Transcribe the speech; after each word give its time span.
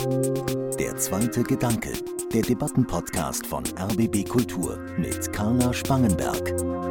Der 0.00 0.96
zweite 0.96 1.42
Gedanke, 1.42 1.92
der 2.32 2.40
Debattenpodcast 2.40 3.46
von 3.46 3.64
RBB 3.78 4.26
Kultur 4.26 4.78
mit 4.96 5.30
Carla 5.32 5.74
Spangenberg. 5.74 6.89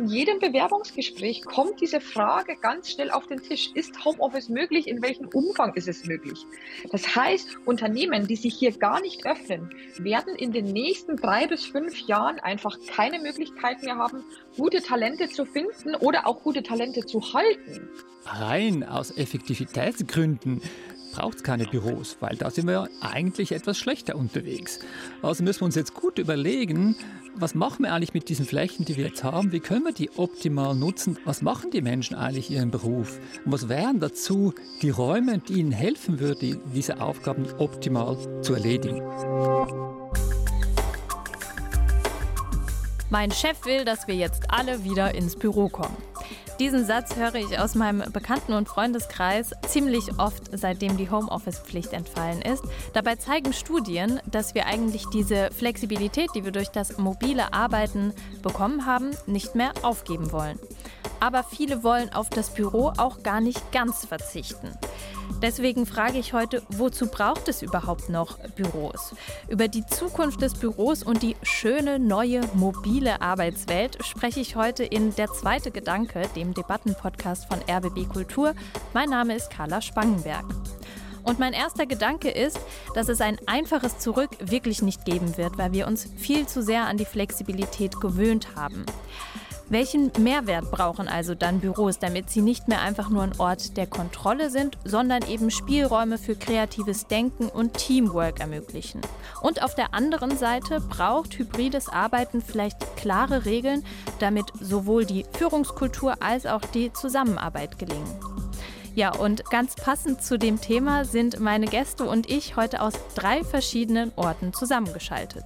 In 0.00 0.06
jedem 0.06 0.38
Bewerbungsgespräch 0.38 1.42
kommt 1.44 1.80
diese 1.82 2.00
Frage 2.00 2.56
ganz 2.56 2.90
schnell 2.90 3.10
auf 3.10 3.26
den 3.26 3.42
Tisch. 3.42 3.70
Ist 3.74 4.02
Homeoffice 4.02 4.48
möglich? 4.48 4.88
In 4.88 5.02
welchem 5.02 5.28
Umfang 5.28 5.74
ist 5.74 5.88
es 5.88 6.06
möglich? 6.06 6.46
Das 6.90 7.14
heißt, 7.14 7.58
Unternehmen, 7.66 8.26
die 8.26 8.36
sich 8.36 8.54
hier 8.54 8.72
gar 8.72 9.02
nicht 9.02 9.26
öffnen, 9.26 9.68
werden 9.98 10.34
in 10.36 10.52
den 10.52 10.64
nächsten 10.64 11.16
drei 11.16 11.46
bis 11.46 11.66
fünf 11.66 12.00
Jahren 12.06 12.38
einfach 12.40 12.78
keine 12.96 13.18
Möglichkeit 13.20 13.82
mehr 13.82 13.96
haben, 13.96 14.24
gute 14.56 14.80
Talente 14.80 15.28
zu 15.28 15.44
finden 15.44 15.94
oder 15.96 16.26
auch 16.26 16.42
gute 16.42 16.62
Talente 16.62 17.04
zu 17.04 17.34
halten. 17.34 17.90
Rein 18.24 18.84
aus 18.84 19.10
Effektivitätsgründen 19.10 20.62
braucht 21.12 21.36
es 21.36 21.42
keine 21.42 21.66
Büros, 21.66 22.16
weil 22.20 22.36
da 22.36 22.50
sind 22.50 22.66
wir 22.66 22.88
eigentlich 23.00 23.52
etwas 23.52 23.78
schlechter 23.78 24.16
unterwegs. 24.16 24.78
Also 25.22 25.42
müssen 25.42 25.60
wir 25.60 25.66
uns 25.66 25.74
jetzt 25.74 25.94
gut 25.94 26.18
überlegen, 26.18 26.96
was 27.34 27.54
machen 27.54 27.84
wir 27.84 27.94
eigentlich 27.94 28.14
mit 28.14 28.28
diesen 28.28 28.46
Flächen, 28.46 28.84
die 28.84 28.96
wir 28.96 29.06
jetzt 29.06 29.24
haben? 29.24 29.52
Wie 29.52 29.60
können 29.60 29.84
wir 29.84 29.92
die 29.92 30.10
optimal 30.16 30.74
nutzen? 30.74 31.18
Was 31.24 31.42
machen 31.42 31.70
die 31.70 31.82
Menschen 31.82 32.16
eigentlich 32.16 32.50
ihren 32.50 32.70
Beruf? 32.70 33.18
Und 33.44 33.52
was 33.52 33.68
wären 33.68 34.00
dazu 34.00 34.54
die 34.82 34.90
Räume, 34.90 35.38
die 35.38 35.54
ihnen 35.54 35.72
helfen 35.72 36.20
würden, 36.20 36.60
diese 36.74 37.00
Aufgaben 37.00 37.46
optimal 37.58 38.16
zu 38.42 38.54
erledigen? 38.54 39.02
Mein 43.10 43.30
Chef 43.32 43.64
will, 43.64 43.84
dass 43.84 44.06
wir 44.06 44.14
jetzt 44.14 44.44
alle 44.50 44.84
wieder 44.84 45.14
ins 45.14 45.34
Büro 45.36 45.68
kommen. 45.68 45.96
Diesen 46.60 46.84
Satz 46.84 47.16
höre 47.16 47.36
ich 47.36 47.58
aus 47.58 47.74
meinem 47.74 48.12
Bekannten- 48.12 48.52
und 48.52 48.68
Freundeskreis 48.68 49.52
ziemlich 49.66 50.18
oft, 50.18 50.42
seitdem 50.52 50.98
die 50.98 51.10
Homeoffice-Pflicht 51.10 51.94
entfallen 51.94 52.42
ist. 52.42 52.62
Dabei 52.92 53.16
zeigen 53.16 53.54
Studien, 53.54 54.20
dass 54.30 54.54
wir 54.54 54.66
eigentlich 54.66 55.06
diese 55.06 55.50
Flexibilität, 55.52 56.28
die 56.34 56.44
wir 56.44 56.52
durch 56.52 56.68
das 56.68 56.98
mobile 56.98 57.54
Arbeiten 57.54 58.12
bekommen 58.42 58.84
haben, 58.84 59.12
nicht 59.24 59.54
mehr 59.54 59.72
aufgeben 59.80 60.32
wollen. 60.32 60.58
Aber 61.18 61.44
viele 61.44 61.82
wollen 61.82 62.12
auf 62.12 62.28
das 62.28 62.52
Büro 62.52 62.92
auch 62.98 63.22
gar 63.22 63.40
nicht 63.40 63.72
ganz 63.72 64.04
verzichten. 64.04 64.68
Deswegen 65.42 65.86
frage 65.86 66.18
ich 66.18 66.34
heute, 66.34 66.62
wozu 66.68 67.06
braucht 67.06 67.48
es 67.48 67.62
überhaupt 67.62 68.10
noch 68.10 68.38
Büros? 68.56 69.14
Über 69.48 69.68
die 69.68 69.86
Zukunft 69.86 70.42
des 70.42 70.52
Büros 70.54 71.02
und 71.02 71.22
die 71.22 71.34
schöne 71.42 71.98
neue 71.98 72.42
mobile 72.54 73.22
Arbeitswelt 73.22 74.04
spreche 74.04 74.40
ich 74.40 74.56
heute 74.56 74.84
in 74.84 75.14
Der 75.14 75.32
zweite 75.32 75.70
Gedanke, 75.70 76.22
dem 76.36 76.52
Debattenpodcast 76.52 77.46
von 77.46 77.58
RBB 77.70 78.06
Kultur. 78.12 78.54
Mein 78.92 79.08
Name 79.08 79.34
ist 79.34 79.50
Carla 79.50 79.80
Spangenberg. 79.80 80.44
Und 81.22 81.38
mein 81.38 81.52
erster 81.52 81.86
Gedanke 81.86 82.30
ist, 82.30 82.58
dass 82.94 83.08
es 83.08 83.20
ein 83.20 83.38
einfaches 83.46 83.98
Zurück 83.98 84.30
wirklich 84.40 84.82
nicht 84.82 85.04
geben 85.04 85.36
wird, 85.36 85.58
weil 85.58 85.72
wir 85.72 85.86
uns 85.86 86.08
viel 86.16 86.46
zu 86.46 86.62
sehr 86.62 86.86
an 86.86 86.96
die 86.96 87.04
Flexibilität 87.04 88.00
gewöhnt 88.00 88.56
haben. 88.56 88.84
Welchen 89.70 90.10
Mehrwert 90.18 90.68
brauchen 90.72 91.06
also 91.06 91.36
dann 91.36 91.60
Büros, 91.60 92.00
damit 92.00 92.28
sie 92.28 92.42
nicht 92.42 92.66
mehr 92.66 92.80
einfach 92.82 93.08
nur 93.08 93.22
ein 93.22 93.38
Ort 93.38 93.76
der 93.76 93.86
Kontrolle 93.86 94.50
sind, 94.50 94.76
sondern 94.84 95.22
eben 95.28 95.52
Spielräume 95.52 96.18
für 96.18 96.34
kreatives 96.34 97.06
Denken 97.06 97.48
und 97.48 97.74
Teamwork 97.74 98.40
ermöglichen? 98.40 99.00
Und 99.42 99.62
auf 99.62 99.76
der 99.76 99.94
anderen 99.94 100.36
Seite 100.36 100.80
braucht 100.80 101.38
hybrides 101.38 101.88
Arbeiten 101.88 102.42
vielleicht 102.42 102.96
klare 102.96 103.44
Regeln, 103.44 103.84
damit 104.18 104.46
sowohl 104.60 105.04
die 105.04 105.24
Führungskultur 105.34 106.20
als 106.20 106.46
auch 106.46 106.62
die 106.62 106.92
Zusammenarbeit 106.92 107.78
gelingen. 107.78 108.18
Ja, 108.96 109.14
und 109.14 109.44
ganz 109.50 109.76
passend 109.76 110.20
zu 110.20 110.36
dem 110.36 110.60
Thema 110.60 111.04
sind 111.04 111.38
meine 111.38 111.66
Gäste 111.66 112.06
und 112.06 112.28
ich 112.28 112.56
heute 112.56 112.82
aus 112.82 112.94
drei 113.14 113.44
verschiedenen 113.44 114.10
Orten 114.16 114.52
zusammengeschaltet. 114.52 115.44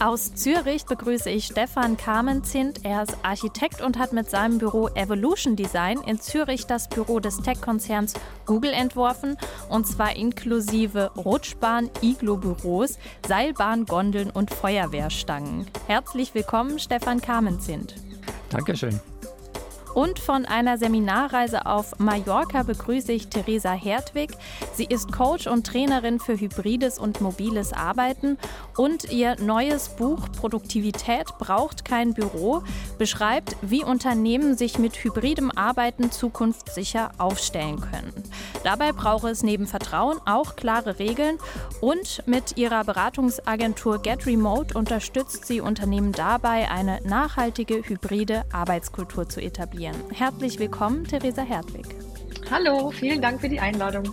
Aus 0.00 0.34
Zürich 0.34 0.84
begrüße 0.84 1.30
ich 1.30 1.46
Stefan 1.46 1.96
Kamenzint. 1.96 2.84
Er 2.84 3.02
ist 3.02 3.16
Architekt 3.22 3.82
und 3.82 3.98
hat 3.98 4.12
mit 4.12 4.28
seinem 4.28 4.58
Büro 4.58 4.88
Evolution 4.88 5.54
Design 5.54 6.00
in 6.06 6.20
Zürich 6.20 6.66
das 6.66 6.88
Büro 6.88 7.20
des 7.20 7.38
Tech-Konzerns 7.38 8.14
Google 8.46 8.72
entworfen. 8.72 9.36
Und 9.68 9.86
zwar 9.86 10.16
inklusive 10.16 11.12
Rutschbahn, 11.16 11.90
Iglo-Büros, 12.00 12.98
Seilbahn, 13.26 13.86
Gondeln 13.86 14.30
und 14.30 14.52
Feuerwehrstangen. 14.52 15.66
Herzlich 15.86 16.34
willkommen, 16.34 16.78
Stefan 16.78 17.20
Kamenzint. 17.20 17.94
Dankeschön. 18.50 19.00
Und 19.94 20.18
von 20.18 20.46
einer 20.46 20.78
Seminarreise 20.78 21.66
auf 21.66 21.98
Mallorca 21.98 22.62
begrüße 22.62 23.12
ich 23.12 23.28
Theresa 23.28 23.72
Hertwig. 23.72 24.30
Sie 24.74 24.86
ist 24.86 25.12
Coach 25.12 25.46
und 25.46 25.66
Trainerin 25.66 26.18
für 26.18 26.40
hybrides 26.40 26.98
und 26.98 27.20
mobiles 27.20 27.74
Arbeiten 27.74 28.38
und 28.76 29.12
ihr 29.12 29.36
neues 29.38 29.90
Buch 29.90 30.32
Produktivität 30.32 31.26
braucht 31.38 31.84
kein 31.84 32.14
Büro 32.14 32.62
beschreibt, 32.96 33.56
wie 33.60 33.84
Unternehmen 33.84 34.56
sich 34.56 34.78
mit 34.78 34.96
hybridem 34.96 35.50
Arbeiten 35.50 36.10
zukunftssicher 36.10 37.10
aufstellen 37.18 37.80
können. 37.80 38.12
Dabei 38.64 38.92
brauche 38.92 39.28
es 39.28 39.42
neben 39.42 39.66
Vertrauen 39.66 40.18
auch 40.24 40.56
klare 40.56 40.98
Regeln 40.98 41.36
und 41.80 42.22
mit 42.26 42.56
ihrer 42.56 42.84
Beratungsagentur 42.84 44.00
Get 44.00 44.26
Remote 44.26 44.76
unterstützt 44.78 45.46
sie 45.46 45.60
Unternehmen 45.60 46.12
dabei, 46.12 46.70
eine 46.70 47.00
nachhaltige 47.02 47.82
hybride 47.82 48.44
Arbeitskultur 48.52 49.28
zu 49.28 49.40
etablieren 49.40 49.81
inspirieren. 49.82 49.96
Herzlich 50.12 50.58
willkommen, 50.58 51.04
Theresa 51.04 51.42
Hertwig. 51.42 51.86
Hallo, 52.50 52.90
vielen 52.90 53.20
Dank 53.20 53.40
für 53.40 53.48
die 53.48 53.60
Einladung. 53.60 54.04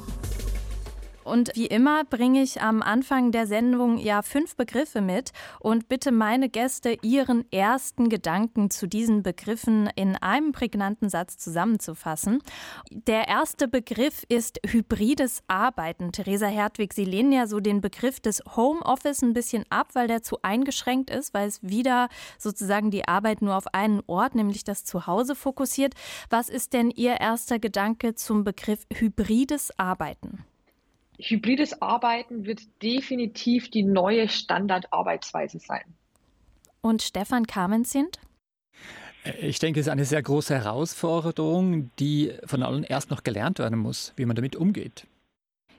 Und 1.24 1.52
wie 1.56 1.68
immer 1.68 2.04
bringe 2.06 2.42
ich 2.42 2.62
am 2.62 2.82
Anfang 2.82 3.32
der 3.32 3.48
Sendung 3.48 3.98
ja 3.98 4.22
fünf 4.22 4.56
Begriffe 4.56 5.02
mit 5.02 5.32
und 5.60 5.90
bitte 5.90 6.12
meine 6.12 6.50
Gäste, 6.50 6.98
ihren 7.02 7.50
ersten 7.52 8.10
Gedanken 8.10 8.70
zu 8.70 8.88
diesen 8.88 9.24
Begriffen 9.24 9.90
in 9.96 10.16
einem 10.16 10.52
prägnanten 10.52 11.10
Satz 11.10 11.38
zusammenzufassen. 11.38 12.42
Der 12.92 13.28
erste 13.28 13.68
Begriff 13.68 14.24
ist 14.30 14.60
hybrides 14.66 15.42
Arbeiten. 15.48 16.12
Theresa 16.12 16.48
Hertwig, 16.48 16.94
Sie 16.94 17.06
lehnen 17.06 17.32
ja 17.32 17.48
so 17.48 17.60
den 17.60 17.82
Begriff 17.82 18.20
des 18.20 18.42
Homeoffice 18.56 19.22
ein 19.22 19.34
bisschen 19.34 19.66
ab, 19.70 19.90
weil 19.94 20.08
der 20.08 20.24
zu 20.24 20.42
eingeschränkt 20.42 21.10
ist, 21.10 21.34
weil 21.34 21.48
es 21.48 21.62
wieder 21.62 22.10
sozusagen 22.38 22.92
die 22.92 23.08
Arbeit 23.08 23.42
nur 23.42 23.56
auf 23.56 23.74
einen 23.74 24.02
Ort, 24.08 24.36
nämlich 24.36 24.64
das 24.64 24.84
Zuhause, 24.84 25.36
fokussiert. 25.36 25.94
Was 26.30 26.50
ist 26.50 26.74
denn 26.74 26.92
Ihr 26.92 27.20
erster 27.20 27.60
Gedanke 27.60 28.16
zum 28.16 28.44
Begriff 28.44 28.86
hybrides 28.94 29.78
Arbeiten? 29.78 30.46
Hybrides 31.20 31.82
Arbeiten 31.82 32.46
wird 32.46 32.62
definitiv 32.82 33.70
die 33.70 33.84
neue 33.84 34.30
Standardarbeitsweise 34.30 35.60
sein. 35.60 35.84
Und 36.82 37.02
Stefan 37.02 37.46
Kamenzind? 37.46 38.20
Ich 39.42 39.60
denke, 39.60 39.82
es 39.82 39.88
ist 39.88 39.92
eine 39.92 40.06
sehr 40.06 40.22
große 40.22 40.56
Herausforderung, 40.56 41.92
die 42.00 42.34
von 42.46 42.64
allen 42.64 42.84
erst 42.84 43.12
noch 43.12 43.24
gelernt 43.24 43.60
werden 43.60 43.78
muss, 43.78 44.14
wie 44.16 44.26
man 44.26 44.36
damit 44.36 44.56
umgeht. 44.56 45.06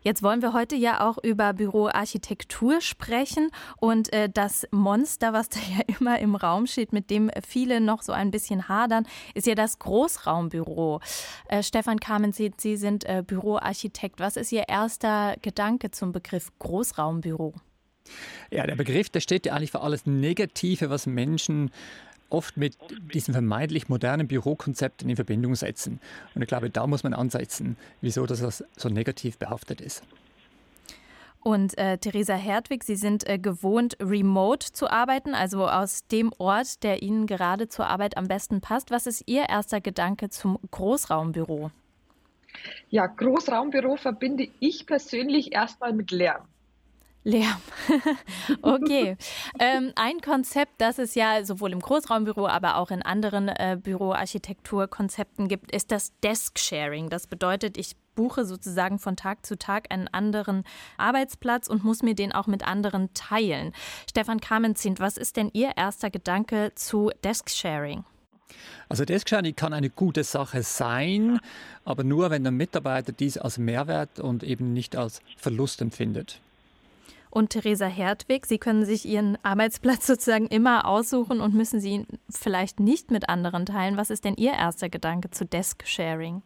Jetzt 0.02 0.22
wollen 0.22 0.40
wir 0.40 0.52
heute 0.52 0.76
ja 0.76 1.06
auch 1.06 1.18
über 1.22 1.52
Büroarchitektur 1.52 2.80
sprechen 2.80 3.50
und 3.78 4.12
äh, 4.12 4.28
das 4.28 4.66
Monster, 4.70 5.32
was 5.32 5.48
da 5.48 5.60
ja 5.60 5.82
immer 6.00 6.18
im 6.18 6.34
Raum 6.34 6.66
steht, 6.66 6.92
mit 6.92 7.10
dem 7.10 7.30
viele 7.46 7.80
noch 7.80 8.02
so 8.02 8.12
ein 8.12 8.30
bisschen 8.30 8.68
hadern, 8.68 9.06
ist 9.34 9.46
ja 9.46 9.54
das 9.54 9.78
Großraumbüro. 9.78 11.00
Äh, 11.48 11.62
Stefan 11.62 12.00
Kamen, 12.00 12.32
Sie, 12.32 12.52
Sie 12.56 12.76
sind 12.76 13.04
äh, 13.04 13.22
Büroarchitekt. 13.26 14.20
Was 14.20 14.36
ist 14.36 14.52
Ihr 14.52 14.68
erster 14.68 15.36
Gedanke 15.42 15.90
zum 15.90 16.12
Begriff 16.12 16.50
Großraumbüro? 16.58 17.54
Ja, 18.50 18.66
der 18.66 18.76
Begriff, 18.76 19.08
der 19.10 19.20
steht 19.20 19.46
ja 19.46 19.54
eigentlich 19.54 19.70
für 19.70 19.82
alles 19.82 20.06
Negative, 20.06 20.90
was 20.90 21.06
Menschen 21.06 21.70
oft 22.30 22.56
mit 22.56 22.76
diesen 23.12 23.32
vermeintlich 23.32 23.88
modernen 23.88 24.28
Bürokonzepten 24.28 25.08
in 25.08 25.16
Verbindung 25.16 25.54
setzen. 25.54 26.00
Und 26.34 26.42
ich 26.42 26.48
glaube, 26.48 26.70
da 26.70 26.86
muss 26.86 27.02
man 27.02 27.14
ansetzen, 27.14 27.76
wieso 28.00 28.26
das 28.26 28.64
so 28.76 28.88
negativ 28.88 29.38
behaftet 29.38 29.80
ist. 29.80 30.02
Und 31.42 31.78
äh, 31.78 31.96
Theresa 31.96 32.34
Hertwig, 32.34 32.84
Sie 32.84 32.96
sind 32.96 33.26
äh, 33.26 33.38
gewohnt, 33.38 33.96
remote 33.98 34.72
zu 34.72 34.90
arbeiten, 34.90 35.34
also 35.34 35.66
aus 35.66 36.06
dem 36.08 36.32
Ort, 36.36 36.82
der 36.82 37.02
Ihnen 37.02 37.26
gerade 37.26 37.68
zur 37.68 37.86
Arbeit 37.86 38.18
am 38.18 38.28
besten 38.28 38.60
passt. 38.60 38.90
Was 38.90 39.06
ist 39.06 39.22
Ihr 39.26 39.48
erster 39.48 39.80
Gedanke 39.80 40.28
zum 40.28 40.58
Großraumbüro? 40.70 41.70
Ja, 42.90 43.06
Großraumbüro 43.06 43.96
verbinde 43.96 44.48
ich 44.60 44.86
persönlich 44.86 45.52
erstmal 45.52 45.94
mit 45.94 46.10
Lärm. 46.10 46.42
Lärm. 47.22 47.60
okay. 48.62 49.16
ähm, 49.58 49.92
ein 49.94 50.20
Konzept, 50.20 50.72
das 50.78 50.98
es 50.98 51.14
ja 51.14 51.44
sowohl 51.44 51.72
im 51.72 51.80
Großraumbüro, 51.80 52.46
aber 52.46 52.76
auch 52.76 52.90
in 52.90 53.02
anderen 53.02 53.48
äh, 53.48 53.78
Büroarchitekturkonzepten 53.82 55.46
gibt, 55.48 55.70
ist 55.70 55.92
das 55.92 56.12
Desk-Sharing. 56.22 57.10
Das 57.10 57.26
bedeutet, 57.26 57.76
ich 57.76 57.96
buche 58.14 58.44
sozusagen 58.44 58.98
von 58.98 59.16
Tag 59.16 59.44
zu 59.44 59.58
Tag 59.58 59.86
einen 59.90 60.08
anderen 60.08 60.64
Arbeitsplatz 60.96 61.68
und 61.68 61.84
muss 61.84 62.02
mir 62.02 62.14
den 62.14 62.32
auch 62.32 62.46
mit 62.46 62.66
anderen 62.66 63.12
teilen. 63.12 63.72
Stefan 64.08 64.40
Kamenzint, 64.40 64.98
was 64.98 65.16
ist 65.16 65.36
denn 65.36 65.50
Ihr 65.52 65.72
erster 65.76 66.10
Gedanke 66.10 66.72
zu 66.74 67.10
Desk-Sharing? 67.22 68.04
Also 68.88 69.04
Desk-Sharing 69.04 69.54
kann 69.54 69.72
eine 69.72 69.90
gute 69.90 70.24
Sache 70.24 70.62
sein, 70.62 71.38
aber 71.84 72.02
nur, 72.02 72.30
wenn 72.30 72.42
der 72.42 72.52
Mitarbeiter 72.52 73.12
dies 73.12 73.38
als 73.38 73.58
Mehrwert 73.58 74.18
und 74.20 74.42
eben 74.42 74.72
nicht 74.72 74.96
als 74.96 75.22
Verlust 75.36 75.80
empfindet. 75.80 76.40
Und 77.30 77.50
Theresa 77.50 77.86
Hertwig, 77.86 78.44
Sie 78.46 78.58
können 78.58 78.84
sich 78.84 79.06
Ihren 79.06 79.38
Arbeitsplatz 79.44 80.06
sozusagen 80.06 80.48
immer 80.48 80.86
aussuchen 80.86 81.40
und 81.40 81.54
müssen 81.54 81.80
Sie 81.80 81.90
ihn 81.90 82.06
vielleicht 82.28 82.80
nicht 82.80 83.10
mit 83.10 83.28
anderen 83.28 83.66
teilen. 83.66 83.96
Was 83.96 84.10
ist 84.10 84.24
denn 84.24 84.34
Ihr 84.34 84.52
erster 84.52 84.88
Gedanke 84.88 85.30
zu 85.30 85.46
Desk-Sharing? 85.46 86.42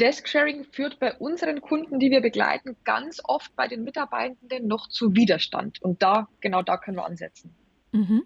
Desk-Sharing 0.00 0.64
führt 0.64 0.98
bei 0.98 1.14
unseren 1.14 1.60
Kunden, 1.60 1.98
die 1.98 2.10
wir 2.10 2.20
begleiten, 2.20 2.76
ganz 2.84 3.20
oft 3.24 3.54
bei 3.56 3.66
den 3.66 3.82
Mitarbeitenden 3.82 4.66
noch 4.66 4.88
zu 4.88 5.14
Widerstand. 5.14 5.80
Und 5.80 6.02
da, 6.02 6.28
genau 6.40 6.62
da 6.62 6.76
können 6.76 6.98
wir 6.98 7.06
ansetzen. 7.06 7.54
Mhm. 7.96 8.24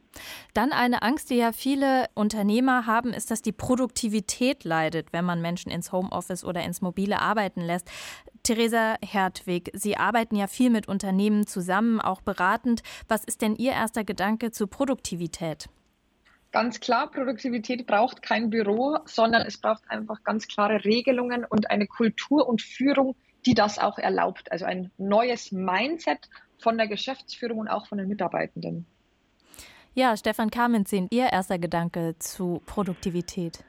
Dann 0.53 0.73
eine 0.73 1.03
Angst, 1.03 1.31
die 1.31 1.37
ja 1.37 1.53
viele 1.53 2.07
Unternehmer 2.15 2.87
haben, 2.87 3.13
ist, 3.13 3.31
dass 3.31 3.41
die 3.41 3.53
Produktivität 3.53 4.65
leidet, 4.65 5.13
wenn 5.13 5.25
man 5.25 5.41
Menschen 5.41 5.71
ins 5.71 5.93
Homeoffice 5.93 6.45
oder 6.45 6.65
ins 6.65 6.81
mobile 6.81 7.21
Arbeiten 7.21 7.61
lässt. 7.61 7.89
Theresa 8.43 8.97
Hertwig, 9.01 9.71
Sie 9.75 9.97
arbeiten 9.97 10.35
ja 10.35 10.49
viel 10.49 10.71
mit 10.71 10.89
Unternehmen 10.89 11.47
zusammen, 11.47 12.01
auch 12.01 12.21
beratend. 12.21 12.83
Was 13.07 13.23
ist 13.23 13.43
denn 13.43 13.55
Ihr 13.55 13.73
erster 13.73 14.03
Gedanke 14.03 14.51
zu 14.51 14.67
Produktivität? 14.67 15.69
Ganz 16.51 16.81
klar, 16.81 17.09
Produktivität 17.09 17.87
braucht 17.87 18.23
kein 18.23 18.51
Büro, 18.51 18.99
sondern 19.05 19.43
es 19.43 19.59
braucht 19.59 19.89
einfach 19.89 20.25
ganz 20.25 20.49
klare 20.49 20.85
Regelungen 20.85 21.45
und 21.45 21.71
eine 21.71 21.87
Kultur 21.87 22.49
und 22.49 22.61
Führung, 22.61 23.15
die 23.47 23.55
das 23.55 23.79
auch 23.79 23.99
erlaubt. 23.99 24.51
Also 24.51 24.65
ein 24.65 24.91
neues 24.99 25.53
Mindset 25.53 26.29
von 26.59 26.77
der 26.77 26.89
Geschäftsführung 26.89 27.59
und 27.59 27.69
auch 27.69 27.87
von 27.87 27.99
den 27.99 28.09
Mitarbeitenden. 28.09 28.85
Ja, 29.95 30.17
Stefan 30.17 30.51
Kamenz, 30.51 30.93
Ihr 30.93 31.33
erster 31.33 31.59
Gedanke 31.59 32.15
zu 32.21 32.63
Produktivität? 32.65 33.65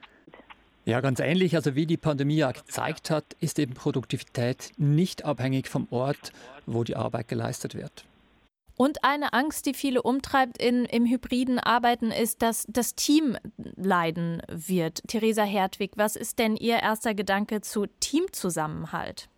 Ja, 0.84 1.00
ganz 1.00 1.18
ähnlich. 1.18 1.56
Also 1.56 1.74
wie 1.74 1.84
die 1.84 1.96
Pandemie 1.96 2.36
ja 2.36 2.52
gezeigt 2.52 3.10
hat, 3.10 3.24
ist 3.40 3.58
eben 3.58 3.74
Produktivität 3.74 4.70
nicht 4.76 5.24
abhängig 5.24 5.68
vom 5.68 5.88
Ort, 5.90 6.32
wo 6.64 6.84
die 6.84 6.94
Arbeit 6.94 7.26
geleistet 7.26 7.74
wird. 7.74 8.04
Und 8.76 9.04
eine 9.04 9.32
Angst, 9.32 9.66
die 9.66 9.74
viele 9.74 10.02
umtreibt 10.02 10.62
in, 10.62 10.84
im 10.84 11.06
hybriden 11.06 11.58
Arbeiten, 11.58 12.10
ist, 12.10 12.40
dass 12.42 12.66
das 12.68 12.94
Team 12.94 13.36
leiden 13.76 14.42
wird. 14.48 15.02
Theresa 15.08 15.42
Hertwig, 15.42 15.92
was 15.96 16.16
ist 16.16 16.38
denn 16.38 16.56
Ihr 16.56 16.78
erster 16.78 17.14
Gedanke 17.14 17.60
zu 17.60 17.86
Teamzusammenhalt? 18.00 19.28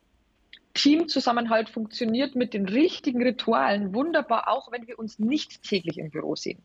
Teamzusammenhalt 0.74 1.70
funktioniert 1.70 2.34
mit 2.36 2.52
den 2.52 2.66
richtigen 2.66 3.22
Ritualen 3.22 3.94
wunderbar, 3.94 4.48
auch 4.48 4.70
wenn 4.70 4.86
wir 4.86 4.98
uns 4.98 5.18
nicht 5.18 5.62
täglich 5.62 5.98
im 5.98 6.10
Büro 6.10 6.36
sehen. 6.36 6.62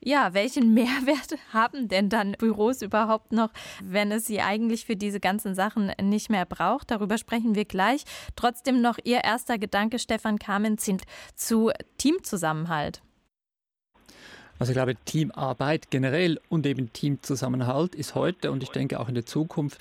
Ja, 0.00 0.34
welchen 0.34 0.74
Mehrwert 0.74 1.38
haben 1.52 1.88
denn 1.88 2.08
dann 2.08 2.32
Büros 2.32 2.82
überhaupt 2.82 3.32
noch, 3.32 3.50
wenn 3.82 4.12
es 4.12 4.26
sie 4.26 4.40
eigentlich 4.40 4.84
für 4.86 4.96
diese 4.96 5.20
ganzen 5.20 5.54
Sachen 5.54 5.92
nicht 6.00 6.30
mehr 6.30 6.46
braucht? 6.46 6.90
Darüber 6.90 7.18
sprechen 7.18 7.54
wir 7.54 7.64
gleich. 7.64 8.04
Trotzdem 8.36 8.80
noch 8.80 8.98
Ihr 9.04 9.24
erster 9.24 9.58
Gedanke, 9.58 9.98
Stefan 9.98 10.38
Kamenzind, 10.38 11.02
zu 11.34 11.70
Teamzusammenhalt. 11.98 13.02
Also 14.58 14.72
ich 14.72 14.74
glaube, 14.74 14.96
Teamarbeit 15.04 15.90
generell 15.90 16.40
und 16.48 16.66
eben 16.66 16.92
Teamzusammenhalt 16.92 17.94
ist 17.94 18.14
heute 18.14 18.50
und 18.50 18.62
ich 18.62 18.70
denke 18.70 18.98
auch 18.98 19.08
in 19.08 19.14
der 19.14 19.24
Zukunft 19.24 19.78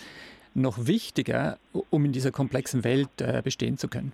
noch 0.53 0.85
wichtiger, 0.85 1.57
um 1.89 2.05
in 2.05 2.11
dieser 2.11 2.31
komplexen 2.31 2.83
Welt 2.83 3.09
äh, 3.21 3.41
bestehen 3.43 3.77
zu 3.77 3.87
können. 3.87 4.11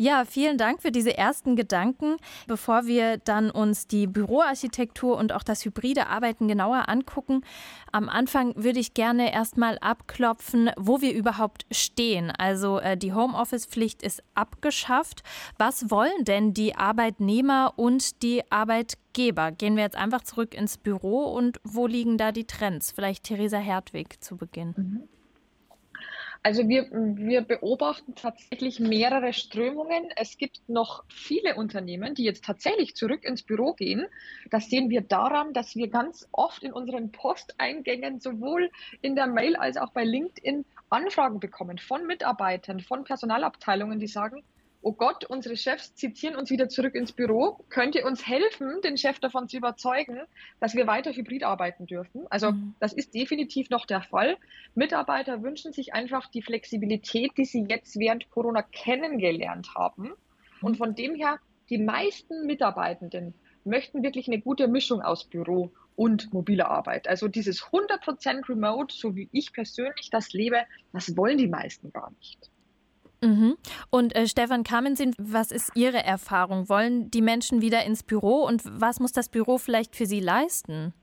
Ja, 0.00 0.24
vielen 0.24 0.56
Dank 0.56 0.80
für 0.80 0.92
diese 0.92 1.18
ersten 1.18 1.56
Gedanken. 1.56 2.16
Bevor 2.46 2.86
wir 2.86 3.18
dann 3.18 3.50
uns 3.50 3.86
die 3.86 4.06
Büroarchitektur 4.06 5.14
und 5.18 5.30
auch 5.34 5.42
das 5.42 5.66
hybride 5.66 6.06
Arbeiten 6.06 6.48
genauer 6.48 6.88
angucken, 6.88 7.42
am 7.92 8.08
Anfang 8.08 8.54
würde 8.56 8.80
ich 8.80 8.94
gerne 8.94 9.30
erstmal 9.30 9.76
abklopfen, 9.80 10.70
wo 10.78 11.02
wir 11.02 11.12
überhaupt 11.12 11.66
stehen. 11.70 12.30
Also 12.30 12.78
äh, 12.78 12.96
die 12.96 13.12
Homeoffice-Pflicht 13.12 14.02
ist 14.02 14.22
abgeschafft. 14.34 15.22
Was 15.58 15.90
wollen 15.90 16.24
denn 16.24 16.54
die 16.54 16.74
Arbeitnehmer 16.76 17.74
und 17.76 18.22
die 18.22 18.50
Arbeitgeber? 18.50 19.52
Gehen 19.52 19.76
wir 19.76 19.82
jetzt 19.82 19.96
einfach 19.96 20.22
zurück 20.22 20.54
ins 20.54 20.78
Büro 20.78 21.24
und 21.24 21.60
wo 21.62 21.86
liegen 21.86 22.16
da 22.16 22.32
die 22.32 22.46
Trends? 22.46 22.90
Vielleicht 22.90 23.24
Theresa 23.24 23.58
Hertwig 23.58 24.24
zu 24.24 24.38
Beginn. 24.38 24.72
Mhm. 24.78 25.19
Also 26.42 26.66
wir, 26.68 26.88
wir 26.90 27.42
beobachten 27.42 28.14
tatsächlich 28.14 28.80
mehrere 28.80 29.34
Strömungen. 29.34 30.08
Es 30.16 30.38
gibt 30.38 30.66
noch 30.68 31.04
viele 31.10 31.56
Unternehmen, 31.56 32.14
die 32.14 32.24
jetzt 32.24 32.44
tatsächlich 32.44 32.96
zurück 32.96 33.24
ins 33.24 33.42
Büro 33.42 33.74
gehen. 33.74 34.06
Das 34.50 34.70
sehen 34.70 34.88
wir 34.88 35.02
daran, 35.02 35.52
dass 35.52 35.76
wir 35.76 35.88
ganz 35.88 36.26
oft 36.32 36.62
in 36.62 36.72
unseren 36.72 37.12
Posteingängen 37.12 38.20
sowohl 38.20 38.70
in 39.02 39.16
der 39.16 39.26
Mail 39.26 39.54
als 39.54 39.76
auch 39.76 39.90
bei 39.90 40.04
LinkedIn 40.04 40.64
Anfragen 40.88 41.40
bekommen 41.40 41.76
von 41.76 42.06
Mitarbeitern, 42.06 42.80
von 42.80 43.04
Personalabteilungen, 43.04 44.00
die 44.00 44.08
sagen, 44.08 44.42
oh 44.82 44.92
Gott, 44.92 45.24
unsere 45.24 45.56
Chefs 45.56 45.94
zitieren 45.94 46.36
uns 46.36 46.50
wieder 46.50 46.68
zurück 46.68 46.94
ins 46.94 47.12
Büro. 47.12 47.64
Könnt 47.68 47.94
ihr 47.94 48.06
uns 48.06 48.26
helfen, 48.26 48.80
den 48.82 48.96
Chef 48.96 49.18
davon 49.18 49.48
zu 49.48 49.56
überzeugen, 49.56 50.20
dass 50.58 50.74
wir 50.74 50.86
weiter 50.86 51.12
hybrid 51.12 51.44
arbeiten 51.44 51.86
dürfen? 51.86 52.26
Also 52.30 52.52
mhm. 52.52 52.74
das 52.80 52.92
ist 52.92 53.14
definitiv 53.14 53.70
noch 53.70 53.86
der 53.86 54.02
Fall. 54.02 54.36
Mitarbeiter 54.74 55.42
wünschen 55.42 55.72
sich 55.72 55.92
einfach 55.92 56.30
die 56.30 56.42
Flexibilität, 56.42 57.32
die 57.36 57.44
sie 57.44 57.66
jetzt 57.68 57.98
während 57.98 58.30
Corona 58.30 58.62
kennengelernt 58.62 59.74
haben. 59.74 60.04
Mhm. 60.04 60.14
Und 60.62 60.76
von 60.76 60.94
dem 60.94 61.14
her, 61.14 61.38
die 61.68 61.78
meisten 61.78 62.46
Mitarbeitenden 62.46 63.34
möchten 63.64 64.02
wirklich 64.02 64.28
eine 64.28 64.40
gute 64.40 64.68
Mischung 64.68 65.02
aus 65.02 65.24
Büro 65.24 65.70
und 65.94 66.32
mobile 66.32 66.68
Arbeit. 66.68 67.08
Also 67.08 67.28
dieses 67.28 67.62
100% 67.64 68.48
Remote, 68.48 68.94
so 68.94 69.14
wie 69.14 69.28
ich 69.32 69.52
persönlich 69.52 70.08
das 70.10 70.32
lebe, 70.32 70.62
das 70.92 71.16
wollen 71.16 71.36
die 71.36 71.48
meisten 71.48 71.92
gar 71.92 72.10
nicht. 72.12 72.50
Mhm. 73.22 73.56
Und 73.90 74.14
äh, 74.16 74.26
Stefan 74.26 74.64
Kamensin, 74.64 75.14
was 75.18 75.52
ist 75.52 75.70
Ihre 75.74 76.02
Erfahrung? 76.02 76.68
Wollen 76.68 77.10
die 77.10 77.22
Menschen 77.22 77.60
wieder 77.60 77.84
ins 77.84 78.02
Büro 78.02 78.44
und 78.46 78.62
was 78.64 78.98
muss 78.98 79.12
das 79.12 79.28
Büro 79.28 79.58
vielleicht 79.58 79.94
für 79.94 80.06
sie 80.06 80.20
leisten? 80.20 80.94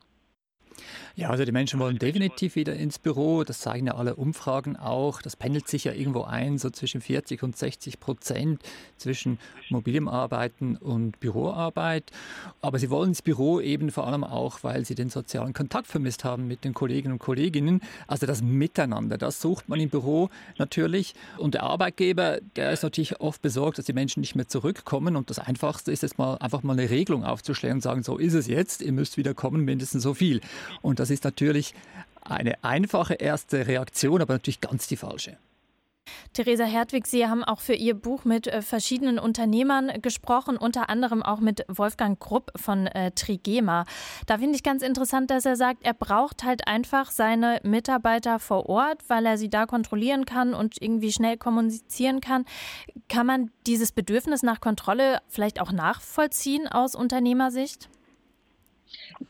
Ja, 1.16 1.30
also 1.30 1.46
die 1.46 1.52
Menschen 1.52 1.80
wollen 1.80 1.98
definitiv 1.98 2.56
wieder 2.56 2.76
ins 2.76 3.00
Büro. 3.00 3.44
Das 3.44 3.60
zeigen 3.60 3.88
ja 3.88 3.96
alle 3.96 4.16
Umfragen 4.16 4.76
auch. 4.76 5.22
Das 5.22 5.36
pendelt 5.36 5.68
sich 5.68 5.86
ja 5.86 5.94
irgendwo 5.94 6.24
ein, 6.24 6.58
so 6.58 6.70
zwischen 6.70 7.02
40 7.02 7.42
und 7.44 7.58
60 7.58 8.00
Prozent 8.00 8.62
zwischen 8.98 9.40
mobilem 9.70 10.08
Arbeiten 10.08 10.78
und 10.78 11.20
Büroarbeit. 11.20 12.12
Aber 12.62 12.80
sie 12.80 12.90
wollen 12.90 13.10
ins 13.10 13.22
Büro 13.22 13.60
eben 13.60 13.92
vor 13.92 14.08
allem 14.08 14.24
auch, 14.24 14.64
weil 14.64 14.86
sie 14.86 14.96
den 14.96 15.10
sozialen 15.10 15.54
Kontakt 15.54 15.88
vermisst 15.88 16.24
haben 16.24 16.48
mit 16.48 16.64
den 16.64 16.74
Kolleginnen 16.74 17.14
und 17.14 17.20
Kolleginnen. 17.20 17.82
Also 18.08 18.26
das 18.26 18.42
Miteinander, 18.42 19.18
das 19.18 19.42
sucht 19.42 19.70
man 19.70 19.80
im 19.80 19.90
Büro 19.90 20.30
natürlich. 20.58 21.16
Und 21.38 21.54
der 21.54 21.64
Arbeitgeber, 21.64 22.40
der 22.56 22.72
ist 22.72 22.84
natürlich 22.84 23.20
oft 23.20 23.42
besorgt, 23.42 23.78
dass 23.78 23.86
die 23.86 23.94
Menschen 23.94 24.22
nicht 24.22 24.36
mehr 24.36 24.48
zurückkommen. 24.48 25.16
Und 25.16 25.30
das 25.30 25.40
Einfachste 25.40 25.92
ist 25.92 26.04
jetzt 26.04 26.18
mal 26.18 26.36
einfach 26.36 26.64
mal 26.64 26.74
eine 26.74 26.90
Regelung 26.90 27.24
aufzustellen 27.24 27.76
und 27.76 27.82
sagen, 27.82 28.04
so 28.04 28.18
ist 28.18 28.34
es 28.34 28.48
jetzt, 28.48 28.82
ihr 28.82 28.92
müsst 28.92 29.18
wieder 29.18 29.34
kommen, 29.34 29.66
mindestens 29.66 30.04
so 30.04 30.14
viel. 30.14 30.42
Und 30.82 31.00
das 31.00 31.10
ist 31.10 31.24
natürlich 31.24 31.74
eine 32.22 32.64
einfache 32.64 33.16
erste 33.16 33.68
Reaktion, 33.68 34.22
aber 34.22 34.34
natürlich 34.34 34.62
ganz 34.62 34.88
die 34.88 34.98
falsche. 34.98 35.38
Theresa 36.34 36.64
Hertwig, 36.64 37.08
Sie 37.08 37.28
haben 37.28 37.44
auch 37.44 37.60
für 37.60 37.74
Ihr 37.74 37.94
Buch 37.94 38.26
mit 38.26 38.48
äh, 38.48 38.62
verschiedenen 38.62 39.20
Unternehmern 39.20 39.92
gesprochen, 40.02 40.58
unter 40.58 40.90
anderem 40.90 41.24
auch 41.24 41.40
mit 41.40 41.66
Wolfgang 41.68 42.20
Grupp 42.20 42.52
von 42.56 42.88
äh, 42.88 43.12
Trigema. 43.12 43.86
Da 44.26 44.38
finde 44.38 44.56
ich 44.56 44.64
ganz 44.64 44.84
interessant, 44.84 45.32
dass 45.32 45.46
er 45.46 45.56
sagt, 45.56 45.86
er 45.86 45.94
braucht 45.94 46.44
halt 46.44 46.68
einfach 46.68 47.12
seine 47.12 47.60
Mitarbeiter 47.64 48.40
vor 48.40 48.70
Ort, 48.70 49.04
weil 49.08 49.26
er 49.26 49.38
sie 49.38 49.50
da 49.50 49.66
kontrollieren 49.66 50.26
kann 50.26 50.54
und 50.54 50.82
irgendwie 50.82 51.12
schnell 51.12 51.38
kommunizieren 51.38 52.22
kann. 52.22 52.46
Kann 53.10 53.26
man 53.26 53.52
dieses 53.66 53.92
Bedürfnis 53.92 54.44
nach 54.44 54.62
Kontrolle 54.62 55.20
vielleicht 55.28 55.60
auch 55.60 55.72
nachvollziehen 55.72 56.68
aus 56.68 56.96
Unternehmersicht? 56.96 57.90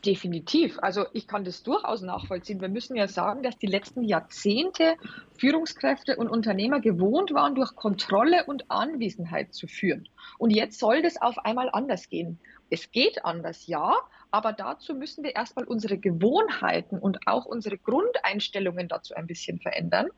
Definitiv. 0.04 0.78
Also 0.80 1.06
ich 1.12 1.26
kann 1.26 1.44
das 1.44 1.62
durchaus 1.62 2.02
nachvollziehen. 2.02 2.60
Wir 2.60 2.68
müssen 2.68 2.96
ja 2.96 3.08
sagen, 3.08 3.42
dass 3.42 3.58
die 3.58 3.66
letzten 3.66 4.02
Jahrzehnte 4.02 4.96
Führungskräfte 5.38 6.16
und 6.16 6.28
Unternehmer 6.28 6.80
gewohnt 6.80 7.32
waren, 7.32 7.54
durch 7.54 7.74
Kontrolle 7.74 8.44
und 8.46 8.70
Anwesenheit 8.70 9.54
zu 9.54 9.66
führen. 9.66 10.08
Und 10.38 10.50
jetzt 10.50 10.78
soll 10.78 11.02
das 11.02 11.20
auf 11.20 11.38
einmal 11.38 11.70
anders 11.72 12.08
gehen. 12.08 12.38
Es 12.70 12.90
geht 12.90 13.24
anders, 13.24 13.66
ja, 13.66 13.94
aber 14.30 14.52
dazu 14.52 14.94
müssen 14.94 15.24
wir 15.24 15.34
erstmal 15.34 15.64
unsere 15.64 15.96
Gewohnheiten 15.96 16.98
und 16.98 17.26
auch 17.26 17.46
unsere 17.46 17.78
Grundeinstellungen 17.78 18.88
dazu 18.88 19.14
ein 19.14 19.26
bisschen 19.26 19.58
verändern. 19.58 20.08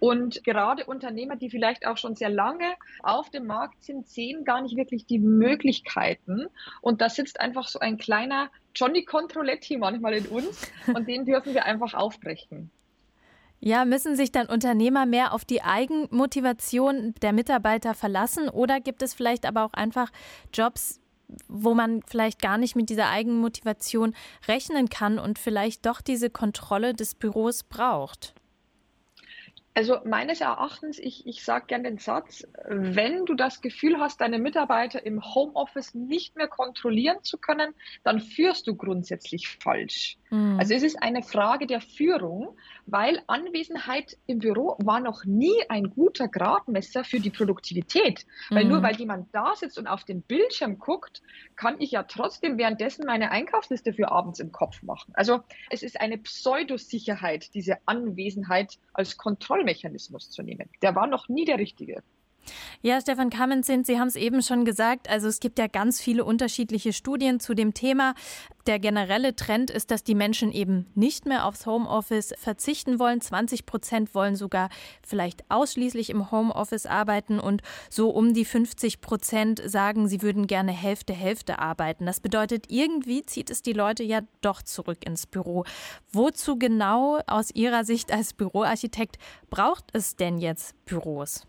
Und 0.00 0.44
gerade 0.44 0.84
Unternehmer, 0.84 1.36
die 1.36 1.50
vielleicht 1.50 1.86
auch 1.86 1.96
schon 1.96 2.14
sehr 2.14 2.28
lange 2.28 2.74
auf 3.02 3.30
dem 3.30 3.46
Markt 3.46 3.82
sind, 3.82 4.06
sehen 4.06 4.44
gar 4.44 4.60
nicht 4.60 4.76
wirklich 4.76 5.06
die 5.06 5.18
Möglichkeiten. 5.18 6.46
Und 6.82 7.00
da 7.00 7.08
sitzt 7.08 7.40
einfach 7.40 7.68
so 7.68 7.78
ein 7.78 7.96
kleiner 7.96 8.50
Johnny 8.74 9.04
Controletti 9.04 9.78
manchmal 9.78 10.14
in 10.14 10.26
uns 10.26 10.70
und 10.86 11.08
den 11.08 11.24
dürfen 11.24 11.54
wir 11.54 11.64
einfach 11.64 11.94
aufbrechen. 11.94 12.70
Ja, 13.60 13.86
müssen 13.86 14.14
sich 14.14 14.30
dann 14.30 14.46
Unternehmer 14.46 15.06
mehr 15.06 15.32
auf 15.32 15.46
die 15.46 15.62
Eigenmotivation 15.62 17.14
der 17.22 17.32
Mitarbeiter 17.32 17.94
verlassen 17.94 18.50
oder 18.50 18.78
gibt 18.78 19.00
es 19.00 19.14
vielleicht 19.14 19.46
aber 19.46 19.64
auch 19.64 19.72
einfach 19.72 20.10
Jobs, 20.52 21.00
wo 21.48 21.74
man 21.74 22.02
vielleicht 22.06 22.40
gar 22.40 22.58
nicht 22.58 22.76
mit 22.76 22.90
dieser 22.90 23.08
Eigenmotivation 23.10 24.14
rechnen 24.48 24.88
kann 24.88 25.18
und 25.18 25.38
vielleicht 25.38 25.86
doch 25.86 26.00
diese 26.00 26.30
Kontrolle 26.30 26.94
des 26.94 27.14
Büros 27.14 27.62
braucht? 27.62 28.34
Also 29.76 29.98
meines 30.04 30.40
Erachtens, 30.40 31.00
ich, 31.00 31.26
ich 31.26 31.44
sage 31.44 31.66
gerne 31.66 31.90
den 31.90 31.98
Satz, 31.98 32.46
wenn 32.64 33.26
du 33.26 33.34
das 33.34 33.60
Gefühl 33.60 33.98
hast, 33.98 34.20
deine 34.20 34.38
Mitarbeiter 34.38 35.04
im 35.04 35.20
Homeoffice 35.34 35.94
nicht 35.94 36.36
mehr 36.36 36.46
kontrollieren 36.46 37.22
zu 37.22 37.38
können, 37.38 37.74
dann 38.04 38.20
führst 38.20 38.68
du 38.68 38.76
grundsätzlich 38.76 39.48
falsch. 39.48 40.16
Mhm. 40.30 40.58
Also 40.60 40.74
es 40.74 40.84
ist 40.84 41.02
eine 41.02 41.24
Frage 41.24 41.66
der 41.66 41.80
Führung, 41.80 42.56
weil 42.86 43.20
Anwesenheit 43.26 44.16
im 44.26 44.38
Büro 44.38 44.76
war 44.78 45.00
noch 45.00 45.24
nie 45.24 45.64
ein 45.68 45.90
guter 45.90 46.28
Gradmesser 46.28 47.02
für 47.02 47.18
die 47.18 47.30
Produktivität. 47.30 48.26
Mhm. 48.50 48.54
Weil 48.54 48.64
nur 48.66 48.82
weil 48.82 48.94
jemand 48.94 49.34
da 49.34 49.56
sitzt 49.56 49.78
und 49.78 49.88
auf 49.88 50.04
den 50.04 50.22
Bildschirm 50.22 50.78
guckt, 50.78 51.20
kann 51.56 51.80
ich 51.80 51.90
ja 51.90 52.04
trotzdem 52.04 52.58
währenddessen 52.58 53.06
meine 53.06 53.32
Einkaufsliste 53.32 53.92
für 53.92 54.12
abends 54.12 54.38
im 54.38 54.52
Kopf 54.52 54.82
machen. 54.84 55.12
Also 55.16 55.40
es 55.70 55.82
ist 55.82 56.00
eine 56.00 56.18
Pseudosicherheit, 56.18 57.52
diese 57.54 57.78
Anwesenheit 57.86 58.78
als 58.92 59.16
Kontrolle 59.16 59.63
Kontrollmechanismus 59.64 60.30
zu 60.30 60.42
nehmen. 60.42 60.68
Der 60.82 60.94
war 60.94 61.06
noch 61.06 61.28
nie 61.28 61.44
der 61.44 61.58
richtige. 61.58 62.02
Ja, 62.82 63.00
Stefan 63.00 63.30
Kamenzind, 63.30 63.86
Sie 63.86 63.98
haben 63.98 64.08
es 64.08 64.16
eben 64.16 64.42
schon 64.42 64.64
gesagt, 64.64 65.08
also 65.08 65.28
es 65.28 65.40
gibt 65.40 65.58
ja 65.58 65.66
ganz 65.66 66.00
viele 66.00 66.24
unterschiedliche 66.24 66.92
Studien 66.92 67.40
zu 67.40 67.54
dem 67.54 67.74
Thema. 67.74 68.14
Der 68.66 68.78
generelle 68.78 69.36
Trend 69.36 69.70
ist, 69.70 69.90
dass 69.90 70.04
die 70.04 70.14
Menschen 70.14 70.50
eben 70.50 70.86
nicht 70.94 71.26
mehr 71.26 71.44
aufs 71.44 71.66
Homeoffice 71.66 72.32
verzichten 72.38 72.98
wollen. 72.98 73.20
20 73.20 73.66
Prozent 73.66 74.14
wollen 74.14 74.36
sogar 74.36 74.70
vielleicht 75.06 75.44
ausschließlich 75.50 76.08
im 76.08 76.30
Homeoffice 76.30 76.86
arbeiten 76.86 77.38
und 77.38 77.62
so 77.90 78.08
um 78.08 78.32
die 78.32 78.46
50 78.46 79.02
Prozent 79.02 79.62
sagen, 79.66 80.08
sie 80.08 80.22
würden 80.22 80.46
gerne 80.46 80.72
Hälfte, 80.72 81.12
Hälfte 81.12 81.58
arbeiten. 81.58 82.06
Das 82.06 82.20
bedeutet, 82.20 82.66
irgendwie 82.70 83.22
zieht 83.22 83.50
es 83.50 83.60
die 83.60 83.74
Leute 83.74 84.02
ja 84.02 84.20
doch 84.40 84.62
zurück 84.62 85.04
ins 85.04 85.26
Büro. 85.26 85.64
Wozu 86.10 86.58
genau 86.58 87.20
aus 87.26 87.50
Ihrer 87.50 87.84
Sicht 87.84 88.12
als 88.12 88.32
Büroarchitekt 88.32 89.18
braucht 89.50 89.84
es 89.92 90.16
denn 90.16 90.38
jetzt 90.38 90.74
Büros? 90.86 91.46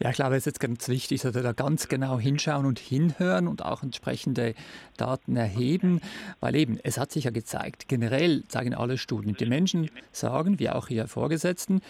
Ja, 0.00 0.10
ich 0.10 0.16
glaube, 0.16 0.36
es 0.36 0.42
ist 0.42 0.46
jetzt 0.46 0.60
ganz 0.60 0.88
wichtig, 0.88 1.22
dass 1.22 1.34
wir 1.34 1.42
da 1.42 1.52
ganz 1.52 1.88
genau 1.88 2.18
hinschauen 2.18 2.66
und 2.66 2.78
hinhören 2.78 3.48
und 3.48 3.64
auch 3.64 3.82
entsprechende 3.82 4.54
Daten 4.96 5.36
erheben, 5.36 6.00
weil 6.40 6.56
eben, 6.56 6.78
es 6.82 6.98
hat 6.98 7.12
sich 7.12 7.24
ja 7.24 7.30
gezeigt, 7.30 7.88
generell 7.88 8.44
zeigen 8.48 8.74
alle 8.74 8.98
Studien, 8.98 9.36
die 9.38 9.46
Menschen 9.46 9.90
sagen, 10.12 10.58
wie 10.58 10.70
auch 10.70 10.88
ihr 10.88 11.06
Vorgesetzten, 11.08 11.80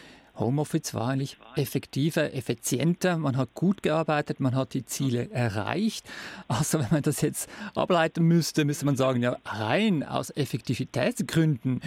Homeoffice 0.40 0.94
war 0.94 1.08
eigentlich 1.08 1.36
effektiver, 1.56 2.34
effizienter, 2.34 3.18
man 3.18 3.36
hat 3.36 3.54
gut 3.54 3.82
gearbeitet, 3.82 4.40
man 4.40 4.54
hat 4.54 4.74
die 4.74 4.84
Ziele 4.84 5.30
erreicht. 5.30 6.06
Also 6.48 6.80
wenn 6.80 6.88
man 6.90 7.02
das 7.02 7.20
jetzt 7.20 7.48
ableiten 7.74 8.24
müsste, 8.24 8.64
müsste 8.64 8.86
man 8.86 8.96
sagen, 8.96 9.22
ja, 9.22 9.36
rein 9.44 10.02
aus 10.02 10.30
Effektivitätsgründen 10.30 11.80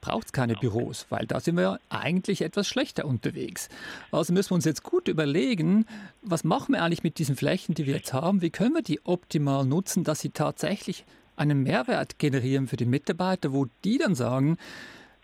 braucht 0.00 0.26
es 0.26 0.32
keine 0.32 0.54
Büros, 0.54 1.06
weil 1.10 1.26
da 1.26 1.40
sind 1.40 1.56
wir 1.56 1.78
eigentlich 1.88 2.42
etwas 2.42 2.66
schlechter 2.66 3.04
unterwegs. 3.04 3.68
Also 4.10 4.32
müssen 4.32 4.50
wir 4.50 4.54
uns 4.56 4.64
jetzt 4.64 4.82
gut 4.82 5.08
überlegen, 5.08 5.86
was 6.22 6.44
machen 6.44 6.74
wir 6.74 6.82
eigentlich 6.82 7.02
mit 7.02 7.18
diesen 7.18 7.36
Flächen, 7.36 7.74
die 7.74 7.86
wir 7.86 7.96
jetzt 7.96 8.12
haben? 8.12 8.42
Wie 8.42 8.50
können 8.50 8.74
wir 8.74 8.82
die 8.82 9.04
optimal 9.04 9.64
nutzen, 9.64 10.04
dass 10.04 10.20
sie 10.20 10.30
tatsächlich 10.30 11.04
einen 11.36 11.62
Mehrwert 11.62 12.18
generieren 12.18 12.68
für 12.68 12.76
die 12.76 12.86
Mitarbeiter, 12.86 13.52
wo 13.52 13.66
die 13.84 13.98
dann 13.98 14.14
sagen, 14.14 14.58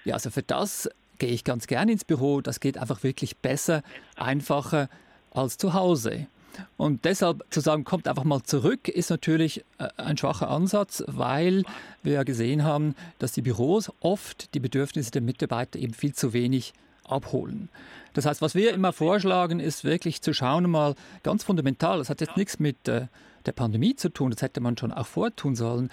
ja, 0.04 0.14
also 0.14 0.30
für 0.30 0.42
das 0.42 0.88
gehe 1.18 1.30
ich 1.30 1.44
ganz 1.44 1.66
gerne 1.66 1.92
ins 1.92 2.04
Büro, 2.04 2.40
das 2.40 2.60
geht 2.60 2.78
einfach 2.78 3.02
wirklich 3.02 3.36
besser, 3.38 3.82
einfacher 4.16 4.88
als 5.30 5.58
zu 5.58 5.74
Hause. 5.74 6.26
Und 6.76 7.04
deshalb 7.04 7.44
zu 7.50 7.60
sagen, 7.60 7.84
kommt 7.84 8.08
einfach 8.08 8.24
mal 8.24 8.42
zurück, 8.42 8.88
ist 8.88 9.10
natürlich 9.10 9.64
äh, 9.78 9.88
ein 9.96 10.16
schwacher 10.16 10.48
Ansatz, 10.48 11.02
weil 11.06 11.64
wir 12.02 12.14
ja 12.14 12.22
gesehen 12.22 12.64
haben, 12.64 12.94
dass 13.18 13.32
die 13.32 13.42
Büros 13.42 13.92
oft 14.00 14.54
die 14.54 14.60
Bedürfnisse 14.60 15.10
der 15.10 15.22
Mitarbeiter 15.22 15.78
eben 15.78 15.94
viel 15.94 16.14
zu 16.14 16.32
wenig 16.32 16.72
abholen. 17.04 17.68
Das 18.14 18.26
heißt, 18.26 18.42
was 18.42 18.54
wir 18.54 18.72
immer 18.72 18.92
vorschlagen, 18.92 19.60
ist 19.60 19.84
wirklich 19.84 20.22
zu 20.22 20.32
schauen, 20.32 20.70
mal 20.70 20.94
ganz 21.22 21.44
fundamental, 21.44 21.98
das 21.98 22.10
hat 22.10 22.20
jetzt 22.20 22.36
nichts 22.36 22.58
mit 22.58 22.88
äh, 22.88 23.06
der 23.44 23.52
Pandemie 23.52 23.94
zu 23.94 24.08
tun, 24.08 24.30
das 24.30 24.42
hätte 24.42 24.60
man 24.60 24.76
schon 24.76 24.92
auch 24.92 25.06
vortun 25.06 25.54
sollen, 25.54 25.90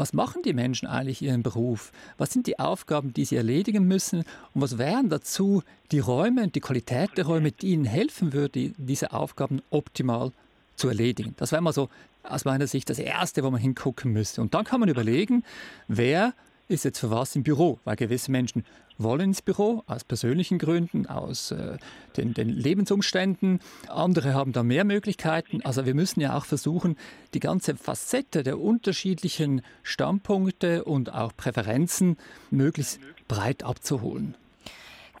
was 0.00 0.14
machen 0.14 0.40
die 0.42 0.54
Menschen 0.54 0.88
eigentlich 0.88 1.20
ihren 1.20 1.42
Beruf? 1.42 1.92
Was 2.16 2.30
sind 2.30 2.46
die 2.46 2.58
Aufgaben, 2.58 3.12
die 3.12 3.26
sie 3.26 3.36
erledigen 3.36 3.84
müssen? 3.86 4.24
Und 4.54 4.62
was 4.62 4.78
wären 4.78 5.10
dazu 5.10 5.62
die 5.92 5.98
Räume 5.98 6.42
und 6.42 6.54
die 6.54 6.60
Qualität 6.60 7.10
der 7.18 7.26
Räume, 7.26 7.52
die 7.52 7.72
ihnen 7.72 7.84
helfen 7.84 8.32
würde, 8.32 8.72
diese 8.78 9.12
Aufgaben 9.12 9.60
optimal 9.68 10.32
zu 10.74 10.88
erledigen? 10.88 11.34
Das 11.36 11.52
wäre 11.52 11.60
mal 11.60 11.74
so 11.74 11.90
aus 12.22 12.46
meiner 12.46 12.66
Sicht 12.66 12.88
das 12.88 12.98
Erste, 12.98 13.44
wo 13.44 13.50
man 13.50 13.60
hingucken 13.60 14.10
müsste. 14.10 14.40
Und 14.40 14.54
dann 14.54 14.64
kann 14.64 14.80
man 14.80 14.88
überlegen, 14.88 15.44
wer 15.86 16.32
ist 16.68 16.86
jetzt 16.86 17.00
für 17.00 17.10
was 17.10 17.36
im 17.36 17.42
Büro, 17.42 17.78
weil 17.84 17.96
gewisse 17.96 18.30
Menschen 18.30 18.64
wollen 19.02 19.30
ins 19.30 19.42
Büro 19.42 19.82
aus 19.86 20.04
persönlichen 20.04 20.58
Gründen, 20.58 21.06
aus 21.06 21.50
äh, 21.50 21.78
den, 22.16 22.34
den, 22.34 22.48
Lebensumständen. 22.48 23.60
Andere 23.88 24.34
haben 24.34 24.52
da 24.52 24.62
mehr 24.62 24.84
Möglichkeiten. 24.84 25.62
Also 25.62 25.86
wir 25.86 25.94
müssen 25.94 26.20
ja 26.20 26.36
auch 26.36 26.44
versuchen, 26.44 26.96
die 27.34 27.40
ganze 27.40 27.76
Facette 27.76 28.42
der 28.42 28.60
unterschiedlichen 28.60 29.62
Standpunkte 29.82 30.84
und 30.84 31.12
auch 31.12 31.36
Präferenzen 31.36 32.16
möglichst 32.50 33.00
breit 33.28 33.62
abzuholen. 33.62 34.34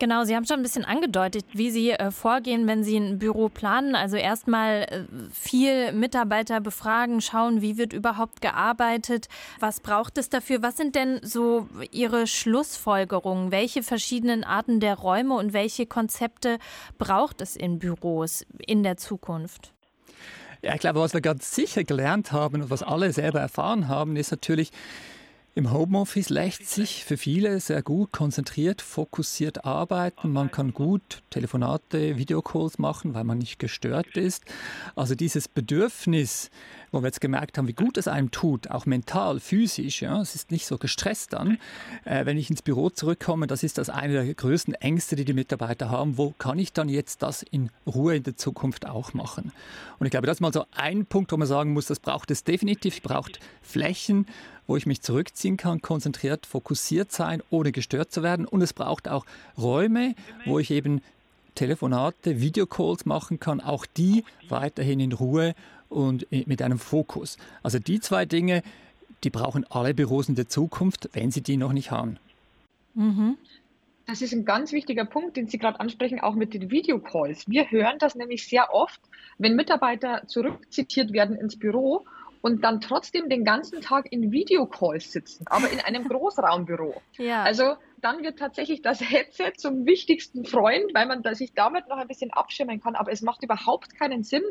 Genau, 0.00 0.24
Sie 0.24 0.34
haben 0.34 0.46
schon 0.46 0.60
ein 0.60 0.62
bisschen 0.62 0.86
angedeutet, 0.86 1.44
wie 1.52 1.70
Sie 1.70 1.90
äh, 1.90 2.10
vorgehen, 2.10 2.66
wenn 2.66 2.82
Sie 2.82 2.96
ein 2.96 3.18
Büro 3.18 3.50
planen. 3.50 3.94
Also 3.94 4.16
erstmal 4.16 4.84
äh, 4.84 5.04
viel 5.30 5.92
Mitarbeiter 5.92 6.62
befragen, 6.62 7.20
schauen, 7.20 7.60
wie 7.60 7.76
wird 7.76 7.92
überhaupt 7.92 8.40
gearbeitet, 8.40 9.28
was 9.58 9.80
braucht 9.80 10.16
es 10.16 10.30
dafür, 10.30 10.62
was 10.62 10.78
sind 10.78 10.94
denn 10.94 11.20
so 11.22 11.68
Ihre 11.90 12.26
Schlussfolgerungen, 12.26 13.52
welche 13.52 13.82
verschiedenen 13.82 14.42
Arten 14.42 14.80
der 14.80 14.94
Räume 14.94 15.34
und 15.34 15.52
welche 15.52 15.84
Konzepte 15.84 16.58
braucht 16.96 17.42
es 17.42 17.54
in 17.54 17.78
Büros 17.78 18.46
in 18.66 18.82
der 18.82 18.96
Zukunft? 18.96 19.74
Ja, 20.62 20.72
ich 20.72 20.80
glaube, 20.80 21.00
was 21.00 21.12
wir 21.12 21.20
ganz 21.20 21.54
sicher 21.54 21.84
gelernt 21.84 22.32
haben 22.32 22.62
und 22.62 22.70
was 22.70 22.82
alle 22.82 23.12
selber 23.12 23.40
erfahren 23.40 23.88
haben, 23.88 24.16
ist 24.16 24.30
natürlich, 24.30 24.70
im 25.56 25.72
Homeoffice 25.72 26.30
lässt 26.30 26.70
sich 26.70 27.04
für 27.04 27.16
viele 27.16 27.58
sehr 27.58 27.82
gut 27.82 28.12
konzentriert, 28.12 28.80
fokussiert 28.80 29.64
arbeiten. 29.64 30.32
Man 30.32 30.52
kann 30.52 30.72
gut 30.72 31.22
Telefonate, 31.30 32.16
Videocalls 32.16 32.78
machen, 32.78 33.14
weil 33.14 33.24
man 33.24 33.38
nicht 33.38 33.58
gestört 33.58 34.16
ist. 34.16 34.44
Also 34.94 35.16
dieses 35.16 35.48
Bedürfnis, 35.48 36.50
wo 36.92 37.02
wir 37.02 37.08
jetzt 37.08 37.20
gemerkt 37.20 37.58
haben, 37.58 37.66
wie 37.66 37.72
gut 37.72 37.98
es 37.98 38.06
einem 38.06 38.30
tut, 38.30 38.70
auch 38.70 38.86
mental, 38.86 39.40
physisch, 39.40 40.02
ja, 40.02 40.20
es 40.20 40.36
ist 40.36 40.52
nicht 40.52 40.66
so 40.66 40.78
gestresst 40.78 41.32
dann. 41.32 41.58
Äh, 42.04 42.26
wenn 42.26 42.38
ich 42.38 42.48
ins 42.48 42.62
Büro 42.62 42.88
zurückkomme, 42.88 43.48
das 43.48 43.64
ist 43.64 43.76
das 43.78 43.90
eine 43.90 44.12
der 44.12 44.32
größten 44.32 44.74
Ängste, 44.74 45.16
die 45.16 45.24
die 45.24 45.32
Mitarbeiter 45.32 45.90
haben. 45.90 46.16
Wo 46.16 46.30
kann 46.30 46.60
ich 46.60 46.72
dann 46.72 46.88
jetzt 46.88 47.22
das 47.22 47.42
in 47.42 47.70
Ruhe 47.86 48.16
in 48.16 48.22
der 48.22 48.36
Zukunft 48.36 48.86
auch 48.86 49.14
machen? 49.14 49.50
Und 49.98 50.06
ich 50.06 50.12
glaube, 50.12 50.28
das 50.28 50.36
ist 50.36 50.40
mal 50.40 50.52
so 50.52 50.64
ein 50.70 51.06
Punkt, 51.06 51.32
wo 51.32 51.36
man 51.36 51.48
sagen 51.48 51.72
muss, 51.72 51.86
das 51.86 51.98
braucht 51.98 52.30
es 52.30 52.44
definitiv, 52.44 53.02
braucht 53.02 53.40
Flächen 53.62 54.26
wo 54.70 54.76
ich 54.76 54.86
mich 54.86 55.02
zurückziehen 55.02 55.56
kann, 55.56 55.82
konzentriert, 55.82 56.46
fokussiert 56.46 57.10
sein, 57.10 57.42
ohne 57.50 57.72
gestört 57.72 58.12
zu 58.12 58.22
werden. 58.22 58.46
Und 58.46 58.62
es 58.62 58.72
braucht 58.72 59.08
auch 59.08 59.26
Räume, 59.58 60.14
wo 60.44 60.60
ich 60.60 60.70
eben 60.70 61.02
Telefonate, 61.56 62.40
Videocalls 62.40 63.04
machen 63.04 63.40
kann, 63.40 63.60
auch 63.60 63.84
die 63.84 64.24
weiterhin 64.48 65.00
in 65.00 65.12
Ruhe 65.12 65.56
und 65.88 66.24
mit 66.30 66.62
einem 66.62 66.78
Fokus. 66.78 67.36
Also 67.64 67.80
die 67.80 67.98
zwei 67.98 68.26
Dinge, 68.26 68.62
die 69.24 69.30
brauchen 69.30 69.66
alle 69.68 69.92
Büros 69.92 70.28
in 70.28 70.36
der 70.36 70.48
Zukunft, 70.48 71.10
wenn 71.14 71.32
sie 71.32 71.40
die 71.40 71.56
noch 71.56 71.72
nicht 71.72 71.90
haben. 71.90 72.18
Mhm. 72.94 73.38
Das 74.06 74.22
ist 74.22 74.32
ein 74.32 74.44
ganz 74.44 74.70
wichtiger 74.70 75.04
Punkt, 75.04 75.36
den 75.36 75.48
Sie 75.48 75.58
gerade 75.58 75.80
ansprechen, 75.80 76.20
auch 76.20 76.36
mit 76.36 76.54
den 76.54 76.70
Videocalls. 76.70 77.48
Wir 77.48 77.68
hören 77.72 77.98
das 77.98 78.14
nämlich 78.14 78.46
sehr 78.46 78.72
oft, 78.72 79.00
wenn 79.38 79.56
Mitarbeiter 79.56 80.22
zurückzitiert 80.28 81.12
werden 81.12 81.34
ins 81.34 81.58
Büro 81.58 82.04
und 82.42 82.64
dann 82.64 82.80
trotzdem 82.80 83.28
den 83.28 83.44
ganzen 83.44 83.80
Tag 83.80 84.10
in 84.10 84.32
Videocalls 84.32 85.12
sitzen, 85.12 85.44
aber 85.48 85.70
in 85.70 85.80
einem 85.80 86.04
Großraumbüro. 86.08 87.00
Ja. 87.18 87.42
Also 87.42 87.76
dann 88.00 88.22
wird 88.22 88.38
tatsächlich 88.38 88.82
das 88.82 89.00
Headset 89.00 89.52
zum 89.56 89.86
wichtigsten 89.86 90.44
Freund, 90.44 90.94
weil 90.94 91.06
man 91.06 91.22
sich 91.34 91.52
damit 91.54 91.88
noch 91.88 91.98
ein 91.98 92.08
bisschen 92.08 92.30
abschirmen 92.32 92.80
kann. 92.80 92.94
Aber 92.94 93.12
es 93.12 93.22
macht 93.22 93.42
überhaupt 93.42 93.94
keinen 93.94 94.22
Sinn, 94.22 94.42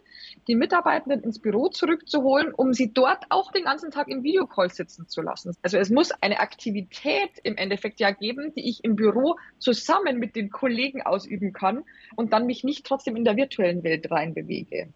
die 0.48 0.56
Mitarbeitenden 0.56 1.24
ins 1.24 1.40
Büro 1.40 1.70
zurückzuholen, 1.70 2.54
um 2.54 2.74
sie 2.74 2.94
dort 2.94 3.26
auch 3.30 3.52
den 3.52 3.64
ganzen 3.64 3.92
Tag 3.92 4.08
im 4.08 4.24
Videocall 4.24 4.70
sitzen 4.70 5.08
zu 5.08 5.22
lassen. 5.22 5.56
Also 5.62 5.78
es 5.78 5.90
muss 5.90 6.12
eine 6.12 6.40
Aktivität 6.40 7.32
im 7.44 7.58
Endeffekt 7.58 8.00
ja 8.00 8.12
geben, 8.12 8.54
die 8.56 8.70
ich 8.70 8.84
im 8.84 8.96
Büro 8.96 9.38
zusammen 9.58 10.20
mit 10.20 10.36
den 10.36 10.50
Kollegen 10.52 11.02
ausüben 11.02 11.54
kann 11.54 11.84
und 12.16 12.34
dann 12.34 12.46
mich 12.46 12.64
nicht 12.64 12.86
trotzdem 12.86 13.16
in 13.16 13.26
der 13.26 13.36
virtuellen 13.36 13.84
Welt 13.84 14.12
reinbewege. 14.12 14.90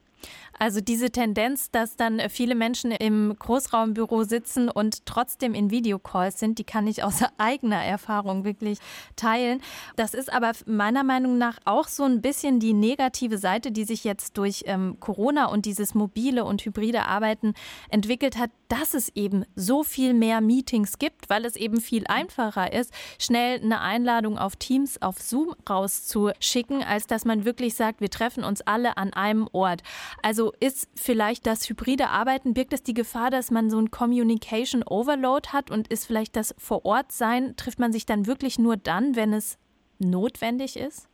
Also 0.58 0.82
diese 0.82 1.12
Tendenz, 1.12 1.72
dass 1.72 1.96
dann 1.96 2.22
viele 2.30 2.56
Menschen 2.56 2.92
im 2.92 3.36
Großraumbüro 3.38 4.24
sitzen 4.24 4.70
und 4.70 5.06
trotzdem 5.06 5.54
in 5.54 5.72
Videocalls 5.72 6.40
sind, 6.40 6.60
die 6.60 6.64
kann 6.64 6.88
ich 6.88 7.04
aus 7.04 7.22
eigener 7.38 7.84
Erfahrung 7.84 8.44
wirklich 8.44 8.80
teilen. 9.16 9.62
Das 9.96 10.14
ist 10.14 10.32
aber 10.32 10.52
meiner 10.66 11.04
Meinung 11.04 11.38
nach 11.38 11.58
auch 11.66 11.88
so 11.88 12.04
ein 12.04 12.22
bisschen 12.22 12.60
die 12.60 12.74
negative 12.74 13.38
Seite, 13.38 13.72
die 13.72 13.84
sich 13.84 14.04
jetzt 14.04 14.38
durch 14.38 14.64
ähm, 14.68 14.98
Corona 15.00 15.46
und 15.46 15.66
dieses 15.66 15.96
mobile 15.96 16.46
und 16.46 16.64
hybride 16.64 17.06
Arbeiten 17.06 17.54
entwickelt 17.90 18.38
hat, 18.38 18.52
dass 18.70 18.94
es 18.94 19.10
eben 19.16 19.46
so 19.56 19.84
viel 19.84 20.14
mehr 20.14 20.42
Meetings 20.42 20.98
gibt, 20.98 21.30
weil 21.30 21.46
es 21.46 21.56
eben 21.56 21.82
viel 21.82 22.06
einfacher 22.08 22.74
ist, 22.74 22.92
schnell 23.20 23.62
eine 23.62 23.82
Einladung 23.82 24.38
auf 24.38 24.56
Teams, 24.56 25.02
auf 25.02 25.22
Zoom 25.22 25.56
rauszuschicken, 25.70 26.84
als 26.84 27.08
dass 27.08 27.26
man 27.26 27.46
wirklich 27.46 27.76
sagt, 27.76 28.02
wir 28.02 28.10
treffen 28.10 28.44
uns 28.44 28.62
alle 28.62 28.98
an 28.98 29.14
einem 29.14 29.48
Ort. 29.52 29.84
Also 30.22 30.54
ist 30.60 30.88
vielleicht 30.96 31.46
das 31.46 31.68
hybride 31.70 32.10
Arbeiten, 32.10 32.54
birgt 32.54 32.74
es 32.74 32.84
die 32.84 32.94
Gefahr, 32.94 33.30
dass 33.30 33.52
man 33.52 33.70
so 33.70 33.80
ein 33.80 33.92
Communication 33.92 34.84
Overload 34.84 35.50
hat 35.50 35.72
und 35.72 35.88
ist 35.88 36.06
vielleicht 36.06 36.36
das 36.36 36.56
vor 36.58 36.86
Ort 36.86 37.12
sein, 37.12 37.56
trifft 37.56 37.80
man 37.80 37.92
sich 37.92 38.06
dann 38.06 38.26
wirklich 38.28 38.60
nur 38.60 38.78
dann, 38.78 39.16
wenn 39.16 39.34
es 39.34 39.58
notwendig 40.00 40.78
ist? 40.78 41.08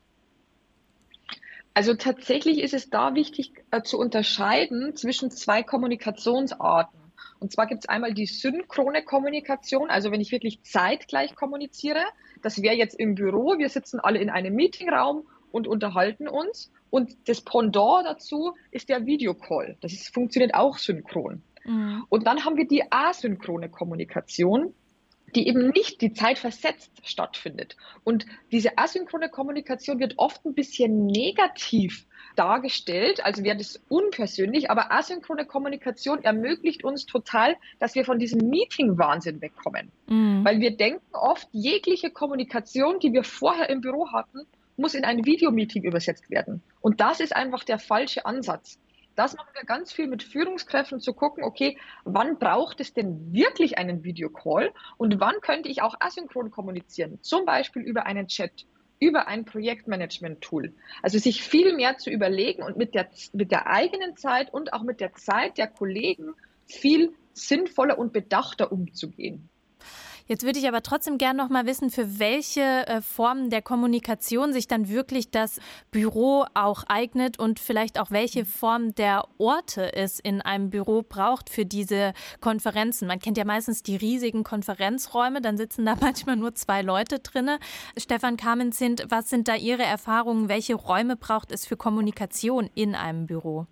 Also 1.74 1.94
tatsächlich 1.94 2.60
ist 2.60 2.74
es 2.74 2.90
da 2.90 3.16
wichtig 3.16 3.54
äh, 3.72 3.82
zu 3.82 3.98
unterscheiden 3.98 4.96
zwischen 4.96 5.32
zwei 5.32 5.64
Kommunikationsarten. 5.64 7.00
Und 7.40 7.54
zwar 7.54 7.68
gibt 7.68 7.84
es 7.86 7.90
einmal 7.90 8.14
die 8.14 8.26
synchrone 8.26 9.04
Kommunikation, 9.04 9.90
also 9.90 10.12
wenn 10.12 10.20
ich 10.20 10.32
wirklich 10.32 10.62
zeitgleich 10.64 11.36
kommuniziere. 11.36 12.02
Das 12.42 12.62
wäre 12.62 12.76
jetzt 12.76 13.00
im 13.00 13.16
Büro, 13.16 13.58
wir 13.58 13.70
sitzen 13.70 14.00
alle 14.00 14.20
in 14.20 14.30
einem 14.30 14.56
Meetingraum 14.56 15.26
und 15.52 15.68
unterhalten 15.68 16.28
uns. 16.28 16.72
Und 16.90 17.16
das 17.28 17.42
Pendant 17.42 18.06
dazu 18.06 18.56
ist 18.72 18.90
der 18.90 19.06
Videocall. 19.06 19.78
Das 19.82 19.94
ist, 19.94 20.14
funktioniert 20.14 20.54
auch 20.54 20.78
synchron. 20.78 21.44
Mhm. 21.66 22.06
Und 22.10 22.26
dann 22.26 22.46
haben 22.46 22.58
wir 22.58 22.68
die 22.68 22.84
asynchrone 22.92 23.70
Kommunikation, 23.70 24.74
die 25.36 25.48
eben 25.48 25.70
nicht 25.70 26.02
die 26.02 26.14
Zeit 26.14 26.40
versetzt 26.40 26.92
stattfindet. 27.04 27.76
Und 28.04 28.26
diese 28.52 28.78
asynchrone 28.78 29.30
Kommunikation 29.30 30.00
wird 30.00 30.16
oft 30.18 30.46
ein 30.46 30.54
bisschen 30.54 31.06
negativ 31.06 32.06
dargestellt, 32.36 33.24
als 33.24 33.44
wäre 33.44 33.58
das 33.58 33.82
unpersönlich, 33.90 34.70
aber 34.70 34.92
asynchrone 34.92 35.46
Kommunikation 35.46 36.24
ermöglicht 36.24 36.84
uns 36.84 37.06
total, 37.06 37.56
dass 37.80 37.96
wir 37.96 38.06
von 38.06 38.18
diesem 38.18 38.50
Meeting-Wahnsinn 38.50 39.42
wegkommen. 39.42 39.92
Mhm. 40.08 40.46
Weil 40.46 40.60
wir 40.60 40.76
denken 40.76 41.04
oft, 41.14 41.48
jegliche 41.52 42.12
Kommunikation, 42.12 43.00
die 43.00 43.14
wir 43.14 43.24
vorher 43.24 43.70
im 43.70 43.82
Büro 43.82 44.12
hatten, 44.12 44.48
muss 44.80 44.96
in 44.96 45.06
ein 45.06 45.26
Videomeeting 45.26 45.84
übersetzt 45.84 46.30
werden. 46.30 46.64
Und 46.82 47.02
das 47.02 47.20
ist 47.20 47.36
einfach 47.36 47.64
der 47.64 47.80
falsche 47.80 48.26
Ansatz. 48.26 48.80
Das 49.16 49.36
machen 49.36 49.50
wir 49.54 49.66
ganz 49.66 49.92
viel 49.92 50.08
mit 50.08 50.24
Führungskräften 50.24 51.02
zu 51.02 51.14
gucken, 51.14 51.44
okay, 51.44 51.78
wann 52.06 52.40
braucht 52.40 52.80
es 52.80 52.94
denn 52.94 53.34
wirklich 53.34 53.78
einen 53.78 54.04
Videocall 54.04 54.72
und 54.98 55.20
wann 55.20 55.42
könnte 55.42 55.68
ich 55.68 55.82
auch 55.82 55.96
asynchron 56.00 56.52
kommunizieren? 56.52 57.20
Zum 57.22 57.46
Beispiel 57.46 57.82
über 57.82 58.06
einen 58.06 58.28
Chat, 58.28 58.66
über 59.00 59.28
ein 59.28 59.44
Projektmanagement-Tool. 59.44 60.74
Also 61.02 61.20
sich 61.20 61.44
viel 61.44 61.76
mehr 61.76 61.98
zu 61.98 62.10
überlegen 62.10 62.64
und 62.64 62.78
mit 62.78 62.96
der, 62.96 63.10
mit 63.34 63.52
der 63.52 63.68
eigenen 63.68 64.16
Zeit 64.16 64.54
und 64.54 64.72
auch 64.72 64.84
mit 64.84 65.02
der 65.02 65.14
Zeit 65.16 65.58
der 65.58 65.68
Kollegen 65.68 66.34
viel 66.66 67.14
sinnvoller 67.34 68.00
und 68.00 68.14
bedachter 68.14 68.72
umzugehen. 68.72 69.50
Jetzt 70.32 70.44
würde 70.44 70.60
ich 70.60 70.68
aber 70.68 70.84
trotzdem 70.84 71.18
gerne 71.18 71.42
noch 71.42 71.50
mal 71.50 71.66
wissen, 71.66 71.90
für 71.90 72.20
welche 72.20 72.62
äh, 72.62 73.02
Formen 73.02 73.50
der 73.50 73.64
Kommunikation 73.64 74.54
sich 74.54 74.68
dann 74.68 74.88
wirklich 74.88 75.32
das 75.32 75.60
Büro 75.90 76.46
auch 76.54 76.84
eignet 76.88 77.40
und 77.40 77.60
vielleicht 77.60 78.00
auch 78.00 78.12
welche 78.12 78.46
Form 78.46 78.94
der 78.94 79.28
Orte 79.40 79.92
es 79.96 80.20
in 80.20 80.44
einem 80.44 80.70
Büro 80.70 81.02
braucht 81.02 81.50
für 81.50 81.66
diese 81.66 82.14
Konferenzen. 82.42 83.08
Man 83.08 83.18
kennt 83.18 83.40
ja 83.40 83.44
meistens 83.44 83.82
die 83.82 83.96
riesigen 83.96 84.44
Konferenzräume, 84.44 85.42
dann 85.42 85.58
sitzen 85.58 85.84
da 85.84 85.96
manchmal 86.00 86.36
nur 86.36 86.54
zwei 86.54 86.84
Leute 86.84 87.18
drinne. 87.18 87.58
Stefan 87.98 88.38
Kamenzind, 88.38 89.06
was 89.10 89.32
sind 89.32 89.48
da 89.48 89.56
Ihre 89.56 89.82
Erfahrungen? 89.82 90.48
Welche 90.48 90.76
Räume 90.76 91.16
braucht 91.16 91.52
es 91.52 91.66
für 91.66 91.76
Kommunikation 91.76 92.70
in 92.76 92.94
einem 92.94 93.26
Büro? 93.26 93.66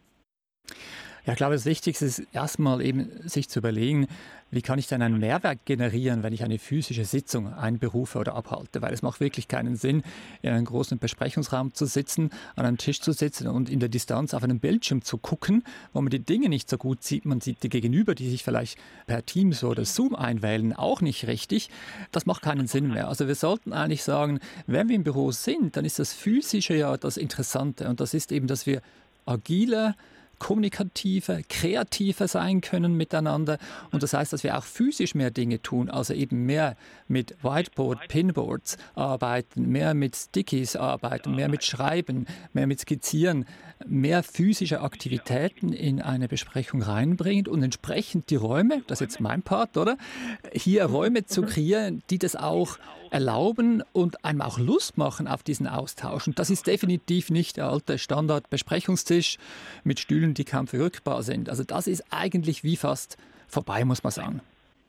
Ja, 1.28 1.34
ich 1.34 1.38
glaube, 1.38 1.56
das 1.56 1.66
Wichtigste 1.66 2.06
ist 2.06 2.24
erstmal 2.32 2.82
eben 2.82 3.10
sich 3.28 3.50
zu 3.50 3.60
überlegen, 3.60 4.08
wie 4.50 4.62
kann 4.62 4.80
ich 4.80 4.88
denn 4.88 5.02
einen 5.02 5.20
Mehrwert 5.20 5.66
generieren, 5.66 6.24
wenn 6.24 6.32
ich 6.32 6.42
eine 6.42 6.58
physische 6.58 7.04
Sitzung 7.04 7.54
einberufe 7.54 8.18
oder 8.18 8.34
abhalte? 8.34 8.82
Weil 8.82 8.94
es 8.94 9.02
macht 9.02 9.20
wirklich 9.20 9.50
keinen 9.50 9.76
Sinn, 9.76 10.04
in 10.42 10.52
einem 10.52 10.64
großen 10.64 11.00
Besprechungsraum 11.00 11.74
zu 11.74 11.86
sitzen, 11.86 12.30
an 12.56 12.66
einem 12.66 12.78
Tisch 12.78 13.02
zu 13.02 13.12
sitzen 13.12 13.48
und 13.48 13.70
in 13.70 13.82
der 13.82 13.90
Distanz 13.90 14.34
auf 14.34 14.42
einem 14.42 14.62
Bildschirm 14.62 15.02
zu 15.02 15.18
gucken, 15.18 15.66
wo 15.92 16.00
man 16.00 16.12
die 16.12 16.24
Dinge 16.24 16.48
nicht 16.48 16.70
so 16.70 16.78
gut 16.78 17.04
sieht. 17.04 17.26
Man 17.26 17.42
sieht 17.42 17.62
die 17.62 17.68
Gegenüber, 17.68 18.16
die 18.16 18.30
sich 18.30 18.42
vielleicht 18.42 18.80
per 19.06 19.26
Teams 19.26 19.66
oder 19.66 19.84
Zoom 19.84 20.16
einwählen, 20.16 20.72
auch 20.72 21.02
nicht 21.02 21.28
richtig. 21.28 21.70
Das 22.14 22.26
macht 22.26 22.42
keinen 22.42 22.68
Sinn 22.68 22.88
mehr. 22.88 23.10
Also 23.10 23.28
wir 23.28 23.36
sollten 23.36 23.74
eigentlich 23.74 24.04
sagen, 24.04 24.40
wenn 24.66 24.88
wir 24.88 24.96
im 24.96 25.04
Büro 25.04 25.34
sind, 25.34 25.76
dann 25.76 25.84
ist 25.84 26.00
das 26.00 26.14
Physische 26.14 26.74
ja 26.74 26.96
das 26.96 27.18
Interessante. 27.18 27.90
Und 27.90 28.00
das 28.00 28.14
ist 28.14 28.32
eben, 28.32 28.48
dass 28.48 28.66
wir 28.66 28.82
agiler, 29.26 29.98
kommunikativer, 30.40 31.42
kreativer 31.50 32.28
sein 32.28 32.62
können 32.62 32.96
miteinander. 32.96 33.58
Und 33.92 34.04
das 34.04 34.14
heißt, 34.14 34.34
dass 34.34 34.44
wir 34.44 34.58
auch 34.58 34.64
physisch 34.64 35.16
mehr 35.16 35.32
Dinge 35.32 35.62
tun, 35.62 35.90
also 35.90 36.14
eben 36.14 36.46
mehr 36.46 36.76
mit 37.08 37.36
Whiteboard, 37.44 38.08
Pinboards 38.08 38.78
arbeiten, 38.96 39.70
mehr 39.70 39.94
mit 39.94 40.16
Stickies 40.16 40.76
arbeiten, 40.76 41.36
mehr 41.36 41.50
mit 41.50 41.64
Schreiben, 41.64 42.26
mehr 42.54 42.68
mit 42.68 42.80
Skizzieren, 42.80 43.46
mehr 43.86 44.24
physische 44.24 44.82
Aktivitäten 44.82 45.72
in 45.72 46.02
eine 46.02 46.28
Besprechung 46.28 46.82
reinbringen 46.82 47.48
und 47.48 47.62
entsprechend 47.64 48.30
die 48.30 48.36
Räume, 48.36 48.82
das 48.88 49.02
ist 49.02 49.12
jetzt 49.12 49.20
mein 49.20 49.44
Part, 49.44 49.78
oder? 49.78 49.98
Hier 50.52 50.86
Räume 50.86 51.26
zu 51.26 51.44
kreieren, 51.44 52.02
die 52.10 52.18
das 52.18 52.36
auch 52.36 52.78
erlauben 53.12 53.84
und 53.94 54.26
einem 54.26 54.42
auch 54.42 54.60
Lust 54.60 54.98
machen 54.98 55.28
auf 55.28 55.44
diesen 55.44 55.68
Austausch. 55.68 56.28
Und 56.28 56.40
das 56.40 56.50
ist 56.50 56.68
definitiv 56.68 57.30
nicht 57.30 57.58
der 57.58 57.70
alte 57.70 57.98
Standard-Besprechungstisch 57.98 59.38
mit 59.84 60.00
Stühlen, 60.00 60.27
die 60.34 60.46
kaum 60.46 60.68
verrückbar 60.68 61.24
sind. 61.24 61.50
Also 61.50 61.64
das 61.64 61.88
ist 61.88 62.04
eigentlich 62.12 62.64
wie 62.64 62.78
fast 62.78 63.18
vorbei, 63.48 63.86
muss 63.86 64.04
man 64.04 64.12
sagen. 64.12 64.42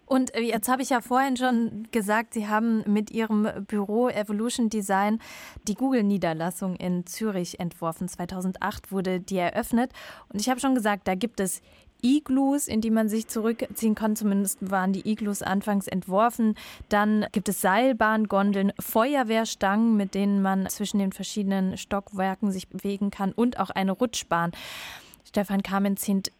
Und 0.08 0.34
äh, 0.34 0.40
jetzt 0.40 0.68
habe 0.68 0.82
ich 0.82 0.90
ja 0.90 1.00
vorhin 1.00 1.36
schon 1.36 1.86
gesagt, 1.90 2.34
Sie 2.34 2.48
haben 2.48 2.82
mit 2.86 3.10
Ihrem 3.10 3.48
Büro 3.66 4.08
Evolution 4.08 4.70
Design 4.70 5.20
die 5.66 5.74
Google-Niederlassung 5.74 6.76
in 6.76 7.06
Zürich 7.06 7.60
entworfen. 7.60 8.08
2008 8.08 8.90
wurde 8.90 9.20
die 9.20 9.36
eröffnet. 9.36 9.92
Und 10.32 10.40
ich 10.40 10.48
habe 10.48 10.60
schon 10.60 10.74
gesagt, 10.74 11.06
da 11.06 11.14
gibt 11.14 11.40
es 11.40 11.60
Igloos, 12.00 12.68
in 12.68 12.80
die 12.80 12.90
man 12.90 13.08
sich 13.08 13.26
zurückziehen 13.28 13.94
kann. 13.94 14.16
Zumindest 14.16 14.70
waren 14.70 14.92
die 14.92 15.08
Igloos 15.10 15.42
anfangs 15.42 15.88
entworfen. 15.88 16.54
Dann 16.88 17.26
gibt 17.32 17.48
es 17.48 17.60
Seilbahngondeln, 17.60 18.72
Feuerwehrstangen, 18.78 19.96
mit 19.96 20.14
denen 20.14 20.40
man 20.40 20.68
zwischen 20.68 20.98
den 20.98 21.12
verschiedenen 21.12 21.76
Stockwerken 21.76 22.50
sich 22.52 22.68
bewegen 22.68 23.10
kann 23.10 23.32
und 23.32 23.58
auch 23.58 23.70
eine 23.70 23.92
Rutschbahn. 23.92 24.52
Stefan 25.28 25.62
Kamenzint, 25.62 26.32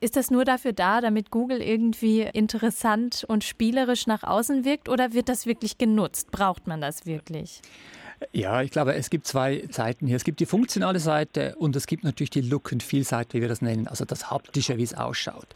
ist 0.00 0.16
das 0.16 0.30
nur 0.30 0.44
dafür 0.44 0.72
da, 0.72 1.00
damit 1.00 1.30
Google 1.30 1.60
irgendwie 1.60 2.22
interessant 2.22 3.24
und 3.26 3.44
spielerisch 3.44 4.06
nach 4.06 4.22
außen 4.22 4.64
wirkt 4.64 4.88
oder 4.88 5.12
wird 5.12 5.28
das 5.28 5.46
wirklich 5.46 5.78
genutzt? 5.78 6.30
Braucht 6.30 6.66
man 6.66 6.80
das 6.80 7.06
wirklich? 7.06 7.60
Ja, 7.62 8.03
ich 8.32 8.70
glaube, 8.70 8.94
es 8.94 9.10
gibt 9.10 9.26
zwei 9.26 9.64
Seiten 9.70 10.06
hier. 10.06 10.16
Es 10.16 10.24
gibt 10.24 10.40
die 10.40 10.46
funktionale 10.46 10.98
Seite 10.98 11.54
und 11.56 11.76
es 11.76 11.86
gibt 11.86 12.04
natürlich 12.04 12.30
die 12.30 12.40
Look 12.40 12.72
and 12.72 12.82
Feel 12.82 13.04
Seite, 13.04 13.34
wie 13.34 13.40
wir 13.40 13.48
das 13.48 13.62
nennen, 13.62 13.86
also 13.88 14.04
das 14.04 14.30
haptische, 14.30 14.76
wie 14.76 14.82
es 14.82 14.94
ausschaut. 14.94 15.46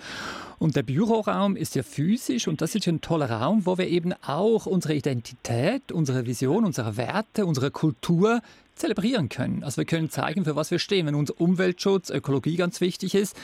Und 0.59 0.77
der 0.77 0.83
Büroraum 0.83 1.57
ist 1.57 1.75
ja 1.75 1.83
physisch 1.83 2.49
und 2.49 2.61
das 2.61 2.75
ist 2.75 2.87
ein 2.89 3.01
toller 3.01 3.31
Raum, 3.31 3.67
wo 3.67 3.79
wir 3.79 3.87
eben 3.87 4.13
auch 4.27 4.67
unsere 4.67 4.95
Identität, 4.95 5.93
unsere 5.93 6.27
Vision, 6.27 6.65
unsere 6.65 6.97
Werte, 6.97 7.47
unsere 7.47 7.71
Kultur 7.71 8.41
zelebrieren 8.75 9.29
können. 9.29 9.65
Also 9.65 9.79
wir 9.79 9.85
können 9.85 10.11
zeigen, 10.11 10.45
für 10.45 10.57
was 10.57 10.71
wir 10.71 10.79
stehen. 10.79 11.07
Wenn 11.07 11.15
uns 11.15 11.31
Umweltschutz, 11.31 12.11
Ökologie 12.11 12.57
ganz 12.57 12.81
wichtig 12.81 13.15
ist, 13.15 13.37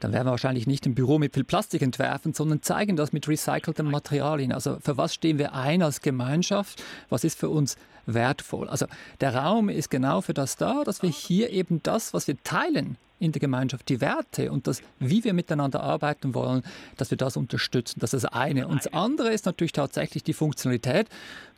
dann 0.00 0.12
werden 0.12 0.26
wir 0.26 0.32
wahrscheinlich 0.32 0.66
nicht 0.66 0.86
ein 0.86 0.94
Büro 0.94 1.18
mit 1.18 1.34
viel 1.34 1.44
Plastik 1.44 1.82
entwerfen, 1.82 2.34
sondern 2.34 2.62
zeigen 2.62 2.96
das 2.96 3.12
mit 3.12 3.28
recycelten 3.28 3.90
Materialien. 3.90 4.52
Also 4.52 4.78
für 4.80 4.96
was 4.96 5.14
stehen 5.14 5.38
wir 5.38 5.54
ein 5.54 5.82
als 5.82 6.00
Gemeinschaft? 6.00 6.82
Was 7.08 7.24
ist 7.24 7.38
für 7.38 7.48
uns 7.48 7.76
wertvoll? 8.06 8.68
Also 8.68 8.86
der 9.20 9.34
Raum 9.34 9.68
ist 9.68 9.90
genau 9.90 10.20
für 10.20 10.34
das 10.34 10.56
da, 10.56 10.84
dass 10.84 11.02
wir 11.02 11.10
hier 11.10 11.50
eben 11.50 11.82
das, 11.82 12.14
was 12.14 12.28
wir 12.28 12.42
teilen, 12.42 12.96
in 13.18 13.32
der 13.32 13.40
Gemeinschaft, 13.40 13.88
die 13.88 14.00
Werte 14.00 14.52
und 14.52 14.66
das, 14.66 14.82
wie 14.98 15.24
wir 15.24 15.32
miteinander 15.32 15.82
arbeiten 15.82 16.34
wollen, 16.34 16.62
dass 16.96 17.10
wir 17.10 17.18
das 17.18 17.36
unterstützen. 17.36 18.00
Das 18.00 18.12
ist 18.12 18.24
das 18.24 18.32
eine. 18.32 18.68
Und 18.68 18.84
das 18.84 18.92
andere 18.92 19.32
ist 19.32 19.46
natürlich 19.46 19.72
tatsächlich 19.72 20.22
die 20.22 20.34
Funktionalität. 20.34 21.08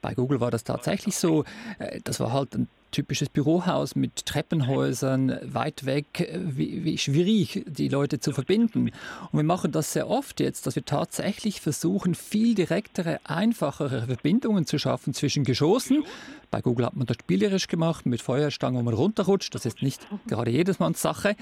Bei 0.01 0.15
Google 0.15 0.41
war 0.41 0.51
das 0.51 0.63
tatsächlich 0.63 1.17
so. 1.17 1.45
Äh, 1.79 2.01
das 2.05 2.21
war 2.21 2.33
halt 2.33 2.55
ein 2.55 2.69
typisches 2.91 3.29
Bürohaus 3.29 3.95
mit 3.95 4.27
Treppenhäusern 4.27 5.39
weit 5.43 5.85
weg, 5.85 6.31
wie, 6.35 6.85
wie, 6.85 6.99
schwierig 6.99 7.65
die 7.67 7.89
Leute 7.89 8.21
zu 8.21 8.33
verbinden. 8.33 8.91
Und 9.31 9.39
wir 9.39 9.45
machen 9.45 9.73
das 9.73 9.93
sehr 9.93 10.09
oft 10.09 10.41
jetzt, 10.41 10.67
dass 10.67 10.77
wir 10.77 10.85
tatsächlich 10.85 11.61
versuchen, 11.61 12.15
viel 12.15 12.55
direktere, 12.55 13.21
einfachere 13.25 14.07
Verbindungen 14.07 14.67
zu 14.67 14.79
schaffen 14.79 15.15
zwischen 15.15 15.45
Geschossen. 15.45 16.05
Bei 16.51 16.63
Google 16.63 16.87
hat 16.87 16.97
man 16.97 17.07
das 17.07 17.19
spielerisch 17.21 17.69
gemacht, 17.69 18.07
mit 18.07 18.23
Feuerstangen, 18.23 18.81
wo 18.81 18.83
man 18.83 18.95
runterrutscht. 18.95 19.55
Das 19.55 19.67
ist 19.67 19.83
nicht 19.83 20.07
gerade 20.27 20.51
jedermanns 20.51 21.03
Sache. 21.03 21.37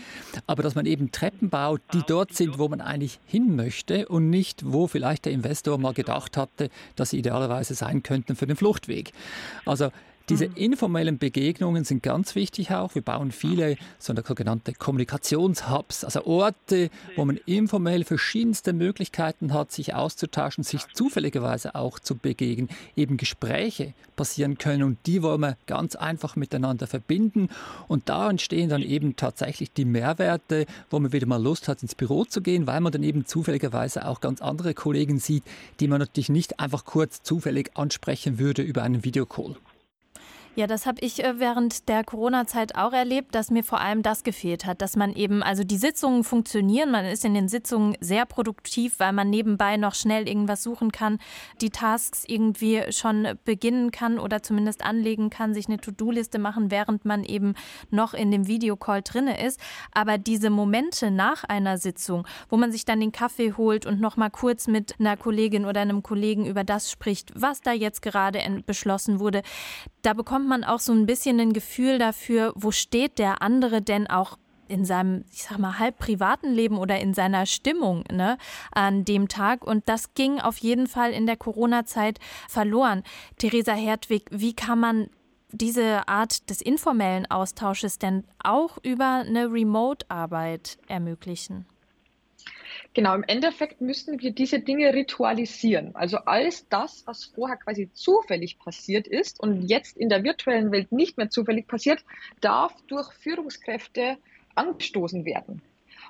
Aber 0.46 0.62
dass 0.62 0.74
man 0.74 0.86
eben 0.86 1.12
Treppen 1.12 1.48
baut, 1.48 1.80
die 1.92 2.02
dort 2.06 2.34
sind, 2.34 2.58
wo 2.58 2.68
man 2.68 2.80
eigentlich 2.80 3.20
hin 3.24 3.54
möchte 3.54 4.08
und 4.08 4.30
nicht, 4.30 4.62
wo 4.66 4.88
vielleicht 4.88 5.26
der 5.26 5.32
Investor 5.32 5.78
mal 5.78 5.94
gedacht 5.94 6.36
hatte, 6.36 6.70
dass 6.96 7.10
sie 7.10 7.18
idealerweise 7.18 7.74
sein 7.74 8.02
könnten 8.02 8.34
für 8.34 8.46
den 8.46 8.56
Fluchtweg. 8.56 9.12
Also 9.64 9.90
diese 10.28 10.48
mhm. 10.48 10.56
informellen 10.56 11.18
Begegnungen 11.18 11.84
sind 11.84 12.02
ganz 12.02 12.34
wichtig 12.34 12.72
auch. 12.72 12.94
Wir 12.94 13.02
bauen 13.02 13.30
viele 13.30 13.76
sogenannte 13.98 14.72
Kommunikationshubs, 14.72 16.04
also 16.04 16.26
Orte, 16.26 16.90
wo 17.14 17.24
man 17.24 17.38
informell 17.46 18.04
verschiedenste 18.04 18.72
Möglichkeiten 18.72 19.52
hat, 19.52 19.70
sich 19.70 19.94
auszutauschen, 19.94 20.64
sich 20.64 20.82
zufälligerweise 20.94 21.74
auch 21.76 22.00
zu 22.00 22.16
begegnen, 22.16 22.68
eben 22.96 23.16
Gespräche 23.16 23.94
passieren 24.16 24.58
können 24.58 24.82
und 24.82 24.98
die 25.06 25.22
wollen 25.22 25.40
wir 25.40 25.56
ganz 25.66 25.94
einfach 25.94 26.34
miteinander 26.34 26.86
verbinden 26.86 27.48
und 27.86 28.08
da 28.08 28.28
entstehen 28.28 28.68
dann 28.68 28.82
eben 28.82 29.14
tatsächlich 29.14 29.72
die 29.72 29.84
Mehrwerte, 29.84 30.66
wo 30.90 30.98
man 30.98 31.12
wieder 31.12 31.26
mal 31.26 31.42
Lust 31.42 31.68
hat, 31.68 31.82
ins 31.82 31.94
Büro 31.94 32.24
zu 32.24 32.40
gehen, 32.40 32.66
weil 32.66 32.80
man 32.80 32.92
dann 32.92 33.02
eben 33.02 33.26
zufälligerweise 33.26 34.06
auch 34.08 34.20
ganz 34.20 34.42
andere 34.42 34.74
Kollegen 34.74 35.20
sieht, 35.20 35.44
die 35.78 35.86
man 35.86 36.00
natürlich 36.00 36.30
nicht 36.30 36.58
einfach 36.58 36.84
kurz 36.84 37.22
zufällig 37.22 37.70
ansprechen 37.74 38.38
würde 38.38 38.62
über 38.62 38.82
einen 38.82 39.04
Videocall. 39.04 39.56
Ja, 40.58 40.66
das 40.66 40.86
habe 40.86 41.02
ich 41.02 41.22
äh, 41.22 41.38
während 41.38 41.86
der 41.90 42.02
Corona-Zeit 42.02 42.76
auch 42.76 42.94
erlebt, 42.94 43.34
dass 43.34 43.50
mir 43.50 43.62
vor 43.62 43.78
allem 43.78 44.02
das 44.02 44.24
gefehlt 44.24 44.64
hat, 44.64 44.80
dass 44.80 44.96
man 44.96 45.12
eben, 45.12 45.42
also 45.42 45.64
die 45.64 45.76
Sitzungen 45.76 46.24
funktionieren, 46.24 46.90
man 46.90 47.04
ist 47.04 47.26
in 47.26 47.34
den 47.34 47.48
Sitzungen 47.48 47.94
sehr 48.00 48.24
produktiv, 48.24 48.94
weil 48.96 49.12
man 49.12 49.28
nebenbei 49.28 49.76
noch 49.76 49.94
schnell 49.94 50.26
irgendwas 50.26 50.62
suchen 50.62 50.92
kann, 50.92 51.18
die 51.60 51.68
Tasks 51.68 52.24
irgendwie 52.26 52.90
schon 52.90 53.28
beginnen 53.44 53.90
kann 53.90 54.18
oder 54.18 54.42
zumindest 54.42 54.82
anlegen 54.82 55.28
kann, 55.28 55.52
sich 55.52 55.68
eine 55.68 55.76
To-Do-Liste 55.76 56.38
machen, 56.38 56.70
während 56.70 57.04
man 57.04 57.22
eben 57.22 57.52
noch 57.90 58.14
in 58.14 58.30
dem 58.30 58.46
Videocall 58.46 59.02
drinne 59.02 59.44
ist. 59.44 59.60
Aber 59.92 60.16
diese 60.16 60.48
Momente 60.48 61.10
nach 61.10 61.44
einer 61.44 61.76
Sitzung, 61.76 62.26
wo 62.48 62.56
man 62.56 62.72
sich 62.72 62.86
dann 62.86 63.00
den 63.00 63.12
Kaffee 63.12 63.52
holt 63.58 63.84
und 63.84 64.00
noch 64.00 64.16
mal 64.16 64.30
kurz 64.30 64.68
mit 64.68 64.94
einer 64.98 65.18
Kollegin 65.18 65.66
oder 65.66 65.82
einem 65.82 66.02
Kollegen 66.02 66.46
über 66.46 66.64
das 66.64 66.90
spricht, 66.90 67.30
was 67.34 67.60
da 67.60 67.72
jetzt 67.72 68.00
gerade 68.00 68.40
beschlossen 68.64 69.20
wurde, 69.20 69.42
da 70.00 70.14
bekommt 70.14 70.45
man 70.46 70.64
auch 70.64 70.80
so 70.80 70.92
ein 70.92 71.06
bisschen 71.06 71.40
ein 71.40 71.52
Gefühl 71.52 71.98
dafür, 71.98 72.52
wo 72.56 72.70
steht 72.70 73.18
der 73.18 73.42
andere 73.42 73.82
denn 73.82 74.06
auch 74.06 74.38
in 74.68 74.84
seinem, 74.84 75.24
ich 75.32 75.44
sag 75.44 75.58
mal, 75.58 75.78
halb 75.78 75.98
privaten 75.98 76.52
Leben 76.52 76.78
oder 76.78 76.98
in 76.98 77.14
seiner 77.14 77.46
Stimmung 77.46 78.04
ne, 78.10 78.38
an 78.72 79.04
dem 79.04 79.28
Tag. 79.28 79.64
Und 79.64 79.88
das 79.88 80.14
ging 80.14 80.40
auf 80.40 80.58
jeden 80.58 80.86
Fall 80.86 81.12
in 81.12 81.26
der 81.26 81.36
Corona-Zeit 81.36 82.18
verloren. 82.48 83.02
Theresa 83.38 83.72
Hertwig, 83.72 84.26
wie 84.30 84.54
kann 84.54 84.80
man 84.80 85.08
diese 85.52 86.08
Art 86.08 86.50
des 86.50 86.60
informellen 86.60 87.30
Austausches 87.30 87.98
denn 87.98 88.24
auch 88.42 88.78
über 88.82 89.24
eine 89.26 89.52
Remote-Arbeit 89.52 90.78
ermöglichen? 90.88 91.66
Genau, 92.94 93.14
im 93.14 93.24
Endeffekt 93.24 93.80
müssten 93.80 94.20
wir 94.20 94.32
diese 94.32 94.60
Dinge 94.60 94.92
ritualisieren. 94.92 95.94
Also 95.94 96.18
alles 96.18 96.68
das, 96.68 97.06
was 97.06 97.24
vorher 97.24 97.56
quasi 97.56 97.90
zufällig 97.92 98.58
passiert 98.58 99.06
ist 99.06 99.40
und 99.40 99.62
jetzt 99.68 99.96
in 99.96 100.08
der 100.08 100.24
virtuellen 100.24 100.72
Welt 100.72 100.92
nicht 100.92 101.16
mehr 101.16 101.30
zufällig 101.30 101.66
passiert, 101.66 102.04
darf 102.40 102.74
durch 102.86 103.12
Führungskräfte 103.12 104.18
angestoßen 104.54 105.24
werden. 105.24 105.62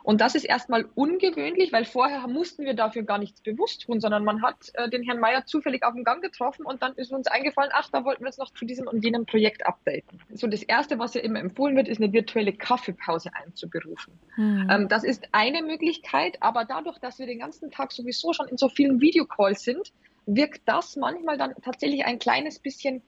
Und 0.07 0.21
das 0.21 0.37
ist 0.37 0.45
erstmal 0.45 0.85
ungewöhnlich, 0.95 1.73
weil 1.73 1.85
vorher 1.85 2.29
mussten 2.29 2.65
wir 2.65 2.75
dafür 2.75 3.03
gar 3.03 3.19
nichts 3.19 3.41
bewusst 3.41 3.83
tun, 3.83 3.99
sondern 3.99 4.23
man 4.23 4.41
hat 4.41 4.71
äh, 4.75 4.89
den 4.89 5.03
Herrn 5.03 5.19
Mayer 5.19 5.47
zufällig 5.47 5.83
auf 5.83 5.95
dem 5.95 6.05
Gang 6.05 6.23
getroffen 6.23 6.65
und 6.65 6.81
dann 6.81 6.95
ist 6.95 7.11
uns 7.11 7.27
eingefallen, 7.27 7.73
ach, 7.75 7.91
da 7.91 8.05
wollten 8.05 8.23
wir 8.23 8.29
uns 8.29 8.39
noch 8.39 8.53
zu 8.55 8.65
diesem 8.65 8.87
und 8.87 9.03
jenem 9.05 9.27
Projekt 9.27 9.67
updaten. 9.67 10.21
So 10.33 10.47
das 10.47 10.63
Erste, 10.63 11.01
was 11.01 11.15
ja 11.15 11.23
immer 11.23 11.41
empfohlen 11.41 11.75
wird, 11.75 11.89
ist 11.89 12.01
eine 12.01 12.13
virtuelle 12.13 12.53
Kaffeepause 12.53 13.31
einzuberufen. 13.35 14.13
Mhm. 14.37 14.69
Ähm, 14.71 14.89
das 14.89 15.03
ist 15.03 15.27
eine 15.33 15.61
Möglichkeit, 15.63 16.41
aber 16.41 16.65
dadurch, 16.65 16.99
dass 17.01 17.19
wir 17.19 17.27
den 17.27 17.41
ganzen 17.41 17.73
Tag 17.73 17.91
sowieso 17.91 18.33
schon 18.33 18.47
in 18.47 18.59
so 18.59 18.69
vielen 18.69 19.01
Videocalls 19.01 19.65
sind, 19.65 19.93
wirkt 20.27 20.63
das 20.67 20.95
manchmal 20.95 21.37
dann 21.37 21.53
tatsächlich 21.65 22.05
ein 22.05 22.21
kleines 22.21 22.61
bisschen 22.61 23.03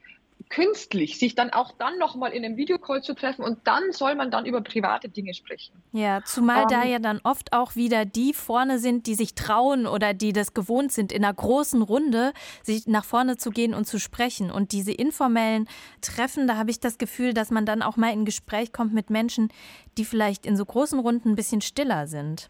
künstlich, 0.50 1.18
sich 1.18 1.34
dann 1.34 1.50
auch 1.50 1.72
dann 1.72 1.98
nochmal 1.98 2.32
in 2.32 2.44
einem 2.44 2.56
Videocall 2.56 3.02
zu 3.02 3.14
treffen 3.14 3.42
und 3.42 3.58
dann 3.64 3.92
soll 3.92 4.14
man 4.14 4.30
dann 4.30 4.46
über 4.46 4.60
private 4.60 5.08
Dinge 5.08 5.34
sprechen. 5.34 5.74
Ja, 5.92 6.22
zumal 6.24 6.64
um, 6.64 6.68
da 6.68 6.84
ähm, 6.84 6.90
ja 6.90 6.98
dann 6.98 7.20
oft 7.22 7.52
auch 7.52 7.76
wieder 7.76 8.04
die 8.04 8.32
vorne 8.32 8.78
sind, 8.78 9.06
die 9.06 9.14
sich 9.14 9.34
trauen 9.34 9.86
oder 9.86 10.14
die 10.14 10.32
das 10.32 10.54
gewohnt 10.54 10.92
sind, 10.92 11.12
in 11.12 11.24
einer 11.24 11.34
großen 11.34 11.82
Runde 11.82 12.32
sich 12.62 12.86
nach 12.86 13.04
vorne 13.04 13.36
zu 13.36 13.50
gehen 13.50 13.74
und 13.74 13.86
zu 13.86 13.98
sprechen. 13.98 14.50
Und 14.50 14.72
diese 14.72 14.92
informellen 14.92 15.68
Treffen, 16.00 16.46
da 16.46 16.56
habe 16.56 16.70
ich 16.70 16.80
das 16.80 16.98
Gefühl, 16.98 17.34
dass 17.34 17.50
man 17.50 17.66
dann 17.66 17.82
auch 17.82 17.96
mal 17.96 18.12
in 18.12 18.24
Gespräch 18.24 18.72
kommt 18.72 18.94
mit 18.94 19.10
Menschen, 19.10 19.52
die 19.98 20.04
vielleicht 20.04 20.46
in 20.46 20.56
so 20.56 20.64
großen 20.64 20.98
Runden 20.98 21.30
ein 21.30 21.36
bisschen 21.36 21.60
stiller 21.60 22.06
sind. 22.06 22.48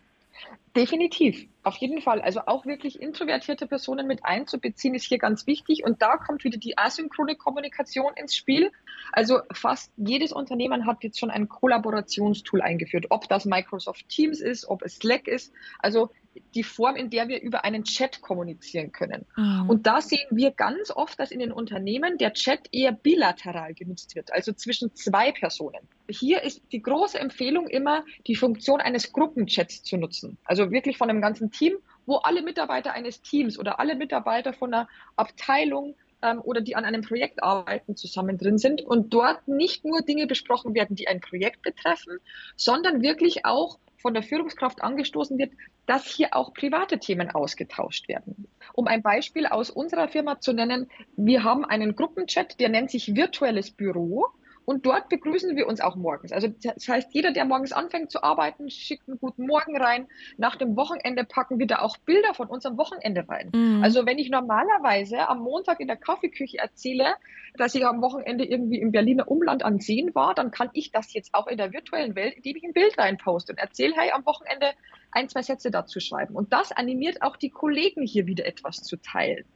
Definitiv, 0.76 1.46
auf 1.68 1.76
jeden 1.76 2.00
Fall. 2.00 2.20
Also 2.22 2.40
auch 2.46 2.64
wirklich 2.66 3.00
introvertierte 3.00 3.66
Personen 3.66 4.06
mit 4.06 4.24
einzubeziehen, 4.24 4.94
ist 4.94 5.04
hier 5.04 5.18
ganz 5.18 5.46
wichtig. 5.46 5.84
Und 5.84 6.00
da 6.00 6.16
kommt 6.16 6.42
wieder 6.42 6.58
die 6.58 6.78
asynchrone 6.78 7.36
Kommunikation 7.36 8.14
ins 8.16 8.34
Spiel. 8.34 8.72
Also 9.12 9.40
fast 9.52 9.92
jedes 9.96 10.32
Unternehmen 10.32 10.86
hat 10.86 11.04
jetzt 11.04 11.20
schon 11.20 11.30
ein 11.30 11.48
Kollaborationstool 11.48 12.62
eingeführt, 12.62 13.06
ob 13.10 13.28
das 13.28 13.44
Microsoft 13.44 14.08
Teams 14.08 14.40
ist, 14.40 14.66
ob 14.66 14.82
es 14.82 14.96
Slack 14.96 15.28
ist. 15.28 15.52
Also 15.78 16.10
die 16.54 16.62
Form, 16.62 16.96
in 16.96 17.10
der 17.10 17.28
wir 17.28 17.40
über 17.40 17.64
einen 17.64 17.84
Chat 17.84 18.20
kommunizieren 18.20 18.92
können. 18.92 19.26
Mhm. 19.36 19.68
Und 19.68 19.86
da 19.86 20.00
sehen 20.00 20.26
wir 20.30 20.50
ganz 20.50 20.90
oft, 20.90 21.18
dass 21.18 21.30
in 21.30 21.38
den 21.38 21.52
Unternehmen 21.52 22.18
der 22.18 22.32
Chat 22.32 22.68
eher 22.72 22.92
bilateral 22.92 23.74
genutzt 23.74 24.14
wird, 24.14 24.32
also 24.32 24.52
zwischen 24.52 24.94
zwei 24.94 25.32
Personen. 25.32 25.88
Hier 26.08 26.42
ist 26.42 26.62
die 26.72 26.82
große 26.82 27.18
Empfehlung 27.18 27.68
immer, 27.68 28.04
die 28.26 28.36
Funktion 28.36 28.80
eines 28.80 29.12
Gruppenchats 29.12 29.82
zu 29.82 29.96
nutzen. 29.96 30.38
Also 30.44 30.70
wirklich 30.70 30.96
von 30.96 31.10
einem 31.10 31.20
ganzen 31.20 31.50
Team, 31.50 31.74
wo 32.06 32.16
alle 32.16 32.42
Mitarbeiter 32.42 32.92
eines 32.92 33.20
Teams 33.20 33.58
oder 33.58 33.78
alle 33.78 33.94
Mitarbeiter 33.94 34.52
von 34.52 34.72
einer 34.72 34.88
Abteilung 35.16 35.94
ähm, 36.22 36.40
oder 36.42 36.60
die 36.60 36.76
an 36.76 36.84
einem 36.84 37.02
Projekt 37.02 37.42
arbeiten, 37.42 37.96
zusammen 37.96 38.38
drin 38.38 38.58
sind 38.58 38.82
und 38.82 39.12
dort 39.12 39.46
nicht 39.48 39.84
nur 39.84 40.02
Dinge 40.02 40.26
besprochen 40.26 40.74
werden, 40.74 40.96
die 40.96 41.08
ein 41.08 41.20
Projekt 41.20 41.62
betreffen, 41.62 42.18
sondern 42.56 43.02
wirklich 43.02 43.44
auch 43.44 43.78
von 44.00 44.14
der 44.14 44.22
Führungskraft 44.22 44.82
angestoßen 44.82 45.38
wird, 45.38 45.52
dass 45.86 46.06
hier 46.06 46.28
auch 46.32 46.54
private 46.54 46.98
Themen 46.98 47.30
ausgetauscht 47.30 48.08
werden. 48.08 48.48
Um 48.74 48.86
ein 48.86 49.02
Beispiel 49.02 49.46
aus 49.46 49.70
unserer 49.70 50.08
Firma 50.08 50.40
zu 50.40 50.52
nennen, 50.52 50.90
wir 51.16 51.44
haben 51.44 51.64
einen 51.64 51.96
Gruppenchat, 51.96 52.60
der 52.60 52.68
nennt 52.68 52.90
sich 52.90 53.14
virtuelles 53.14 53.70
Büro. 53.70 54.26
Und 54.68 54.84
dort 54.84 55.08
begrüßen 55.08 55.56
wir 55.56 55.66
uns 55.66 55.80
auch 55.80 55.96
morgens. 55.96 56.30
Also 56.30 56.48
das 56.48 56.86
heißt, 56.86 57.14
jeder, 57.14 57.32
der 57.32 57.46
morgens 57.46 57.72
anfängt 57.72 58.10
zu 58.10 58.22
arbeiten, 58.22 58.68
schickt 58.68 59.08
einen 59.08 59.18
guten 59.18 59.46
Morgen 59.46 59.78
rein. 59.78 60.08
Nach 60.36 60.56
dem 60.56 60.76
Wochenende 60.76 61.24
packen 61.24 61.58
wir 61.58 61.66
da 61.66 61.78
auch 61.78 61.96
Bilder 61.96 62.34
von 62.34 62.48
unserem 62.48 62.76
Wochenende 62.76 63.26
rein. 63.26 63.50
Mhm. 63.54 63.82
Also 63.82 64.04
wenn 64.04 64.18
ich 64.18 64.28
normalerweise 64.28 65.26
am 65.26 65.38
Montag 65.38 65.80
in 65.80 65.86
der 65.86 65.96
Kaffeeküche 65.96 66.58
erzähle, 66.58 67.14
dass 67.56 67.74
ich 67.74 67.86
am 67.86 68.02
Wochenende 68.02 68.44
irgendwie 68.44 68.78
im 68.78 68.92
Berliner 68.92 69.30
Umland 69.30 69.64
an 69.64 69.80
Seen 69.80 70.14
war, 70.14 70.34
dann 70.34 70.50
kann 70.50 70.68
ich 70.74 70.92
das 70.92 71.14
jetzt 71.14 71.32
auch 71.32 71.46
in 71.46 71.56
der 71.56 71.72
virtuellen 71.72 72.14
Welt, 72.14 72.34
indem 72.34 72.56
ich 72.56 72.64
ein 72.64 72.74
Bild 72.74 72.98
reinposte 72.98 73.54
und 73.54 73.58
erzähle, 73.58 73.94
hey, 73.96 74.10
am 74.10 74.26
Wochenende 74.26 74.72
ein, 75.12 75.30
zwei 75.30 75.40
Sätze 75.40 75.70
dazu 75.70 75.98
schreiben. 75.98 76.36
Und 76.36 76.52
das 76.52 76.72
animiert 76.72 77.22
auch 77.22 77.38
die 77.38 77.48
Kollegen 77.48 78.02
hier 78.02 78.26
wieder 78.26 78.44
etwas 78.44 78.82
zu 78.82 78.98
teilen. 78.98 79.46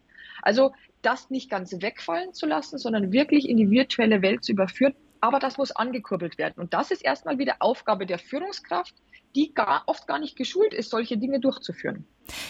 Also 0.41 0.73
das 1.03 1.31
nicht 1.31 1.51
ganz 1.51 1.73
wegfallen 1.81 2.33
zu 2.33 2.47
lassen, 2.47 2.79
sondern 2.79 3.13
wirklich 3.13 3.49
in 3.49 3.57
die 3.57 3.71
virtuelle 3.71 4.23
Welt 4.23 4.45
zu 4.45 4.53
überführen. 4.53 4.95
Aber 5.21 5.39
das 5.39 5.57
muss 5.57 5.71
angekurbelt 5.71 6.39
werden. 6.39 6.55
Und 6.57 6.75
das 6.75 6.91
ist 6.91 7.05
erstmal 7.05 7.39
wieder 7.39 7.57
Aufgabe 7.61 8.07
der 8.07 8.19
Führungskraft, 8.19 8.95
die 9.35 9.55
gar, 9.55 9.85
oft 9.87 10.07
gar 10.07 10.19
nicht 10.19 10.37
geschult 10.37 10.75
ist, 10.75 10.91
solche 10.91 11.17
Dinge 11.17 11.41
durchzuführen. 11.41 12.05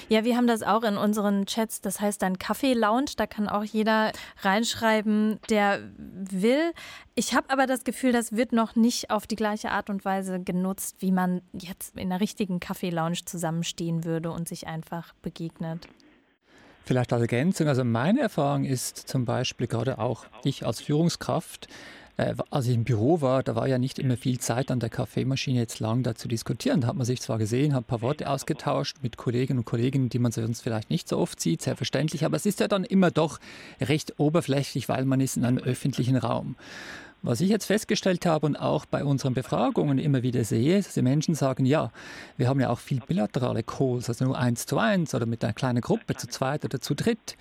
Ja, 0.09 0.25
wir 0.25 0.37
haben 0.37 0.47
das 0.47 0.63
auch 0.63 0.83
in 0.83 0.97
unseren 0.97 1.47
Chats, 1.47 1.81
das 1.81 2.01
heißt 2.01 2.21
dann 2.23 2.39
Kaffee-Lounge, 2.39 3.13
da 3.17 3.27
kann 3.27 3.49
auch 3.49 3.65
jeder 3.65 4.13
reinschreiben, 4.41 5.39
der 5.49 5.81
will. 5.97 6.73
Ich 7.15 7.35
habe 7.35 7.51
aber 7.51 7.67
das 7.67 7.85
Gefühl, 7.85 8.13
das 8.13 8.33
wird 8.33 8.53
noch 8.53 8.75
nicht 8.75 9.11
auf 9.11 9.27
die 9.27 9.37
gleiche 9.37 9.71
Art 9.71 9.89
und 9.89 10.05
Weise 10.05 10.41
genutzt, 10.41 10.97
wie 11.01 11.13
man 11.13 11.43
jetzt 11.53 11.97
in 11.97 12.11
einer 12.13 12.21
richtigen 12.21 12.61
Kaffee-Lounge 12.61 13.25
zusammenstehen 13.25 14.05
würde 14.05 14.31
und 14.31 14.49
sich 14.49 14.67
einfach 14.67 15.15
begegnet. 15.23 15.89
Vielleicht 16.85 17.13
als 17.13 17.23
Ergänzung, 17.23 17.69
also 17.69 17.85
meine 17.85 18.21
Erfahrung 18.21 18.65
ist 18.65 18.97
zum 19.09 19.25
Beispiel 19.25 19.67
gerade 19.67 19.99
auch 19.99 20.27
ich 20.45 20.67
als 20.67 20.81
Führungskraft, 20.81 21.69
äh, 22.17 22.35
als 22.51 22.67
ich 22.67 22.75
im 22.75 22.85
Büro 22.85 23.21
war, 23.21 23.43
da 23.43 23.55
war 23.55 23.69
ja 23.69 23.79
nicht 23.79 23.99
immer 23.99 24.17
viel 24.17 24.39
Zeit 24.39 24.71
an 24.71 24.81
der 24.81 24.91
Kaffeemaschine 24.91 25.61
jetzt 25.61 25.81
lang 25.81 26.03
da 26.03 26.15
zu 26.15 26.29
diskutieren. 26.29 26.81
Da 26.81 26.89
hat 26.89 26.97
man 26.97 27.07
sich 27.07 27.21
zwar 27.21 27.39
gesehen, 27.39 27.75
hat 27.75 27.85
ein 27.85 27.87
paar 27.87 28.03
Worte 28.03 28.29
ausgetauscht 28.29 28.99
mit 29.03 29.17
Kolleginnen 29.17 29.61
und 29.61 29.65
Kollegen, 29.65 30.09
die 30.09 30.19
man 30.19 30.33
sonst 30.33 30.61
vielleicht 30.61 30.91
nicht 30.91 31.09
so 31.09 31.19
oft 31.19 31.41
sieht, 31.41 31.63
selbstverständlich, 31.63 32.25
aber 32.25 32.37
es 32.37 32.47
ist 32.47 32.61
ja 32.61 32.69
dann 32.69 32.85
immer 32.85 33.11
doch 33.11 33.39
recht 33.81 34.19
oberflächlich, 34.19 34.89
weil 34.89 35.05
man 35.05 35.21
ist 35.21 35.37
in 35.37 35.45
einem 35.45 35.59
öffentlichen 35.59 36.17
Raum. 36.17 36.57
Was 37.25 37.41
ich 37.41 37.51
jetzt 37.51 37.67
festgestellt 37.67 38.27
habe 38.27 38.47
und 38.47 38.57
auch 38.57 38.85
bei 38.85 39.05
unseren 39.05 39.33
Befragungen 39.33 39.99
immer 39.99 40.25
wieder 40.25 40.43
sehe, 40.43 40.79
ist, 40.79 40.89
dass 40.89 40.95
die 40.95 41.03
Menschen 41.03 41.37
sagen, 41.37 41.65
ja, 41.65 41.93
wir 42.37 42.49
haben 42.49 42.59
ja 42.59 42.69
auch 42.69 42.81
viel 42.81 42.99
bilaterale 42.99 43.63
Calls, 43.63 44.09
also 44.09 44.25
nur 44.25 44.37
eins 44.37 44.67
zu 44.67 44.77
eins 44.79 45.15
oder 45.15 45.25
mit 45.25 45.45
einer 45.45 45.53
kleinen 45.53 45.83
Gruppe, 45.83 46.17
zu 46.17 46.27
zweit 46.27 46.65
oder 46.65 46.81
zu 46.81 46.95
dritt. 46.95 47.37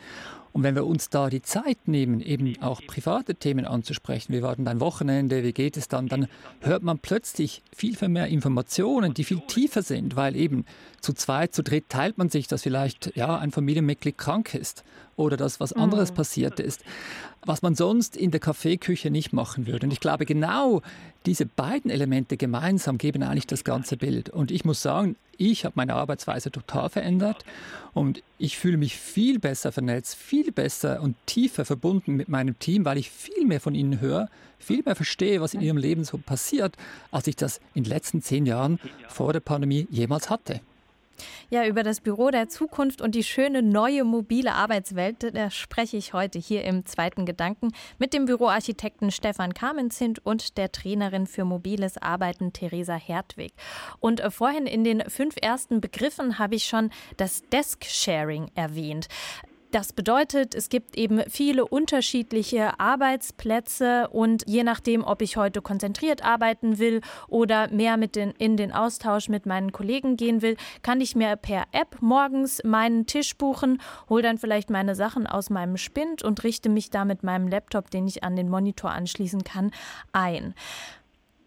Und 0.53 0.63
wenn 0.63 0.75
wir 0.75 0.85
uns 0.85 1.09
da 1.09 1.29
die 1.29 1.41
Zeit 1.41 1.87
nehmen, 1.87 2.19
eben 2.19 2.61
auch 2.61 2.81
private 2.85 3.35
Themen 3.35 3.65
anzusprechen, 3.65 4.33
wie 4.33 4.41
war 4.41 4.55
denn 4.55 4.65
dein 4.65 4.81
Wochenende, 4.81 5.43
wie 5.43 5.53
geht 5.53 5.77
es 5.77 5.87
dann, 5.87 6.07
dann 6.07 6.27
hört 6.59 6.83
man 6.83 6.99
plötzlich 6.99 7.63
viel, 7.73 7.95
viel 7.95 8.09
mehr 8.09 8.27
Informationen, 8.27 9.13
die 9.13 9.23
viel 9.23 9.39
tiefer 9.47 9.81
sind, 9.81 10.15
weil 10.15 10.35
eben 10.35 10.65
zu 10.99 11.13
zweit, 11.13 11.55
zu 11.55 11.63
dritt 11.63 11.89
teilt 11.89 12.17
man 12.17 12.29
sich, 12.29 12.47
dass 12.47 12.63
vielleicht 12.63 13.15
ja, 13.15 13.37
ein 13.37 13.51
Familienmitglied 13.51 14.17
krank 14.17 14.53
ist 14.53 14.83
oder 15.15 15.37
dass 15.37 15.59
was 15.59 15.71
anderes 15.73 16.11
mhm. 16.11 16.15
passiert 16.15 16.59
ist, 16.59 16.83
was 17.45 17.61
man 17.61 17.75
sonst 17.75 18.15
in 18.15 18.31
der 18.31 18.39
Kaffeeküche 18.39 19.09
nicht 19.09 19.33
machen 19.33 19.67
würde. 19.67 19.87
Und 19.87 19.91
ich 19.91 19.99
glaube, 19.99 20.25
genau 20.25 20.81
diese 21.25 21.45
beiden 21.45 21.89
Elemente 21.89 22.37
gemeinsam 22.37 22.97
geben 22.97 23.23
eigentlich 23.23 23.47
das 23.47 23.63
ganze 23.63 23.97
Bild. 23.97 24.29
Und 24.29 24.51
ich 24.51 24.65
muss 24.65 24.81
sagen, 24.81 25.15
ich 25.37 25.65
habe 25.65 25.73
meine 25.75 25.95
Arbeitsweise 25.95 26.51
total 26.51 26.89
verändert 26.89 27.45
und 27.93 28.21
ich 28.37 28.57
fühle 28.57 28.77
mich 28.77 28.95
viel 28.95 29.39
besser 29.39 29.71
vernetzt, 29.71 30.15
viel 30.15 30.51
besser 30.51 31.01
und 31.01 31.15
tiefer 31.25 31.65
verbunden 31.65 32.15
mit 32.15 32.29
meinem 32.29 32.59
Team, 32.59 32.85
weil 32.85 32.97
ich 32.97 33.09
viel 33.09 33.45
mehr 33.45 33.59
von 33.59 33.73
ihnen 33.73 33.99
höre, 33.99 34.29
viel 34.59 34.83
mehr 34.83 34.95
verstehe, 34.95 35.41
was 35.41 35.55
in 35.55 35.61
ihrem 35.61 35.77
Leben 35.77 36.03
so 36.03 36.19
passiert, 36.19 36.75
als 37.11 37.25
ich 37.25 37.35
das 37.35 37.59
in 37.73 37.83
den 37.83 37.89
letzten 37.89 38.21
zehn 38.21 38.45
Jahren 38.45 38.79
vor 39.07 39.33
der 39.33 39.39
Pandemie 39.39 39.87
jemals 39.89 40.29
hatte. 40.29 40.61
Ja, 41.49 41.65
über 41.65 41.83
das 41.83 42.01
Büro 42.01 42.29
der 42.29 42.47
Zukunft 42.49 43.01
und 43.01 43.13
die 43.13 43.23
schöne 43.23 43.61
neue 43.61 44.03
mobile 44.03 44.53
Arbeitswelt, 44.53 45.35
da 45.35 45.49
spreche 45.49 45.97
ich 45.97 46.13
heute 46.13 46.39
hier 46.39 46.63
im 46.63 46.85
zweiten 46.85 47.25
Gedanken 47.25 47.71
mit 47.99 48.13
dem 48.13 48.25
Büroarchitekten 48.25 49.11
Stefan 49.11 49.53
Kamenzind 49.53 50.25
und 50.25 50.57
der 50.57 50.71
Trainerin 50.71 51.27
für 51.27 51.45
mobiles 51.45 51.97
Arbeiten 51.97 52.53
Theresa 52.53 52.95
Hertwig. 52.95 53.53
Und 53.99 54.19
äh, 54.19 54.31
vorhin 54.31 54.65
in 54.65 54.83
den 54.83 55.09
fünf 55.09 55.35
ersten 55.41 55.81
Begriffen 55.81 56.39
habe 56.39 56.55
ich 56.55 56.65
schon 56.65 56.89
das 57.17 57.43
Desk-Sharing 57.49 58.51
erwähnt. 58.55 59.07
Das 59.71 59.93
bedeutet, 59.93 60.53
es 60.53 60.67
gibt 60.67 60.97
eben 60.97 61.21
viele 61.29 61.65
unterschiedliche 61.65 62.77
Arbeitsplätze 62.77 64.09
und 64.09 64.43
je 64.45 64.63
nachdem, 64.63 65.01
ob 65.01 65.21
ich 65.21 65.37
heute 65.37 65.61
konzentriert 65.61 66.25
arbeiten 66.25 66.77
will 66.77 66.99
oder 67.29 67.71
mehr 67.71 67.95
mit 67.95 68.17
den, 68.17 68.31
in 68.31 68.57
den 68.57 68.73
Austausch 68.73 69.29
mit 69.29 69.45
meinen 69.45 69.71
Kollegen 69.71 70.17
gehen 70.17 70.41
will, 70.41 70.57
kann 70.81 70.99
ich 70.99 71.15
mir 71.15 71.37
per 71.37 71.63
App 71.71 72.01
morgens 72.01 72.61
meinen 72.65 73.05
Tisch 73.05 73.37
buchen, 73.37 73.81
hole 74.09 74.23
dann 74.23 74.37
vielleicht 74.37 74.69
meine 74.69 74.93
Sachen 74.93 75.25
aus 75.25 75.49
meinem 75.49 75.77
Spind 75.77 76.21
und 76.21 76.43
richte 76.43 76.67
mich 76.67 76.89
da 76.89 77.05
mit 77.05 77.23
meinem 77.23 77.47
Laptop, 77.47 77.89
den 77.91 78.07
ich 78.07 78.25
an 78.25 78.35
den 78.35 78.49
Monitor 78.49 78.91
anschließen 78.91 79.45
kann, 79.45 79.71
ein. 80.11 80.53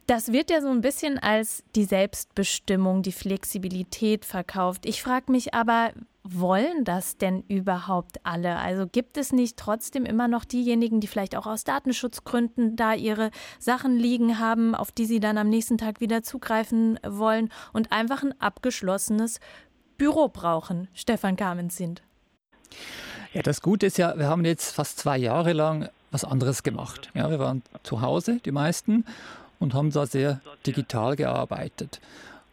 Das 0.07 0.33
wird 0.33 0.51
ja 0.51 0.63
so 0.63 0.69
ein 0.69 0.81
bisschen 0.81 1.19
als 1.19 1.63
die 1.77 1.85
Selbstbestimmung, 1.85 3.03
die 3.03 3.13
Flexibilität 3.13 4.25
verkauft. 4.25 4.87
Ich 4.87 5.03
frage 5.03 5.31
mich 5.31 5.53
aber, 5.53 5.93
wollen 6.25 6.85
das 6.85 7.19
denn 7.19 7.45
überhaupt 7.49 8.19
alle? 8.25 8.57
Also 8.57 8.87
gibt 8.87 9.19
es 9.19 9.33
nicht 9.33 9.59
trotzdem 9.59 10.07
immer 10.07 10.27
noch 10.27 10.45
diejenigen, 10.45 11.01
die 11.01 11.07
vielleicht 11.07 11.37
auch 11.37 11.47
aus 11.47 11.65
Datenschutzgründen 11.65 12.77
da 12.77 12.95
ihre 12.95 13.31
Sachen 13.59 13.97
liegen 13.97 14.39
haben, 14.39 14.75
auf 14.75 14.91
die 14.91 15.05
sie 15.05 15.21
dann 15.21 15.37
am 15.37 15.51
nächsten 15.51 15.77
Tag 15.77 16.01
wieder 16.01 16.23
zugreifen 16.23 16.99
wollen 17.07 17.51
und 17.75 17.93
einfach 17.93 18.23
ein 18.23 18.41
abgeschlossenes 18.41 19.39
Büro 19.99 20.29
brauchen? 20.29 20.89
Stefan 20.95 21.37
Kamens 21.37 21.77
sind. 21.77 22.03
Ja, 23.35 23.43
das 23.43 23.61
Gute 23.61 23.87
ist 23.87 23.99
ja, 23.99 24.17
wir 24.19 24.29
haben 24.29 24.45
jetzt 24.45 24.75
fast 24.75 24.99
zwei 24.99 25.19
Jahre 25.19 25.53
lang 25.53 25.91
was 26.11 26.25
anderes 26.25 26.63
gemacht. 26.63 27.11
Ja, 27.15 27.31
wir 27.31 27.39
waren 27.39 27.63
zu 27.83 28.01
Hause, 28.01 28.41
die 28.45 28.53
meisten, 28.53 29.05
und 29.59 29.75
haben 29.75 29.91
da 29.91 30.07
sehr 30.07 30.41
digital 30.67 31.17
gearbeitet. 31.17 32.01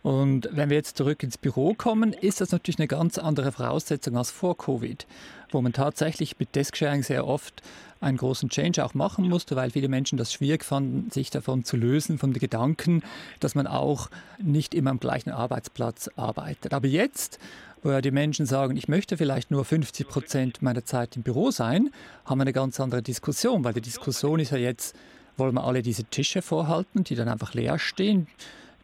Und 0.04 0.50
wenn 0.52 0.70
wir 0.70 0.78
jetzt 0.78 0.98
zurück 0.98 1.22
ins 1.22 1.38
Büro 1.38 1.76
kommen, 1.76 2.14
ist 2.14 2.42
das 2.42 2.52
natürlich 2.52 2.80
eine 2.80 2.88
ganz 2.88 3.18
andere 3.20 3.52
Voraussetzung 3.52 4.18
als 4.18 4.32
vor 4.32 4.58
Covid, 4.58 5.06
wo 5.52 5.62
man 5.62 5.74
tatsächlich 5.74 6.40
mit 6.40 6.56
Desk-Sharing 6.56 7.04
sehr 7.04 7.28
oft 7.28 7.62
einen 8.00 8.18
großen 8.18 8.50
Change 8.50 8.84
auch 8.84 8.96
machen 8.96 9.30
musste, 9.30 9.56
weil 9.56 9.70
viele 9.70 9.88
Menschen 9.88 10.18
das 10.18 10.34
schwierig 10.34 10.66
fanden, 10.66 11.12
sich 11.12 11.30
davon 11.30 11.64
zu 11.64 11.78
lösen, 11.78 12.18
von 12.18 12.34
den 12.34 12.40
Gedanken, 12.40 13.04
dass 13.40 13.54
man 13.54 13.68
auch 13.68 14.10
nicht 14.42 14.74
immer 14.74 14.90
am 14.90 15.00
gleichen 15.00 15.30
Arbeitsplatz 15.30 16.10
arbeitet. 16.16 16.74
Aber 16.74 16.88
jetzt, 16.88 17.38
wo 17.84 17.92
ja 17.92 18.02
die 18.02 18.10
Menschen 18.10 18.48
sagen, 18.48 18.76
ich 18.76 18.88
möchte 18.88 19.18
vielleicht 19.18 19.52
nur 19.52 19.66
50 19.66 20.08
Prozent 20.08 20.62
meiner 20.64 20.84
Zeit 20.84 21.16
im 21.16 21.22
Büro 21.22 21.52
sein, 21.52 21.92
haben 22.26 22.40
wir 22.40 22.44
eine 22.44 22.54
ganz 22.54 22.80
andere 22.80 23.04
Diskussion, 23.04 23.64
weil 23.64 23.74
die 23.74 23.82
Diskussion 23.82 24.40
ist 24.40 24.52
ja 24.52 24.58
jetzt, 24.58 24.96
wollen 25.38 25.54
wir 25.54 25.64
alle 25.64 25.84
diese 25.84 26.06
Tische 26.06 26.42
vorhalten, 26.42 27.04
die 27.04 27.14
dann 27.14 27.28
einfach 27.28 27.54
leer 27.54 27.78
stehen? 27.78 28.28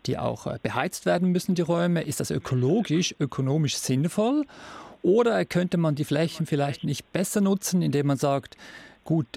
Die 0.08 0.18
auch 0.18 0.48
äh, 0.48 0.58
beheizt 0.62 1.06
werden 1.06 1.32
müssen, 1.32 1.56
die 1.56 1.62
Räume? 1.62 2.02
Ist 2.02 2.20
das 2.20 2.32
ökologisch, 2.32 3.16
ökonomisch 3.20 3.78
sinnvoll? 3.78 4.46
Oder 5.04 5.46
könnte 5.46 5.78
man 5.78 5.96
die 5.96 6.06
Flächen 6.06 6.46
vielleicht 6.46 6.84
nicht 6.84 7.12
besser 7.14 7.42
nutzen, 7.42 7.82
indem 7.82 8.08
man 8.08 8.18
sagt, 8.18 8.58
gut, 9.04 9.28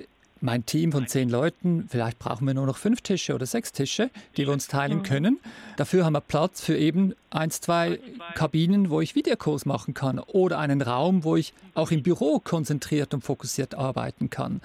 mein 0.40 0.64
Team 0.64 0.90
von 0.90 1.06
zehn 1.06 1.28
Leuten, 1.28 1.86
vielleicht 1.88 2.18
brauchen 2.18 2.46
wir 2.46 2.54
nur 2.54 2.66
noch 2.66 2.78
fünf 2.78 3.02
Tische 3.02 3.34
oder 3.34 3.46
sechs 3.46 3.72
Tische, 3.72 4.10
die 4.36 4.46
wir 4.46 4.52
uns 4.52 4.68
teilen 4.68 5.02
können. 5.02 5.38
Dafür 5.76 6.04
haben 6.04 6.14
wir 6.14 6.22
Platz 6.22 6.62
für 6.62 6.76
eben 6.76 7.14
eins, 7.28 7.60
zwei 7.60 8.00
Kabinen, 8.34 8.90
wo 8.90 9.00
ich 9.00 9.14
Videokurs 9.14 9.66
machen 9.66 9.92
kann 9.92 10.18
oder 10.18 10.58
einen 10.58 10.80
Raum, 10.80 11.24
wo 11.24 11.36
ich 11.36 11.52
auch 11.74 11.90
im 11.90 12.02
Büro 12.02 12.40
konzentriert 12.40 13.12
und 13.12 13.22
fokussiert 13.22 13.74
arbeiten 13.74 14.30
kann. 14.30 14.62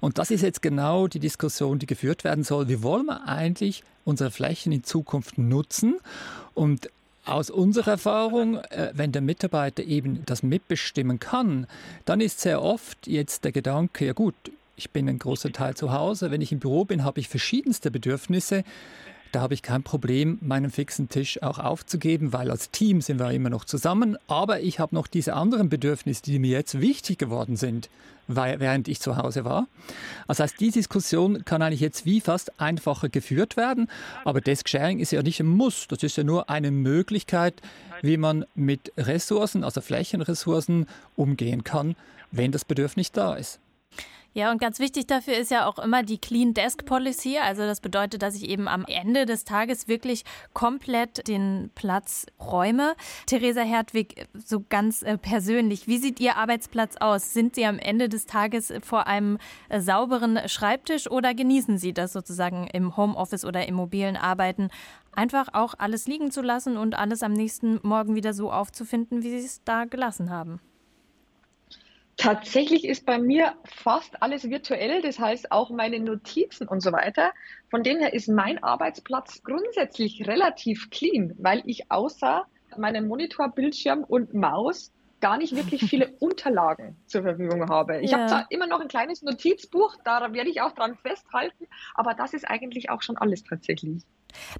Und 0.00 0.18
das 0.18 0.30
ist 0.30 0.42
jetzt 0.42 0.60
genau 0.60 1.08
die 1.08 1.20
Diskussion, 1.20 1.78
die 1.78 1.86
geführt 1.86 2.22
werden 2.22 2.44
soll. 2.44 2.68
Wie 2.68 2.82
wollen 2.82 3.06
wir 3.06 3.26
eigentlich 3.26 3.82
unsere 4.04 4.30
Flächen 4.30 4.72
in 4.72 4.84
Zukunft 4.84 5.38
nutzen? 5.38 5.96
Und 6.54 6.88
aus 7.24 7.50
unserer 7.50 7.92
Erfahrung, 7.92 8.58
äh, 8.58 8.92
wenn 8.94 9.12
der 9.12 9.22
Mitarbeiter 9.22 9.82
eben 9.82 10.24
das 10.26 10.42
mitbestimmen 10.42 11.18
kann, 11.18 11.66
dann 12.04 12.20
ist 12.20 12.40
sehr 12.40 12.62
oft 12.62 13.06
jetzt 13.06 13.44
der 13.44 13.52
Gedanke, 13.52 14.06
ja 14.06 14.12
gut, 14.12 14.34
ich 14.76 14.90
bin 14.90 15.08
ein 15.08 15.18
großer 15.18 15.52
Teil 15.52 15.74
zu 15.74 15.92
Hause. 15.92 16.30
Wenn 16.30 16.40
ich 16.40 16.52
im 16.52 16.58
Büro 16.58 16.84
bin, 16.84 17.04
habe 17.04 17.20
ich 17.20 17.28
verschiedenste 17.28 17.90
Bedürfnisse. 17.90 18.64
Da 19.34 19.40
habe 19.40 19.54
ich 19.54 19.62
kein 19.62 19.82
Problem, 19.82 20.38
meinen 20.42 20.70
fixen 20.70 21.08
Tisch 21.08 21.42
auch 21.42 21.58
aufzugeben, 21.58 22.32
weil 22.32 22.52
als 22.52 22.70
Team 22.70 23.00
sind 23.00 23.18
wir 23.18 23.32
immer 23.32 23.50
noch 23.50 23.64
zusammen. 23.64 24.16
Aber 24.28 24.60
ich 24.60 24.78
habe 24.78 24.94
noch 24.94 25.08
diese 25.08 25.34
anderen 25.34 25.68
Bedürfnisse, 25.68 26.22
die 26.22 26.38
mir 26.38 26.52
jetzt 26.52 26.80
wichtig 26.80 27.18
geworden 27.18 27.56
sind, 27.56 27.90
während 28.28 28.86
ich 28.86 29.00
zu 29.00 29.16
Hause 29.16 29.44
war. 29.44 29.66
Das 30.28 30.38
heißt, 30.38 30.60
die 30.60 30.70
Diskussion 30.70 31.44
kann 31.44 31.62
eigentlich 31.62 31.80
jetzt 31.80 32.06
wie 32.06 32.20
fast 32.20 32.60
einfacher 32.60 33.08
geführt 33.08 33.56
werden. 33.56 33.90
Aber 34.24 34.40
Desk 34.40 34.68
Sharing 34.68 35.00
ist 35.00 35.10
ja 35.10 35.20
nicht 35.20 35.40
ein 35.40 35.48
Muss. 35.48 35.88
Das 35.88 36.04
ist 36.04 36.16
ja 36.16 36.22
nur 36.22 36.48
eine 36.48 36.70
Möglichkeit, 36.70 37.60
wie 38.02 38.16
man 38.16 38.44
mit 38.54 38.92
Ressourcen, 38.96 39.64
also 39.64 39.80
Flächenressourcen, 39.80 40.86
umgehen 41.16 41.64
kann, 41.64 41.96
wenn 42.30 42.52
das 42.52 42.64
Bedürfnis 42.64 43.10
da 43.10 43.34
ist. 43.34 43.58
Ja, 44.36 44.50
und 44.50 44.60
ganz 44.60 44.80
wichtig 44.80 45.06
dafür 45.06 45.36
ist 45.36 45.52
ja 45.52 45.64
auch 45.64 45.78
immer 45.78 46.02
die 46.02 46.18
Clean 46.18 46.54
Desk 46.54 46.84
Policy. 46.84 47.38
Also 47.38 47.62
das 47.62 47.80
bedeutet, 47.80 48.20
dass 48.20 48.34
ich 48.34 48.48
eben 48.48 48.66
am 48.66 48.84
Ende 48.84 49.26
des 49.26 49.44
Tages 49.44 49.86
wirklich 49.86 50.24
komplett 50.52 51.28
den 51.28 51.70
Platz 51.76 52.26
räume. 52.40 52.96
Theresa 53.26 53.60
Hertwig, 53.60 54.26
so 54.34 54.64
ganz 54.68 55.04
äh, 55.04 55.18
persönlich, 55.18 55.86
wie 55.86 55.98
sieht 55.98 56.18
Ihr 56.18 56.36
Arbeitsplatz 56.36 56.96
aus? 56.96 57.32
Sind 57.32 57.54
Sie 57.54 57.64
am 57.64 57.78
Ende 57.78 58.08
des 58.08 58.26
Tages 58.26 58.72
vor 58.82 59.06
einem 59.06 59.38
äh, 59.68 59.80
sauberen 59.80 60.40
Schreibtisch 60.48 61.08
oder 61.08 61.32
genießen 61.32 61.78
Sie 61.78 61.92
das 61.92 62.12
sozusagen 62.12 62.66
im 62.66 62.96
Homeoffice 62.96 63.44
oder 63.44 63.68
im 63.68 63.76
mobilen 63.76 64.16
Arbeiten? 64.16 64.70
Einfach 65.12 65.46
auch 65.52 65.74
alles 65.78 66.08
liegen 66.08 66.32
zu 66.32 66.42
lassen 66.42 66.76
und 66.76 66.96
alles 66.96 67.22
am 67.22 67.34
nächsten 67.34 67.78
Morgen 67.84 68.16
wieder 68.16 68.34
so 68.34 68.50
aufzufinden, 68.50 69.22
wie 69.22 69.30
Sie 69.30 69.46
es 69.46 69.62
da 69.62 69.84
gelassen 69.84 70.30
haben. 70.30 70.58
Tatsächlich 72.16 72.84
ist 72.84 73.06
bei 73.06 73.18
mir 73.18 73.54
fast 73.64 74.22
alles 74.22 74.48
virtuell, 74.48 75.02
das 75.02 75.18
heißt 75.18 75.50
auch 75.50 75.70
meine 75.70 75.98
Notizen 75.98 76.68
und 76.68 76.80
so 76.80 76.92
weiter. 76.92 77.32
Von 77.70 77.82
dem 77.82 77.98
her 77.98 78.12
ist 78.12 78.28
mein 78.28 78.62
Arbeitsplatz 78.62 79.42
grundsätzlich 79.42 80.26
relativ 80.26 80.90
clean, 80.90 81.34
weil 81.38 81.62
ich 81.66 81.90
außer 81.90 82.46
meinem 82.76 83.08
Monitor, 83.08 83.48
Bildschirm 83.48 84.04
und 84.04 84.34
Maus 84.34 84.92
gar 85.20 85.38
nicht 85.38 85.56
wirklich 85.56 85.82
viele 85.90 86.14
Unterlagen 86.20 86.96
zur 87.06 87.22
Verfügung 87.22 87.68
habe. 87.68 88.00
Ich 88.00 88.10
ja. 88.10 88.18
habe 88.18 88.28
zwar 88.28 88.46
immer 88.50 88.66
noch 88.66 88.80
ein 88.80 88.88
kleines 88.88 89.22
Notizbuch, 89.22 89.96
da 90.04 90.32
werde 90.32 90.50
ich 90.50 90.60
auch 90.60 90.72
dran 90.72 90.96
festhalten, 90.96 91.66
aber 91.94 92.14
das 92.14 92.34
ist 92.34 92.48
eigentlich 92.48 92.90
auch 92.90 93.02
schon 93.02 93.16
alles 93.16 93.42
tatsächlich. 93.42 94.04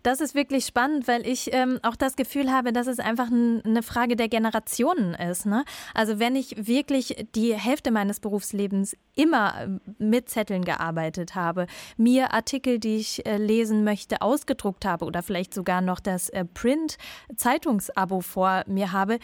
Das 0.02 0.20
ist 0.20 0.34
wirklich 0.34 0.66
spannend, 0.66 1.08
weil 1.08 1.26
ich 1.26 1.52
ähm, 1.52 1.78
auch 1.82 1.96
das 1.96 2.16
Gefühl 2.16 2.52
habe, 2.52 2.72
dass 2.72 2.86
es 2.86 2.98
einfach 2.98 3.28
eine 3.28 3.82
Frage 3.82 4.16
der 4.16 4.28
Generationen 4.28 5.14
ist. 5.14 5.46
Ne? 5.46 5.64
Also 5.94 6.18
wenn 6.18 6.36
ich 6.36 6.66
wirklich 6.66 7.26
die 7.34 7.54
Hälfte 7.54 7.90
meines 7.90 8.20
Berufslebens 8.20 8.96
immer 9.14 9.54
ähm, 9.60 9.80
mit 9.98 10.28
Zetteln 10.28 10.64
gearbeitet 10.64 11.34
habe, 11.34 11.66
mir 11.96 12.32
Artikel, 12.32 12.78
die 12.78 12.96
ich 12.96 13.26
äh, 13.26 13.36
lesen 13.36 13.84
möchte, 13.84 14.22
ausgedruckt 14.22 14.84
habe 14.84 15.04
oder 15.04 15.22
vielleicht 15.22 15.54
sogar 15.54 15.80
noch 15.80 16.00
das 16.00 16.28
äh, 16.30 16.44
Print-Zeitungsabo 16.44 18.20
vor 18.20 18.64
mir 18.66 18.92
habe, 18.92 19.18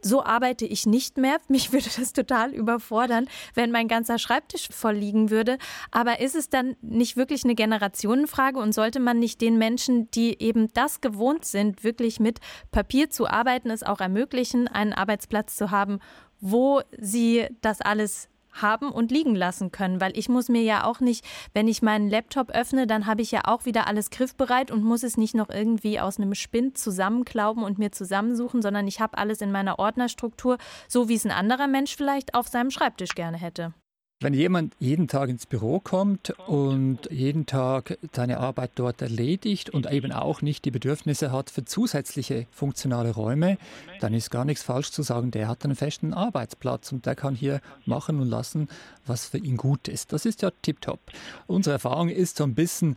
so 0.00 0.24
arbeite 0.24 0.64
ich 0.64 0.86
nicht 0.86 1.16
mehr. 1.18 1.38
Mich 1.48 1.72
würde 1.72 1.88
das 1.96 2.12
total 2.12 2.52
überfordern, 2.52 3.28
wenn 3.54 3.70
mein 3.70 3.88
ganzer 3.88 4.18
Schreibtisch 4.18 4.68
voll 4.70 4.94
liegen 4.94 5.30
würde. 5.30 5.58
Aber 5.90 6.20
ist 6.20 6.34
es 6.34 6.48
dann 6.48 6.76
nicht 6.80 7.16
wirklich 7.16 7.44
eine 7.44 7.54
Generationenfrage 7.54 8.58
und 8.58 8.72
sollte 8.72 9.00
man 9.00 9.18
nicht 9.18 9.40
den 9.40 9.58
Menschen, 9.58 10.10
die 10.10 10.40
eben 10.40 10.72
das 10.72 11.00
gewohnt 11.00 11.44
sind, 11.44 11.84
wirklich 11.84 12.20
mit 12.20 12.38
Papier 12.70 13.10
zu 13.10 13.26
arbeiten, 13.26 13.70
es 13.70 13.82
auch 13.82 14.00
ermöglichen, 14.00 14.68
einen 14.68 14.92
Arbeitsplatz 14.92 15.56
zu 15.56 15.70
haben, 15.70 16.00
wo 16.40 16.80
sie 16.96 17.46
das 17.60 17.80
alles 17.80 18.28
haben 18.52 18.90
und 18.90 19.10
liegen 19.10 19.34
lassen 19.34 19.70
können, 19.72 20.00
weil 20.00 20.16
ich 20.16 20.28
muss 20.28 20.48
mir 20.48 20.62
ja 20.62 20.84
auch 20.84 21.00
nicht, 21.00 21.24
wenn 21.54 21.68
ich 21.68 21.82
meinen 21.82 22.08
Laptop 22.08 22.50
öffne, 22.50 22.86
dann 22.86 23.06
habe 23.06 23.22
ich 23.22 23.30
ja 23.30 23.42
auch 23.44 23.64
wieder 23.64 23.86
alles 23.86 24.10
griffbereit 24.10 24.70
und 24.70 24.84
muss 24.84 25.02
es 25.02 25.16
nicht 25.16 25.34
noch 25.34 25.48
irgendwie 25.48 26.00
aus 26.00 26.18
einem 26.18 26.34
Spind 26.34 26.78
zusammenklauben 26.78 27.62
und 27.62 27.78
mir 27.78 27.92
zusammensuchen, 27.92 28.62
sondern 28.62 28.86
ich 28.86 29.00
habe 29.00 29.18
alles 29.18 29.40
in 29.40 29.52
meiner 29.52 29.78
Ordnerstruktur, 29.78 30.58
so 30.88 31.08
wie 31.08 31.14
es 31.14 31.24
ein 31.24 31.30
anderer 31.30 31.66
Mensch 31.66 31.96
vielleicht 31.96 32.34
auf 32.34 32.48
seinem 32.48 32.70
Schreibtisch 32.70 33.14
gerne 33.14 33.38
hätte. 33.38 33.74
Wenn 34.20 34.34
jemand 34.34 34.74
jeden 34.80 35.06
Tag 35.06 35.28
ins 35.28 35.46
Büro 35.46 35.78
kommt 35.78 36.30
und 36.48 37.08
jeden 37.08 37.46
Tag 37.46 37.98
seine 38.12 38.38
Arbeit 38.38 38.72
dort 38.74 39.00
erledigt 39.00 39.70
und 39.70 39.88
eben 39.92 40.10
auch 40.10 40.42
nicht 40.42 40.64
die 40.64 40.72
Bedürfnisse 40.72 41.30
hat 41.30 41.50
für 41.50 41.64
zusätzliche 41.64 42.48
funktionale 42.50 43.12
Räume, 43.12 43.58
dann 44.00 44.14
ist 44.14 44.32
gar 44.32 44.44
nichts 44.44 44.64
falsch 44.64 44.90
zu 44.90 45.02
sagen, 45.02 45.30
der 45.30 45.46
hat 45.46 45.64
einen 45.64 45.76
festen 45.76 46.12
Arbeitsplatz 46.12 46.90
und 46.90 47.06
der 47.06 47.14
kann 47.14 47.36
hier 47.36 47.60
machen 47.86 48.18
und 48.18 48.28
lassen, 48.28 48.66
was 49.06 49.24
für 49.24 49.38
ihn 49.38 49.56
gut 49.56 49.86
ist. 49.86 50.12
Das 50.12 50.26
ist 50.26 50.42
ja 50.42 50.50
tiptop. 50.62 50.98
Unsere 51.46 51.74
Erfahrung 51.74 52.08
ist 52.08 52.38
so 52.38 52.44
ein 52.44 52.56
bisschen, 52.56 52.96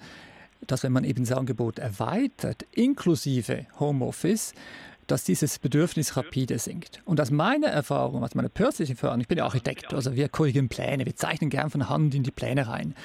dass 0.66 0.82
wenn 0.82 0.92
man 0.92 1.04
eben 1.04 1.24
das 1.24 1.38
Angebot 1.38 1.78
erweitert, 1.78 2.66
inklusive 2.72 3.68
Homeoffice, 3.80 4.56
dass 5.12 5.26
dieses 5.26 5.60
Bedürfnis 5.60 6.16
rapide 6.16 6.58
sinkt. 6.58 7.02
Und 7.04 7.20
aus 7.20 7.32
meiner 7.32 7.68
Erfahrung, 7.68 8.24
aus 8.24 8.34
meiner 8.34 8.48
persönlichen 8.48 8.96
Erfahrung, 8.96 9.20
ich 9.20 9.28
bin 9.28 9.38
ja 9.38 9.44
Architekt, 9.44 9.94
also 9.94 10.16
wir 10.16 10.30
korrigieren 10.30 10.70
Pläne, 10.70 11.06
wir 11.06 11.16
zeichnen 11.16 11.50
gern 11.50 11.70
von 11.70 11.90
Hand 11.90 12.16
in 12.16 12.24
die 12.24 12.32
Pläne 12.32 12.68
rein. 12.68 12.96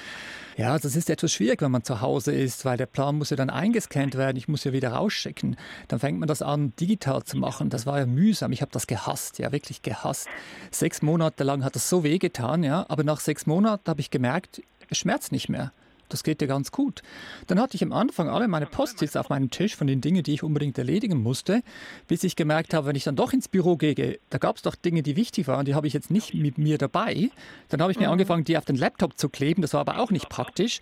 Ja, 0.55 0.79
das 0.79 0.95
ist 0.95 1.09
etwas 1.09 1.33
schwierig, 1.33 1.61
wenn 1.61 1.69
man 1.69 1.83
zu 1.83 1.99
Hause 1.99 2.31
ist, 2.31 2.63
weil 2.63 2.77
der 2.77 2.85
Plan 2.85 3.17
muss 3.17 3.29
ja 3.29 3.35
dann 3.35 3.49
eingescannt 3.49 4.15
werden, 4.15 4.37
ich 4.37 4.47
muss 4.47 4.63
ja 4.63 4.71
wieder 4.71 4.89
rausschicken. 4.89 5.57
Dann 5.89 5.99
fängt 5.99 6.17
man 6.17 6.27
das 6.27 6.41
an, 6.41 6.73
digital 6.79 7.23
zu 7.23 7.37
machen. 7.37 7.69
Das 7.69 7.85
war 7.85 7.99
ja 7.99 8.05
mühsam, 8.05 8.53
ich 8.53 8.61
habe 8.61 8.71
das 8.71 8.87
gehasst, 8.87 9.37
ja, 9.37 9.51
wirklich 9.51 9.81
gehasst. 9.81 10.27
Sechs 10.71 11.01
Monate 11.01 11.43
lang 11.43 11.63
hat 11.63 11.75
das 11.75 11.89
so 11.89 12.03
wehgetan, 12.03 12.63
ja, 12.63 12.85
aber 12.87 13.03
nach 13.03 13.19
sechs 13.19 13.45
Monaten 13.45 13.89
habe 13.89 13.99
ich 13.99 14.09
gemerkt, 14.11 14.61
es 14.89 14.97
schmerzt 14.97 15.33
nicht 15.33 15.49
mehr. 15.49 15.73
Das 16.09 16.23
geht 16.23 16.41
ja 16.41 16.47
ganz 16.47 16.71
gut. 16.71 17.01
Dann 17.47 17.59
hatte 17.59 17.75
ich 17.75 17.83
am 17.83 17.91
Anfang 17.91 18.29
alle 18.29 18.47
meine 18.47 18.65
Post-its 18.65 19.15
auf 19.15 19.29
meinem 19.29 19.49
Tisch 19.49 19.75
von 19.75 19.87
den 19.87 20.01
Dingen, 20.01 20.23
die 20.23 20.33
ich 20.33 20.43
unbedingt 20.43 20.77
erledigen 20.77 21.21
musste, 21.21 21.63
bis 22.07 22.23
ich 22.23 22.35
gemerkt 22.35 22.73
habe, 22.73 22.87
wenn 22.87 22.95
ich 22.95 23.03
dann 23.05 23.15
doch 23.15 23.33
ins 23.33 23.47
Büro 23.47 23.77
gehe, 23.77 24.19
da 24.29 24.37
gab 24.37 24.57
es 24.57 24.61
doch 24.61 24.75
Dinge, 24.75 25.01
die 25.01 25.15
wichtig 25.15 25.47
waren, 25.47 25.65
die 25.65 25.75
habe 25.75 25.87
ich 25.87 25.93
jetzt 25.93 26.11
nicht 26.11 26.33
mit 26.33 26.57
mir 26.57 26.77
dabei. 26.77 27.29
Dann 27.69 27.81
habe 27.81 27.91
ich 27.91 27.99
mir 27.99 28.07
mhm. 28.07 28.13
angefangen, 28.13 28.43
die 28.43 28.57
auf 28.57 28.65
den 28.65 28.75
Laptop 28.75 29.17
zu 29.17 29.29
kleben, 29.29 29.61
das 29.61 29.73
war 29.73 29.81
aber 29.81 29.99
auch 29.99 30.11
nicht 30.11 30.29
praktisch. 30.29 30.79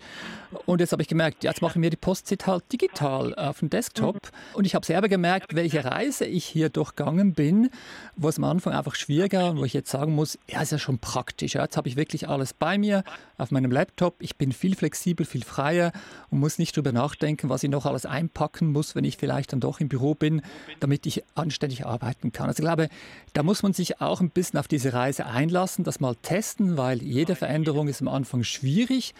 Und 0.66 0.80
jetzt 0.80 0.92
habe 0.92 1.02
ich 1.02 1.08
gemerkt, 1.08 1.44
jetzt 1.44 1.62
mache 1.62 1.72
ich 1.72 1.80
mir 1.80 1.90
die 1.90 1.96
Post-it 1.96 2.46
halt 2.46 2.70
digital 2.72 3.34
auf 3.34 3.60
dem 3.60 3.70
Desktop. 3.70 4.16
Mhm. 4.16 4.56
Und 4.56 4.64
ich 4.66 4.74
habe 4.74 4.84
selber 4.84 5.08
gemerkt, 5.08 5.54
welche 5.54 5.84
Reise 5.84 6.26
ich 6.26 6.44
hier 6.44 6.68
durchgangen 6.68 7.32
bin, 7.32 7.70
wo 8.16 8.28
es 8.28 8.38
am 8.38 8.44
Anfang 8.44 8.74
einfach 8.74 8.94
schwieriger 8.94 9.46
war 9.46 9.52
und 9.52 9.58
wo 9.58 9.64
ich 9.64 9.72
jetzt 9.72 9.90
sagen 9.90 10.14
muss, 10.14 10.38
ja, 10.48 10.60
ist 10.60 10.72
ja 10.72 10.78
schon 10.78 10.98
praktisch. 10.98 11.54
Ja, 11.54 11.62
jetzt 11.62 11.76
habe 11.76 11.88
ich 11.88 11.96
wirklich 11.96 12.28
alles 12.28 12.52
bei 12.52 12.78
mir 12.78 13.04
auf 13.38 13.50
meinem 13.50 13.70
Laptop. 13.70 14.16
Ich 14.20 14.36
bin 14.36 14.52
viel 14.52 14.74
flexibler 14.74 14.96
flexibel, 14.96 15.26
viel 15.26 15.44
freier 15.44 15.92
und 16.30 16.40
muss 16.40 16.58
nicht 16.58 16.76
darüber 16.76 16.92
nachdenken, 16.92 17.48
was 17.48 17.62
ich 17.62 17.70
noch 17.70 17.86
alles 17.86 18.06
einpacken 18.06 18.72
muss, 18.72 18.94
wenn 18.94 19.04
ich 19.04 19.16
vielleicht 19.16 19.52
dann 19.52 19.60
doch 19.60 19.80
im 19.80 19.88
Büro 19.88 20.14
bin, 20.14 20.42
damit 20.80 21.06
ich 21.06 21.22
anständig 21.34 21.84
arbeiten 21.84 22.32
kann. 22.32 22.46
Also 22.46 22.62
ich 22.62 22.64
glaube, 22.64 22.88
da 23.32 23.42
muss 23.42 23.62
man 23.62 23.72
sich 23.72 24.00
auch 24.00 24.20
ein 24.20 24.30
bisschen 24.30 24.58
auf 24.58 24.68
diese 24.68 24.92
Reise 24.92 25.26
einlassen, 25.26 25.84
das 25.84 26.00
mal 26.00 26.14
testen, 26.22 26.76
weil 26.76 27.02
jede 27.02 27.34
Veränderung 27.34 27.88
ist 27.88 28.00
am 28.00 28.08
Anfang 28.08 28.42
schwierig, 28.42 29.14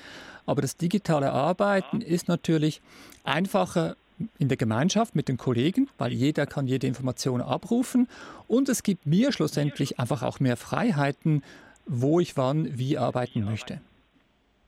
aber 0.46 0.62
das 0.62 0.76
digitale 0.76 1.32
Arbeiten 1.32 2.00
ist 2.00 2.28
natürlich 2.28 2.80
einfacher 3.24 3.96
in 4.38 4.48
der 4.48 4.56
Gemeinschaft 4.56 5.14
mit 5.14 5.28
den 5.28 5.36
Kollegen, 5.36 5.88
weil 5.98 6.12
jeder 6.12 6.46
kann 6.46 6.66
jede 6.66 6.86
Information 6.86 7.42
abrufen. 7.42 8.08
Und 8.48 8.68
es 8.70 8.82
gibt 8.82 9.04
mir 9.04 9.30
schlussendlich 9.30 9.98
einfach 9.98 10.22
auch 10.22 10.40
mehr 10.40 10.56
Freiheiten, 10.56 11.42
wo 11.86 12.18
ich 12.18 12.36
wann 12.36 12.78
wie 12.78 12.96
arbeiten 12.96 13.44
möchte 13.44 13.80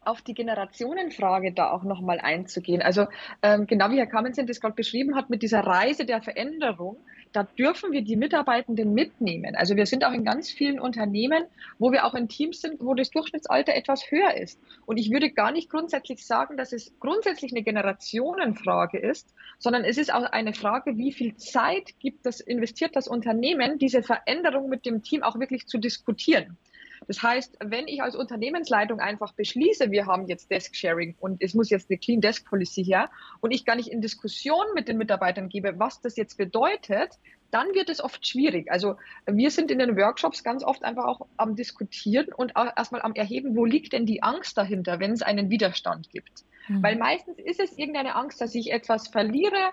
auf 0.08 0.22
die 0.22 0.34
Generationenfrage 0.34 1.52
da 1.52 1.70
auch 1.70 1.84
nochmal 1.84 2.18
einzugehen. 2.18 2.80
Also 2.80 3.06
ähm, 3.42 3.66
genau 3.66 3.90
wie 3.90 3.98
Herr 3.98 4.06
Kamensen 4.06 4.46
das 4.46 4.60
gerade 4.60 4.74
beschrieben 4.74 5.14
hat 5.14 5.28
mit 5.28 5.42
dieser 5.42 5.60
Reise 5.60 6.06
der 6.06 6.22
Veränderung, 6.22 6.96
da 7.32 7.42
dürfen 7.42 7.92
wir 7.92 8.00
die 8.00 8.16
Mitarbeitenden 8.16 8.94
mitnehmen. 8.94 9.54
Also 9.54 9.76
wir 9.76 9.84
sind 9.84 10.04
auch 10.04 10.12
in 10.12 10.24
ganz 10.24 10.50
vielen 10.50 10.80
Unternehmen, 10.80 11.44
wo 11.78 11.92
wir 11.92 12.06
auch 12.06 12.14
in 12.14 12.28
Teams 12.28 12.62
sind, 12.62 12.80
wo 12.80 12.94
das 12.94 13.10
Durchschnittsalter 13.10 13.74
etwas 13.74 14.10
höher 14.10 14.34
ist. 14.34 14.58
Und 14.86 14.96
ich 14.96 15.10
würde 15.10 15.30
gar 15.30 15.52
nicht 15.52 15.68
grundsätzlich 15.68 16.26
sagen, 16.26 16.56
dass 16.56 16.72
es 16.72 16.92
grundsätzlich 17.00 17.52
eine 17.52 17.62
Generationenfrage 17.62 18.98
ist, 18.98 19.34
sondern 19.58 19.84
es 19.84 19.98
ist 19.98 20.12
auch 20.12 20.24
eine 20.24 20.54
Frage, 20.54 20.96
wie 20.96 21.12
viel 21.12 21.36
Zeit 21.36 21.98
gibt 22.00 22.24
das, 22.24 22.40
investiert 22.40 22.96
das 22.96 23.08
Unternehmen, 23.08 23.78
diese 23.78 24.02
Veränderung 24.02 24.70
mit 24.70 24.86
dem 24.86 25.02
Team 25.02 25.22
auch 25.22 25.38
wirklich 25.38 25.66
zu 25.66 25.76
diskutieren. 25.76 26.56
Das 27.06 27.22
heißt, 27.22 27.58
wenn 27.64 27.86
ich 27.86 28.02
als 28.02 28.16
Unternehmensleitung 28.16 29.00
einfach 29.00 29.32
beschließe, 29.32 29.90
wir 29.90 30.06
haben 30.06 30.26
jetzt 30.26 30.50
Desk 30.50 30.74
Sharing 30.74 31.14
und 31.20 31.42
es 31.42 31.54
muss 31.54 31.70
jetzt 31.70 31.90
eine 31.90 31.98
Clean 31.98 32.20
Desk 32.20 32.44
Policy 32.48 32.84
her 32.84 33.10
und 33.40 33.52
ich 33.52 33.64
gar 33.64 33.76
nicht 33.76 33.88
in 33.88 34.00
Diskussion 34.00 34.64
mit 34.74 34.88
den 34.88 34.98
Mitarbeitern 34.98 35.48
gebe, 35.48 35.78
was 35.78 36.00
das 36.00 36.16
jetzt 36.16 36.36
bedeutet, 36.36 37.10
dann 37.50 37.68
wird 37.74 37.88
es 37.88 38.02
oft 38.02 38.26
schwierig. 38.26 38.70
Also 38.70 38.96
wir 39.26 39.50
sind 39.50 39.70
in 39.70 39.78
den 39.78 39.96
Workshops 39.96 40.44
ganz 40.44 40.62
oft 40.64 40.84
einfach 40.84 41.04
auch 41.04 41.26
am 41.36 41.56
Diskutieren 41.56 42.32
und 42.34 42.52
erstmal 42.56 43.02
am 43.02 43.14
Erheben, 43.14 43.56
wo 43.56 43.64
liegt 43.64 43.92
denn 43.92 44.04
die 44.04 44.22
Angst 44.22 44.58
dahinter, 44.58 45.00
wenn 45.00 45.12
es 45.12 45.22
einen 45.22 45.48
Widerstand 45.50 46.10
gibt. 46.10 46.44
Mhm. 46.68 46.82
Weil 46.82 46.96
meistens 46.96 47.38
ist 47.38 47.60
es 47.60 47.78
irgendeine 47.78 48.16
Angst, 48.16 48.40
dass 48.40 48.54
ich 48.54 48.70
etwas 48.70 49.08
verliere, 49.08 49.72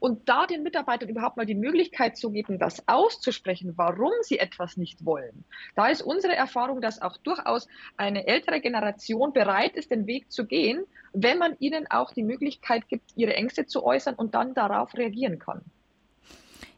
und 0.00 0.28
da 0.28 0.46
den 0.46 0.62
Mitarbeitern 0.62 1.08
überhaupt 1.08 1.36
mal 1.36 1.46
die 1.46 1.54
Möglichkeit 1.54 2.16
zu 2.16 2.30
geben, 2.30 2.58
das 2.58 2.86
auszusprechen, 2.88 3.74
warum 3.76 4.12
sie 4.22 4.38
etwas 4.38 4.76
nicht 4.76 5.04
wollen. 5.04 5.44
Da 5.74 5.88
ist 5.88 6.02
unsere 6.02 6.34
Erfahrung, 6.34 6.80
dass 6.80 7.02
auch 7.02 7.16
durchaus 7.18 7.68
eine 7.96 8.26
ältere 8.26 8.60
Generation 8.60 9.32
bereit 9.32 9.76
ist, 9.76 9.90
den 9.90 10.06
Weg 10.06 10.30
zu 10.30 10.46
gehen, 10.46 10.84
wenn 11.12 11.38
man 11.38 11.56
ihnen 11.58 11.86
auch 11.90 12.12
die 12.12 12.22
Möglichkeit 12.22 12.88
gibt, 12.88 13.12
ihre 13.16 13.34
Ängste 13.34 13.66
zu 13.66 13.84
äußern 13.84 14.14
und 14.14 14.34
dann 14.34 14.54
darauf 14.54 14.94
reagieren 14.94 15.38
kann. 15.38 15.62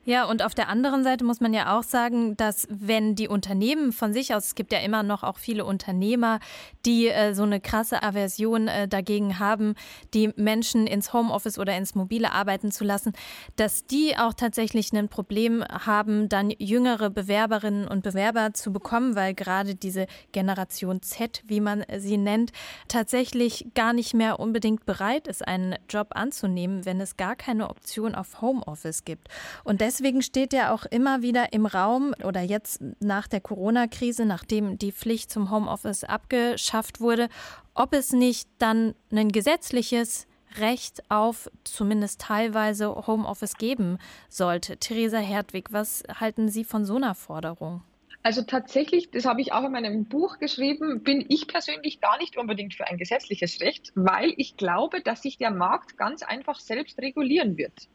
Ja, 0.04 0.24
und 0.24 0.42
auf 0.42 0.54
der 0.54 0.70
anderen 0.70 1.04
Seite 1.04 1.22
muss 1.22 1.40
man 1.40 1.52
ja 1.52 1.76
auch 1.78 1.82
sagen, 1.82 2.34
dass 2.38 2.66
wenn 2.70 3.14
die 3.14 3.28
Unternehmen 3.28 3.92
von 3.92 4.14
sich 4.14 4.34
aus, 4.34 4.46
es 4.46 4.54
gibt 4.54 4.72
ja 4.72 4.78
immer 4.78 5.02
noch 5.02 5.22
auch 5.22 5.36
viele 5.36 5.66
Unternehmer, 5.66 6.40
die 6.86 7.08
äh, 7.08 7.34
so 7.34 7.42
eine 7.42 7.60
krasse 7.60 8.02
Aversion 8.02 8.68
äh, 8.68 8.88
dagegen 8.88 9.38
haben, 9.38 9.74
die 10.14 10.32
Menschen 10.36 10.86
ins 10.86 11.12
Homeoffice 11.12 11.58
oder 11.58 11.76
ins 11.76 11.94
Mobile 11.94 12.32
arbeiten 12.32 12.72
zu 12.72 12.84
lassen, 12.84 13.12
dass 13.56 13.84
die 13.84 14.16
auch 14.16 14.32
tatsächlich 14.32 14.94
ein 14.94 15.10
Problem 15.10 15.62
haben, 15.62 16.30
dann 16.30 16.54
jüngere 16.56 17.10
Bewerberinnen 17.10 17.86
und 17.86 18.02
Bewerber 18.02 18.54
zu 18.54 18.72
bekommen, 18.72 19.14
weil 19.14 19.34
gerade 19.34 19.74
diese 19.74 20.06
Generation 20.32 21.02
Z, 21.02 21.42
wie 21.46 21.60
man 21.60 21.84
sie 21.98 22.16
nennt, 22.16 22.52
tatsächlich 22.88 23.66
gar 23.74 23.92
nicht 23.92 24.14
mehr 24.14 24.40
unbedingt 24.40 24.86
bereit 24.86 25.28
ist, 25.28 25.46
einen 25.46 25.74
Job 25.90 26.12
anzunehmen, 26.12 26.86
wenn 26.86 26.98
es 26.98 27.18
gar 27.18 27.36
keine 27.36 27.68
Option 27.68 28.14
auf 28.14 28.40
Homeoffice 28.40 29.04
gibt. 29.04 29.28
Und 29.64 29.82
deswegen 29.82 29.97
deswegen 29.98 30.22
steht 30.22 30.52
ja 30.52 30.72
auch 30.72 30.84
immer 30.86 31.22
wieder 31.22 31.52
im 31.52 31.66
Raum 31.66 32.14
oder 32.24 32.40
jetzt 32.40 32.80
nach 33.00 33.26
der 33.26 33.40
Corona-Krise, 33.40 34.26
nachdem 34.26 34.78
die 34.78 34.92
Pflicht 34.92 35.30
zum 35.30 35.50
Homeoffice 35.50 36.04
abgeschafft 36.04 37.00
wurde, 37.00 37.28
ob 37.74 37.92
es 37.92 38.12
nicht 38.12 38.48
dann 38.58 38.94
ein 39.10 39.30
gesetzliches 39.30 40.26
Recht 40.58 41.02
auf 41.10 41.50
zumindest 41.64 42.20
teilweise 42.20 43.06
Homeoffice 43.06 43.56
geben 43.56 43.98
sollte. 44.28 44.76
Theresa 44.76 45.18
Hertwig, 45.18 45.72
was 45.72 46.04
halten 46.20 46.48
Sie 46.48 46.64
von 46.64 46.84
so 46.84 46.96
einer 46.96 47.14
Forderung? 47.14 47.82
Also 48.22 48.42
tatsächlich, 48.42 49.10
das 49.10 49.24
habe 49.24 49.40
ich 49.40 49.52
auch 49.52 49.64
in 49.64 49.72
meinem 49.72 50.04
Buch 50.04 50.38
geschrieben, 50.38 51.02
bin 51.02 51.24
ich 51.28 51.48
persönlich 51.48 52.00
gar 52.00 52.18
nicht 52.18 52.36
unbedingt 52.36 52.74
für 52.74 52.86
ein 52.86 52.98
gesetzliches 52.98 53.60
Recht, 53.60 53.92
weil 53.94 54.32
ich 54.36 54.56
glaube, 54.56 55.00
dass 55.00 55.22
sich 55.22 55.38
der 55.38 55.50
Markt 55.50 55.96
ganz 55.96 56.22
einfach 56.22 56.60
selbst 56.60 56.98
regulieren 56.98 57.56
wird. 57.56 57.88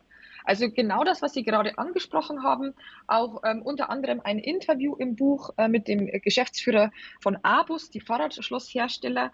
Also 0.45 0.69
genau 0.69 1.03
das, 1.03 1.21
was 1.21 1.33
Sie 1.33 1.43
gerade 1.43 1.77
angesprochen 1.77 2.43
haben, 2.43 2.73
auch 3.07 3.41
ähm, 3.43 3.61
unter 3.61 3.89
anderem 3.89 4.21
ein 4.23 4.39
Interview 4.39 4.95
im 4.95 5.15
Buch 5.15 5.51
äh, 5.57 5.67
mit 5.67 5.87
dem 5.87 6.07
Geschäftsführer 6.21 6.91
von 7.21 7.37
Abus, 7.43 7.89
die 7.89 7.99
Fahrradschlosshersteller, 7.99 9.31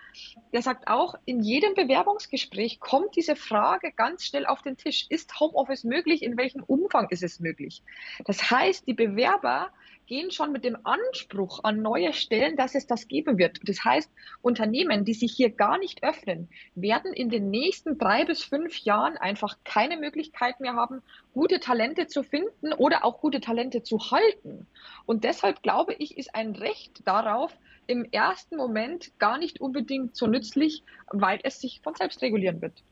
der 0.54 0.62
sagt 0.62 0.88
auch, 0.88 1.15
in 1.26 1.41
jedem 1.41 1.74
Bewerbungsgespräch 1.74 2.80
kommt 2.80 3.15
diese 3.15 3.36
Frage 3.36 3.91
ganz 3.95 4.26
schnell 4.26 4.45
auf 4.45 4.62
den 4.62 4.78
Tisch. 4.78 5.06
Ist 5.10 5.39
Homeoffice 5.39 5.84
möglich? 5.84 6.24
In 6.24 6.38
welchem 6.38 6.63
Umfang 6.63 7.08
ist 7.10 7.24
es 7.24 7.39
möglich? 7.39 7.84
Das 8.26 8.52
heißt, 8.52 8.88
die 8.88 8.93
Bewerber 8.93 9.72
gehen 10.10 10.32
schon 10.32 10.52
mit 10.52 10.63
dem 10.63 10.76
Anspruch 10.86 11.60
an 11.63 11.84
neue 11.84 12.13
Stellen, 12.13 12.56
dass 12.56 12.74
es 12.74 12.88
das 12.88 13.08
geben 13.08 13.38
wird. 13.38 13.60
Das 13.63 13.86
heißt, 13.86 14.12
Unternehmen, 14.41 15.06
die 15.06 15.13
sich 15.13 15.32
hier 15.32 15.52
gar 15.52 15.78
nicht 15.78 16.04
öffnen, 16.04 16.50
werden 16.74 17.13
in 17.13 17.30
den 17.30 17.52
nächsten 17.52 18.00
drei 18.00 18.26
bis 18.26 18.43
fünf 18.43 18.76
Jahren 18.80 19.17
einfach 19.17 19.60
keine 19.63 19.98
Möglichkeit 19.98 20.60
mehr 20.62 20.74
haben, 20.74 21.04
gute 21.36 21.60
Talente 21.60 22.08
zu 22.08 22.24
finden 22.24 22.74
oder 22.74 23.06
auch 23.06 23.22
gute 23.22 23.39
Talente 23.39 23.84
zu 23.84 24.00
halten. 24.00 24.65
Und 25.06 25.24
deshalb 25.24 25.62
glaube 25.62 25.94
ich, 25.94 26.17
ist 26.17 26.33
ein 26.33 26.56
Recht 26.56 27.08
darauf 27.08 27.56
im 27.86 28.04
ersten 28.12 28.56
Moment 28.56 29.12
gar 29.19 29.38
nicht 29.38 29.62
unbedingt 29.62 30.15
so 30.15 30.25
nützlich, 30.25 30.83
weil 31.12 31.40
es 31.44 31.62
sich 31.62 31.81
von 31.83 31.94
selbst 31.94 32.23
regulieren 32.23 32.63
wird. 32.63 32.83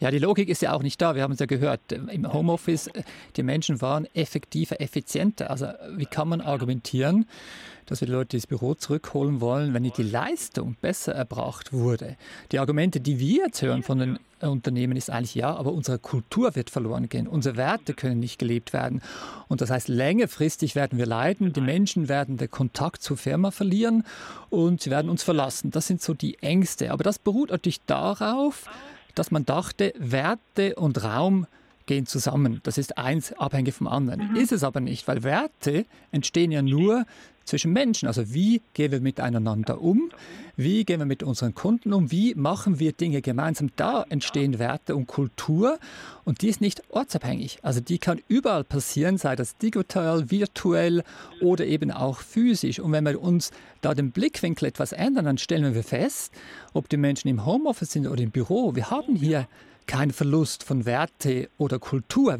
Ja, 0.00 0.10
die 0.10 0.18
Logik 0.18 0.48
ist 0.48 0.62
ja 0.62 0.72
auch 0.72 0.82
nicht 0.82 1.00
da. 1.00 1.14
Wir 1.14 1.22
haben 1.22 1.32
es 1.32 1.38
ja 1.38 1.46
gehört. 1.46 1.92
Im 1.92 2.32
Homeoffice, 2.32 2.88
äh, 2.88 3.02
die 3.36 3.42
Menschen 3.42 3.80
waren 3.80 4.06
effektiver, 4.14 4.80
effizienter. 4.80 5.50
Also 5.50 5.68
wie 5.96 6.06
kann 6.06 6.28
man 6.28 6.40
argumentieren, 6.40 7.26
dass 7.86 8.00
wir 8.00 8.06
die 8.06 8.12
Leute 8.12 8.36
ins 8.36 8.46
Büro 8.46 8.74
zurückholen 8.74 9.40
wollen, 9.40 9.74
wenn 9.74 9.84
die 9.84 10.02
Leistung 10.02 10.76
besser 10.80 11.14
erbracht 11.14 11.72
wurde? 11.72 12.16
Die 12.50 12.58
Argumente, 12.58 13.00
die 13.00 13.18
wir 13.18 13.44
jetzt 13.46 13.62
hören 13.62 13.82
von 13.82 13.98
den 13.98 14.18
Unternehmen, 14.40 14.96
ist 14.96 15.08
eigentlich 15.08 15.36
ja, 15.36 15.54
aber 15.54 15.72
unsere 15.72 15.98
Kultur 15.98 16.56
wird 16.56 16.70
verloren 16.70 17.08
gehen. 17.08 17.28
Unsere 17.28 17.56
Werte 17.56 17.94
können 17.94 18.18
nicht 18.18 18.38
gelebt 18.38 18.72
werden. 18.72 19.02
Und 19.48 19.60
das 19.60 19.70
heißt, 19.70 19.88
längerfristig 19.88 20.74
werden 20.74 20.98
wir 20.98 21.06
leiden. 21.06 21.52
Die 21.52 21.60
Menschen 21.60 22.08
werden 22.08 22.38
den 22.38 22.50
Kontakt 22.50 23.02
zur 23.02 23.16
Firma 23.16 23.50
verlieren 23.50 24.04
und 24.50 24.82
sie 24.82 24.90
werden 24.90 25.10
uns 25.10 25.22
verlassen. 25.22 25.70
Das 25.70 25.86
sind 25.86 26.02
so 26.02 26.14
die 26.14 26.42
Ängste. 26.42 26.90
Aber 26.90 27.04
das 27.04 27.18
beruht 27.18 27.50
natürlich 27.50 27.80
darauf, 27.86 28.66
dass 29.14 29.30
man 29.30 29.44
dachte, 29.44 29.92
Werte 29.98 30.74
und 30.76 31.02
Raum 31.02 31.46
gehen 31.92 32.06
zusammen. 32.06 32.60
Das 32.62 32.78
ist 32.78 32.96
eins 32.96 33.34
abhängig 33.34 33.74
vom 33.74 33.86
anderen. 33.86 34.30
Mhm. 34.30 34.36
Ist 34.36 34.52
es 34.52 34.64
aber 34.64 34.80
nicht, 34.80 35.06
weil 35.08 35.22
Werte 35.22 35.84
entstehen 36.10 36.50
ja 36.50 36.62
nur 36.62 37.04
zwischen 37.44 37.72
Menschen. 37.72 38.06
Also 38.06 38.32
wie 38.32 38.62
gehen 38.72 38.92
wir 38.92 39.00
miteinander 39.00 39.80
um? 39.82 40.10
Wie 40.56 40.84
gehen 40.84 41.00
wir 41.00 41.06
mit 41.06 41.22
unseren 41.22 41.54
Kunden 41.54 41.92
um? 41.92 42.10
Wie 42.10 42.34
machen 42.34 42.78
wir 42.78 42.92
Dinge 42.92 43.20
gemeinsam? 43.20 43.70
Da 43.76 44.06
entstehen 44.08 44.58
Werte 44.58 44.96
und 44.96 45.06
Kultur 45.06 45.78
und 46.24 46.40
die 46.40 46.48
ist 46.48 46.62
nicht 46.62 46.82
ortsabhängig. 46.88 47.58
Also 47.62 47.80
die 47.80 47.98
kann 47.98 48.20
überall 48.28 48.64
passieren, 48.64 49.18
sei 49.18 49.36
das 49.36 49.58
digital, 49.58 50.30
virtuell 50.30 51.02
oder 51.42 51.66
eben 51.66 51.90
auch 51.90 52.20
physisch. 52.20 52.80
Und 52.80 52.92
wenn 52.92 53.04
wir 53.04 53.20
uns 53.20 53.50
da 53.82 53.92
den 53.92 54.12
Blickwinkel 54.12 54.68
etwas 54.68 54.92
ändern, 54.92 55.26
dann 55.26 55.38
stellen 55.38 55.74
wir 55.74 55.84
fest, 55.84 56.32
ob 56.72 56.88
die 56.88 56.96
Menschen 56.96 57.28
im 57.28 57.44
Homeoffice 57.44 57.92
sind 57.92 58.06
oder 58.06 58.22
im 58.22 58.30
Büro, 58.30 58.74
wir 58.76 58.90
haben 58.90 59.16
hier 59.16 59.46
kein 59.92 60.10
Verlust 60.10 60.64
von 60.64 60.86
Werte 60.86 61.50
oder 61.58 61.78
Kultur, 61.78 62.38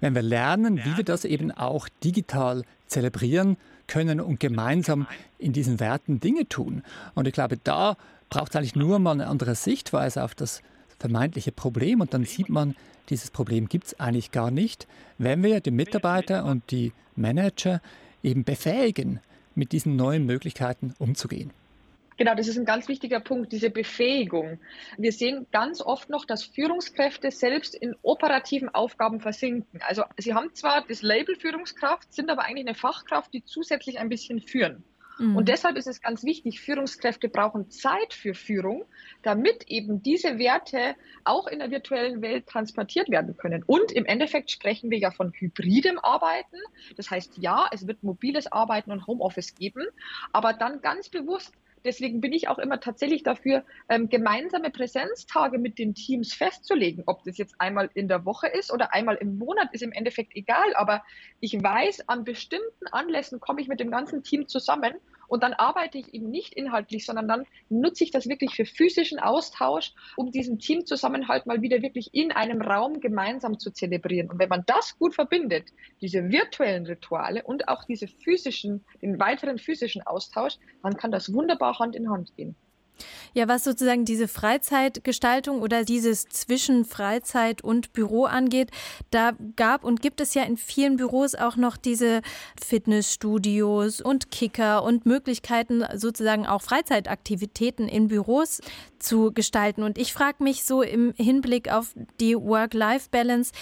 wenn 0.00 0.14
wir 0.14 0.22
lernen, 0.22 0.78
wie 0.86 0.96
wir 0.96 1.04
das 1.04 1.26
eben 1.26 1.52
auch 1.52 1.86
digital 2.02 2.64
zelebrieren 2.86 3.58
können 3.86 4.22
und 4.22 4.40
gemeinsam 4.40 5.06
in 5.36 5.52
diesen 5.52 5.80
Werten 5.80 6.18
Dinge 6.18 6.48
tun. 6.48 6.82
Und 7.14 7.28
ich 7.28 7.34
glaube, 7.34 7.58
da 7.62 7.98
braucht 8.30 8.52
es 8.52 8.56
eigentlich 8.56 8.74
nur 8.74 8.98
mal 9.00 9.10
eine 9.10 9.26
andere 9.26 9.54
Sichtweise 9.54 10.24
auf 10.24 10.34
das 10.34 10.62
vermeintliche 10.98 11.52
Problem 11.52 12.00
und 12.00 12.14
dann 12.14 12.24
sieht 12.24 12.48
man, 12.48 12.74
dieses 13.10 13.30
Problem 13.30 13.68
gibt 13.68 13.88
es 13.88 14.00
eigentlich 14.00 14.30
gar 14.30 14.50
nicht, 14.50 14.88
wenn 15.18 15.42
wir 15.42 15.60
die 15.60 15.72
Mitarbeiter 15.72 16.46
und 16.46 16.70
die 16.70 16.94
Manager 17.16 17.82
eben 18.22 18.44
befähigen, 18.44 19.20
mit 19.54 19.72
diesen 19.72 19.94
neuen 19.96 20.24
Möglichkeiten 20.24 20.94
umzugehen. 20.98 21.50
Genau, 22.16 22.34
das 22.34 22.48
ist 22.48 22.56
ein 22.56 22.64
ganz 22.64 22.88
wichtiger 22.88 23.20
Punkt, 23.20 23.52
diese 23.52 23.70
Befähigung. 23.70 24.60
Wir 24.96 25.12
sehen 25.12 25.46
ganz 25.50 25.80
oft 25.80 26.10
noch, 26.10 26.24
dass 26.24 26.44
Führungskräfte 26.44 27.30
selbst 27.30 27.74
in 27.74 27.96
operativen 28.02 28.68
Aufgaben 28.68 29.20
versinken. 29.20 29.80
Also 29.82 30.04
sie 30.16 30.34
haben 30.34 30.54
zwar 30.54 30.84
das 30.86 31.02
Label 31.02 31.36
Führungskraft, 31.36 32.12
sind 32.12 32.30
aber 32.30 32.44
eigentlich 32.44 32.66
eine 32.66 32.76
Fachkraft, 32.76 33.32
die 33.34 33.44
zusätzlich 33.44 33.98
ein 33.98 34.08
bisschen 34.08 34.40
führen. 34.40 34.84
Mhm. 35.18 35.36
Und 35.36 35.48
deshalb 35.48 35.76
ist 35.76 35.86
es 35.86 36.00
ganz 36.00 36.24
wichtig, 36.24 36.60
Führungskräfte 36.60 37.28
brauchen 37.28 37.70
Zeit 37.70 38.12
für 38.12 38.34
Führung, 38.34 38.84
damit 39.22 39.64
eben 39.68 40.02
diese 40.02 40.38
Werte 40.38 40.94
auch 41.24 41.46
in 41.46 41.60
der 41.60 41.70
virtuellen 41.70 42.22
Welt 42.22 42.46
transportiert 42.46 43.08
werden 43.10 43.36
können. 43.36 43.62
Und 43.64 43.92
im 43.92 44.06
Endeffekt 44.06 44.50
sprechen 44.50 44.90
wir 44.90 44.98
ja 44.98 45.10
von 45.10 45.32
hybridem 45.32 45.98
Arbeiten. 45.98 46.56
Das 46.96 47.10
heißt, 47.10 47.38
ja, 47.38 47.66
es 47.72 47.86
wird 47.86 48.02
mobiles 48.02 48.50
Arbeiten 48.50 48.90
und 48.90 49.06
Homeoffice 49.06 49.54
geben, 49.54 49.84
aber 50.32 50.52
dann 50.52 50.80
ganz 50.80 51.08
bewusst 51.08 51.52
Deswegen 51.84 52.20
bin 52.20 52.32
ich 52.32 52.48
auch 52.48 52.58
immer 52.58 52.80
tatsächlich 52.80 53.22
dafür, 53.22 53.64
ähm, 53.88 54.08
gemeinsame 54.08 54.70
Präsenztage 54.70 55.58
mit 55.58 55.78
den 55.78 55.94
Teams 55.94 56.32
festzulegen. 56.32 57.04
Ob 57.06 57.22
das 57.24 57.36
jetzt 57.36 57.54
einmal 57.58 57.90
in 57.94 58.08
der 58.08 58.24
Woche 58.24 58.48
ist 58.48 58.72
oder 58.72 58.94
einmal 58.94 59.16
im 59.16 59.38
Monat, 59.38 59.68
ist 59.72 59.82
im 59.82 59.92
Endeffekt 59.92 60.34
egal. 60.34 60.74
Aber 60.74 61.02
ich 61.40 61.52
weiß, 61.52 62.08
an 62.08 62.24
bestimmten 62.24 62.86
Anlässen 62.90 63.38
komme 63.38 63.60
ich 63.60 63.68
mit 63.68 63.80
dem 63.80 63.90
ganzen 63.90 64.22
Team 64.22 64.48
zusammen 64.48 64.94
und 65.28 65.42
dann 65.42 65.52
arbeite 65.52 65.98
ich 65.98 66.12
eben 66.14 66.30
nicht 66.30 66.54
inhaltlich, 66.54 67.06
sondern 67.06 67.28
dann 67.28 67.44
nutze 67.68 68.04
ich 68.04 68.10
das 68.10 68.28
wirklich 68.28 68.54
für 68.54 68.64
physischen 68.64 69.18
Austausch, 69.18 69.92
um 70.16 70.30
diesen 70.30 70.58
Teamzusammenhalt 70.58 71.46
mal 71.46 71.62
wieder 71.62 71.82
wirklich 71.82 72.10
in 72.12 72.32
einem 72.32 72.60
Raum 72.62 73.00
gemeinsam 73.00 73.58
zu 73.58 73.70
zelebrieren. 73.70 74.30
Und 74.30 74.38
wenn 74.38 74.48
man 74.48 74.64
das 74.66 74.98
gut 74.98 75.14
verbindet, 75.14 75.68
diese 76.00 76.30
virtuellen 76.30 76.86
Rituale 76.86 77.42
und 77.42 77.68
auch 77.68 77.84
diese 77.84 78.08
physischen, 78.08 78.84
den 79.02 79.18
weiteren 79.18 79.58
physischen 79.58 80.02
Austausch, 80.02 80.54
dann 80.82 80.96
kann 80.96 81.10
das 81.10 81.32
wunderbar 81.32 81.78
Hand 81.78 81.96
in 81.96 82.10
Hand 82.10 82.34
gehen. 82.36 82.56
Ja, 83.32 83.48
was 83.48 83.64
sozusagen 83.64 84.04
diese 84.04 84.28
Freizeitgestaltung 84.28 85.60
oder 85.60 85.84
dieses 85.84 86.26
zwischen 86.28 86.84
Freizeit 86.84 87.62
und 87.62 87.92
Büro 87.92 88.24
angeht, 88.24 88.70
da 89.10 89.32
gab 89.56 89.84
und 89.84 90.00
gibt 90.02 90.20
es 90.20 90.34
ja 90.34 90.44
in 90.44 90.56
vielen 90.56 90.96
Büros 90.96 91.34
auch 91.34 91.56
noch 91.56 91.76
diese 91.76 92.22
Fitnessstudios 92.62 94.00
und 94.00 94.30
Kicker 94.30 94.84
und 94.84 95.06
Möglichkeiten, 95.06 95.84
sozusagen 95.94 96.46
auch 96.46 96.62
Freizeitaktivitäten 96.62 97.88
in 97.88 98.08
Büros 98.08 98.60
zu 98.98 99.32
gestalten. 99.32 99.82
Und 99.82 99.98
ich 99.98 100.12
frage 100.12 100.42
mich 100.42 100.64
so 100.64 100.82
im 100.82 101.12
Hinblick 101.16 101.70
auf 101.72 101.94
die 102.20 102.36
Work-Life-Balance, 102.36 103.52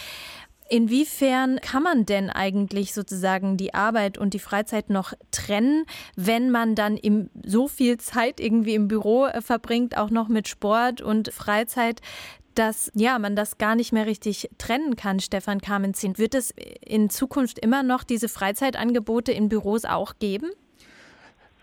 Inwiefern 0.69 1.61
kann 1.61 1.83
man 1.83 2.07
denn 2.07 2.31
eigentlich 2.31 2.95
sozusagen 2.95 3.57
die 3.57 3.75
Arbeit 3.75 4.17
und 4.17 4.35
die 4.35 4.39
Freizeit 4.39 4.91
noch 4.91 5.13
trennen, 5.31 5.85
wenn 6.17 6.51
man 6.51 6.75
dann 6.75 6.97
im, 6.97 7.31
so 7.45 7.69
viel 7.69 7.99
Zeit 7.99 8.41
irgendwie 8.41 8.75
im 8.75 8.89
Büro 8.89 9.27
äh, 9.27 9.43
verbringt, 9.43 9.97
auch 9.97 10.11
noch 10.11 10.29
mit 10.29 10.49
Sport 10.49 11.01
und 11.03 11.33
Freizeit, 11.33 12.01
dass 12.55 12.91
ja, 12.95 13.19
man 13.19 13.37
das 13.37 13.59
gar 13.59 13.75
nicht 13.75 13.93
mehr 13.93 14.07
richtig 14.07 14.51
trennen 14.59 14.97
kann, 14.97 15.21
Stefan 15.21 15.61
Kamenzin. 15.61 16.19
Wird 16.19 16.35
es 16.35 16.53
in 16.85 17.11
Zukunft 17.11 17.59
immer 17.59 17.83
noch 17.83 18.05
diese 18.05 18.29
Freizeitangebote 18.29 19.33
in 19.33 19.49
Büros 19.49 19.85
auch 19.85 20.15
geben? 20.19 20.51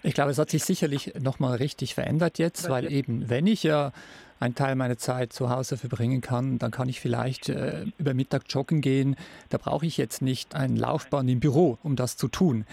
Ich 0.03 0.13
glaube, 0.13 0.31
es 0.31 0.37
hat 0.37 0.49
sich 0.49 0.63
sicherlich 0.63 1.13
nochmal 1.19 1.57
richtig 1.57 1.93
verändert 1.93 2.39
jetzt, 2.39 2.69
weil 2.69 2.91
eben, 2.91 3.29
wenn 3.29 3.47
ich 3.47 3.63
ja 3.63 3.91
einen 4.39 4.55
Teil 4.55 4.75
meiner 4.75 4.97
Zeit 4.97 5.33
zu 5.33 5.49
Hause 5.49 5.77
verbringen 5.77 6.21
kann, 6.21 6.59
dann 6.59 6.71
kann 6.71 6.87
ich 6.87 7.01
vielleicht 7.01 7.49
äh, 7.49 7.85
über 7.97 8.13
Mittag 8.13 8.43
joggen 8.47 8.81
gehen. 8.81 9.17
Da 9.49 9.57
brauche 9.57 9.85
ich 9.85 9.97
jetzt 9.97 10.21
nicht 10.21 10.55
einen 10.55 10.77
Laufbahn 10.77 11.27
im 11.27 11.41
Büro, 11.41 11.77
um 11.83 11.95
das 11.95 12.15
zu 12.15 12.29
tun. 12.29 12.65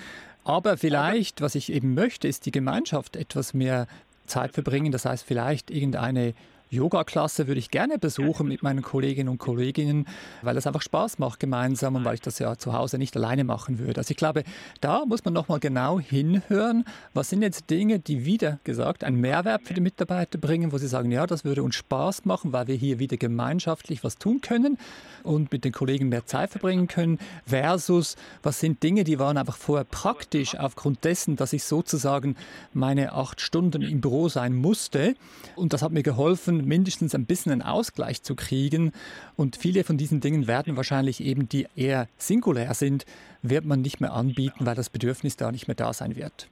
Aber 0.45 0.77
vielleicht, 0.77 1.41
was 1.41 1.57
ich 1.57 1.72
eben 1.72 1.95
möchte, 1.95 2.29
ist 2.29 2.47
die 2.47 2.53
Gemeinschaft 2.53 3.16
etwas 3.16 3.53
mehr 3.53 3.89
Zeit 4.27 4.53
verbringen. 4.53 4.93
Das 4.93 5.05
heißt 5.05 5.24
vielleicht 5.24 5.72
irgendeine 5.72 6.35
Yoga-Klasse 6.71 7.47
würde 7.47 7.61
ich 7.61 7.71
gerne 7.71 7.99
besuchen 7.99 8.49
mit 8.49 8.62
meinen 8.62 8.83
Kolleginnen 8.83 9.29
und 9.29 9.39
Kollegen, 9.39 10.07
weil 10.43 10.57
es 10.57 10.67
einfach 10.67 10.83
Spaß 10.83 11.19
macht 11.21 11.39
gemeinsam 11.39 11.95
und 11.95 12.05
weil 12.05 12.14
ich 12.14 12.21
das 12.21 12.41
ja 12.41 12.57
zu 12.57 12.73
Hause 12.73 12.99
nicht 12.99 13.17
alleine 13.17 13.45
machen 13.45 13.79
würde. 13.79 14.01
Also 14.01 14.11
ich 14.11 14.17
glaube, 14.17 14.43
da 14.81 15.05
muss 15.07 15.25
man 15.25 15.33
nochmal 15.33 15.61
genau 15.61 16.01
hinhören, 16.01 16.85
was 17.14 17.31
sind 17.31 17.43
jetzt 17.43 17.71
Dinge, 17.71 18.01
die 18.01 18.25
wieder 18.25 18.59
gesagt 18.64 19.05
einen 19.05 19.21
Mehrwert 19.21 19.62
für 19.62 19.75
die 19.75 19.81
Mitarbeiter 19.81 20.39
bringen, 20.39 20.73
wo 20.73 20.79
sie 20.79 20.89
sagen, 20.89 21.12
ja, 21.12 21.27
das 21.27 21.45
würde 21.45 21.62
uns 21.62 21.77
Spaß 21.77 22.25
machen, 22.25 22.53
weil 22.53 22.67
wir 22.67 22.75
hier 22.75 22.99
wieder 22.99 23.17
gemeinschaftlich 23.17 24.03
was 24.03 24.19
tun 24.19 24.41
können 24.41 24.77
und 25.23 25.53
mit 25.53 25.64
den 25.64 25.73
Kollegen 25.73 26.09
mehr 26.09 26.27
Zeit 26.27 26.51
verbringen 26.51 26.89
können, 26.89 27.19
versus 27.47 28.17
was 28.43 28.59
sind 28.59 28.83
Dinge, 28.83 29.05
die 29.05 29.21
waren 29.21 29.37
einfach 29.37 29.57
vorher 29.57 29.85
praktisch 29.85 30.57
aufgrund 30.57 31.05
dessen, 31.05 31.37
dass 31.37 31.53
ich 31.53 31.62
sozusagen 31.62 32.37
meine 32.73 33.12
acht 33.12 33.41
Stunden 33.41 33.83
im 33.83 34.01
Büro 34.01 34.29
sein 34.29 34.55
musste 34.55 35.14
und 35.55 35.73
das 35.73 35.83
hat 35.83 35.93
mir 35.93 36.03
geholfen, 36.03 36.55
versuchen, 36.57 36.68
mindestens 36.68 37.14
ein 37.14 37.26
bisschen 37.26 37.52
einen 37.52 37.62
Ausgleich 37.62 38.22
zu 38.22 38.34
kriegen. 38.34 38.92
Und 39.36 39.57
viele 39.57 39.84
von 39.84 39.96
diesen 39.96 40.20
Dingen 40.20 40.46
werden 40.46 40.76
wahrscheinlich 40.76 41.20
eben, 41.20 41.48
die 41.48 41.66
eher 41.76 42.09
singulär 42.16 42.74
sind, 42.74 43.04
wird 43.42 43.64
man 43.64 43.82
nicht 43.82 44.00
mehr 44.00 44.12
anbieten, 44.12 44.66
weil 44.66 44.74
das 44.74 44.90
Bedürfnis 44.90 45.36
da 45.36 45.52
nicht 45.52 45.68
mehr 45.68 45.74
da 45.74 45.92
sein 45.92 46.16
wird. 46.16 46.48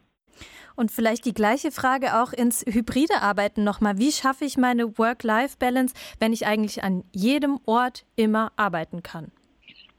Und 0.76 0.90
vielleicht 0.90 1.24
die 1.24 1.34
gleiche 1.34 1.70
Frage 1.70 2.20
auch 2.20 2.32
ins 2.32 2.64
hybride 2.66 3.22
Arbeiten 3.22 3.62
nochmal. 3.62 3.98
Wie 3.98 4.10
schaffe 4.10 4.44
ich 4.44 4.56
meine 4.56 4.98
Work-Life-Balance, 4.98 5.94
wenn 6.18 6.32
ich 6.32 6.46
eigentlich 6.46 6.82
an 6.82 7.04
jedem 7.12 7.60
Ort 7.64 8.04
immer 8.16 8.50
arbeiten 8.56 9.02
kann? 9.02 9.30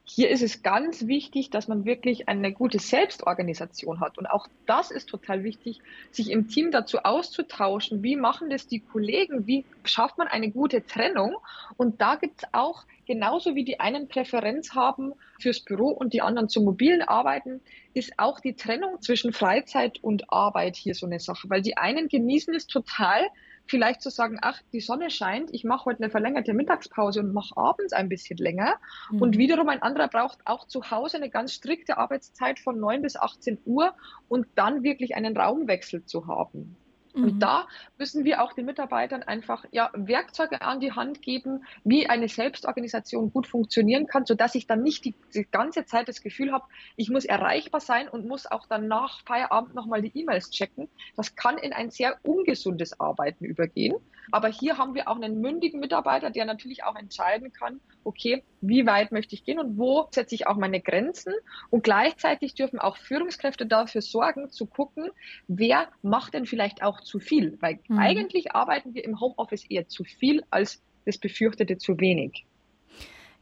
Hier 0.07 0.29
ist 0.29 0.43
es 0.43 0.61
ganz 0.61 1.07
wichtig, 1.07 1.49
dass 1.49 1.67
man 1.67 1.83
wirklich 1.83 2.29
eine 2.29 2.53
gute 2.53 2.77
Selbstorganisation 2.77 3.99
hat. 3.99 4.19
Und 4.19 4.27
auch 4.27 4.47
das 4.67 4.91
ist 4.91 5.09
total 5.09 5.43
wichtig, 5.43 5.79
sich 6.11 6.29
im 6.29 6.47
Team 6.47 6.69
dazu 6.69 6.99
auszutauschen. 6.99 8.03
Wie 8.03 8.15
machen 8.15 8.51
das 8.51 8.67
die 8.67 8.81
Kollegen? 8.81 9.47
Wie 9.47 9.65
schafft 9.83 10.19
man 10.19 10.27
eine 10.27 10.51
gute 10.51 10.85
Trennung? 10.85 11.35
Und 11.75 12.01
da 12.01 12.15
gibt 12.15 12.43
es 12.43 12.49
auch, 12.53 12.83
genauso 13.07 13.55
wie 13.55 13.65
die 13.65 13.79
einen 13.79 14.07
Präferenz 14.07 14.75
haben 14.75 15.13
fürs 15.39 15.61
Büro 15.61 15.89
und 15.89 16.13
die 16.13 16.21
anderen 16.21 16.49
zum 16.49 16.65
mobilen 16.65 17.01
Arbeiten, 17.01 17.61
ist 17.95 18.13
auch 18.17 18.39
die 18.39 18.53
Trennung 18.53 19.01
zwischen 19.01 19.33
Freizeit 19.33 20.03
und 20.03 20.31
Arbeit 20.31 20.75
hier 20.75 20.93
so 20.93 21.07
eine 21.07 21.19
Sache. 21.19 21.49
Weil 21.49 21.63
die 21.63 21.77
einen 21.77 22.09
genießen 22.09 22.53
es 22.53 22.67
total, 22.67 23.27
vielleicht 23.65 24.01
zu 24.01 24.09
sagen, 24.09 24.37
ach, 24.41 24.61
die 24.73 24.79
Sonne 24.79 25.09
scheint, 25.09 25.53
ich 25.53 25.63
mache 25.63 25.85
heute 25.85 26.03
eine 26.03 26.09
verlängerte 26.09 26.53
Mittagspause 26.53 27.19
und 27.19 27.33
mache 27.33 27.57
abends 27.57 27.93
ein 27.93 28.09
bisschen 28.09 28.37
länger. 28.37 28.75
Mhm. 29.11 29.21
Und 29.21 29.37
wiederum 29.37 29.69
ein 29.69 29.81
anderer 29.81 30.07
braucht 30.07 30.39
auch 30.45 30.67
zu 30.67 30.91
Hause 30.91 31.17
eine 31.17 31.29
ganz 31.29 31.53
strikte 31.53 31.97
Arbeitszeit 31.97 32.59
von 32.59 32.79
9 32.79 33.01
bis 33.01 33.15
18 33.15 33.59
Uhr 33.65 33.93
und 34.27 34.47
dann 34.55 34.83
wirklich 34.83 35.15
einen 35.15 35.35
Raumwechsel 35.35 36.05
zu 36.05 36.27
haben. 36.27 36.77
Und 37.15 37.35
mhm. 37.35 37.39
da 37.39 37.67
müssen 37.97 38.25
wir 38.25 38.41
auch 38.41 38.53
den 38.53 38.65
Mitarbeitern 38.65 39.23
einfach 39.23 39.65
ja, 39.71 39.89
Werkzeuge 39.93 40.61
an 40.61 40.79
die 40.79 40.91
Hand 40.91 41.21
geben, 41.21 41.63
wie 41.83 42.07
eine 42.07 42.27
Selbstorganisation 42.27 43.31
gut 43.31 43.47
funktionieren 43.47 44.05
kann, 44.05 44.25
sodass 44.25 44.55
ich 44.55 44.67
dann 44.67 44.83
nicht 44.83 45.05
die, 45.05 45.15
die 45.33 45.47
ganze 45.49 45.85
Zeit 45.85 46.07
das 46.09 46.21
Gefühl 46.21 46.51
habe, 46.51 46.65
ich 46.97 47.09
muss 47.09 47.25
erreichbar 47.25 47.79
sein 47.79 48.09
und 48.09 48.27
muss 48.27 48.45
auch 48.45 48.67
dann 48.67 48.87
nach 48.87 49.21
Feierabend 49.25 49.75
nochmal 49.75 50.01
die 50.01 50.11
E-Mails 50.13 50.51
checken. 50.51 50.89
Das 51.15 51.35
kann 51.35 51.57
in 51.57 51.73
ein 51.73 51.89
sehr 51.89 52.17
ungesundes 52.23 52.99
Arbeiten 52.99 53.45
übergehen. 53.45 53.95
Aber 54.31 54.47
hier 54.47 54.77
haben 54.77 54.93
wir 54.93 55.07
auch 55.07 55.15
einen 55.15 55.41
mündigen 55.41 55.79
Mitarbeiter, 55.79 56.29
der 56.29 56.45
natürlich 56.45 56.83
auch 56.83 56.95
entscheiden 56.95 57.51
kann, 57.51 57.79
okay, 58.03 58.43
wie 58.61 58.85
weit 58.85 59.11
möchte 59.11 59.35
ich 59.35 59.43
gehen 59.43 59.59
und 59.59 59.77
wo 59.77 60.07
setze 60.11 60.35
ich 60.35 60.47
auch 60.47 60.57
meine 60.57 60.81
Grenzen. 60.81 61.33
Und 61.69 61.83
gleichzeitig 61.83 62.55
dürfen 62.55 62.79
auch 62.79 62.97
Führungskräfte 62.97 63.65
dafür 63.65 64.01
sorgen, 64.01 64.49
zu 64.49 64.65
gucken, 64.65 65.09
wer 65.47 65.87
macht 66.01 66.33
denn 66.33 66.45
vielleicht 66.45 66.83
auch 66.83 67.01
zu 67.01 67.19
viel. 67.19 67.57
Weil 67.61 67.79
mhm. 67.87 67.99
eigentlich 67.99 68.53
arbeiten 68.53 68.93
wir 68.93 69.03
im 69.03 69.19
Homeoffice 69.19 69.65
eher 69.69 69.87
zu 69.87 70.03
viel 70.03 70.43
als 70.49 70.81
das 71.05 71.17
befürchtete 71.17 71.77
zu 71.77 71.99
wenig. 71.99 72.45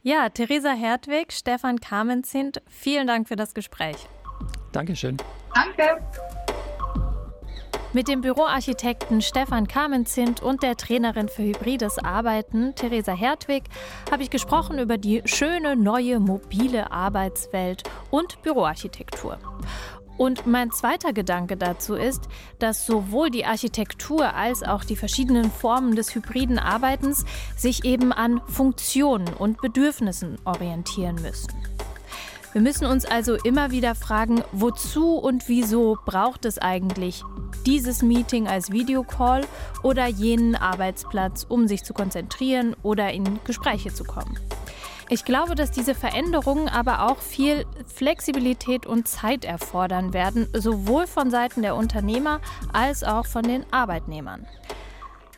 Ja, 0.02 0.28
Theresa 0.28 0.72
Hertwig, 0.72 1.32
Stefan 1.32 1.80
Kamenzind, 1.80 2.60
vielen 2.68 3.06
Dank 3.06 3.26
für 3.26 3.36
das 3.36 3.54
Gespräch. 3.54 3.96
Dankeschön. 4.72 5.16
Danke. 5.54 6.02
Mit 7.94 8.08
dem 8.08 8.22
Büroarchitekten 8.22 9.22
Stefan 9.22 9.68
Kamenzind 9.68 10.42
und 10.42 10.64
der 10.64 10.76
Trainerin 10.76 11.28
für 11.28 11.44
hybrides 11.44 11.98
Arbeiten, 11.98 12.74
Theresa 12.74 13.12
Hertwig, 13.12 13.62
habe 14.10 14.24
ich 14.24 14.30
gesprochen 14.30 14.80
über 14.80 14.98
die 14.98 15.22
schöne 15.26 15.76
neue 15.76 16.18
mobile 16.18 16.90
Arbeitswelt 16.90 17.84
und 18.10 18.42
Büroarchitektur. 18.42 19.38
Und 20.18 20.44
mein 20.44 20.72
zweiter 20.72 21.12
Gedanke 21.12 21.56
dazu 21.56 21.94
ist, 21.94 22.24
dass 22.58 22.84
sowohl 22.84 23.30
die 23.30 23.44
Architektur 23.44 24.34
als 24.34 24.64
auch 24.64 24.82
die 24.82 24.96
verschiedenen 24.96 25.52
Formen 25.52 25.94
des 25.94 26.16
hybriden 26.16 26.58
Arbeitens 26.58 27.24
sich 27.56 27.84
eben 27.84 28.12
an 28.12 28.40
Funktionen 28.48 29.32
und 29.34 29.60
Bedürfnissen 29.60 30.38
orientieren 30.44 31.22
müssen. 31.22 31.73
Wir 32.54 32.60
müssen 32.60 32.86
uns 32.86 33.04
also 33.04 33.34
immer 33.34 33.72
wieder 33.72 33.96
fragen, 33.96 34.44
wozu 34.52 35.16
und 35.16 35.48
wieso 35.48 35.98
braucht 36.04 36.44
es 36.44 36.58
eigentlich 36.58 37.24
dieses 37.66 38.00
Meeting 38.02 38.46
als 38.46 38.70
Videocall 38.70 39.44
oder 39.82 40.06
jenen 40.06 40.54
Arbeitsplatz, 40.54 41.44
um 41.48 41.66
sich 41.66 41.82
zu 41.82 41.92
konzentrieren 41.94 42.76
oder 42.84 43.12
in 43.12 43.40
Gespräche 43.42 43.92
zu 43.92 44.04
kommen. 44.04 44.38
Ich 45.08 45.24
glaube, 45.24 45.56
dass 45.56 45.72
diese 45.72 45.96
Veränderungen 45.96 46.68
aber 46.68 47.10
auch 47.10 47.18
viel 47.18 47.66
Flexibilität 47.92 48.86
und 48.86 49.08
Zeit 49.08 49.44
erfordern 49.44 50.12
werden, 50.12 50.46
sowohl 50.52 51.08
von 51.08 51.32
Seiten 51.32 51.62
der 51.62 51.74
Unternehmer 51.74 52.40
als 52.72 53.02
auch 53.02 53.26
von 53.26 53.42
den 53.42 53.64
Arbeitnehmern. 53.72 54.46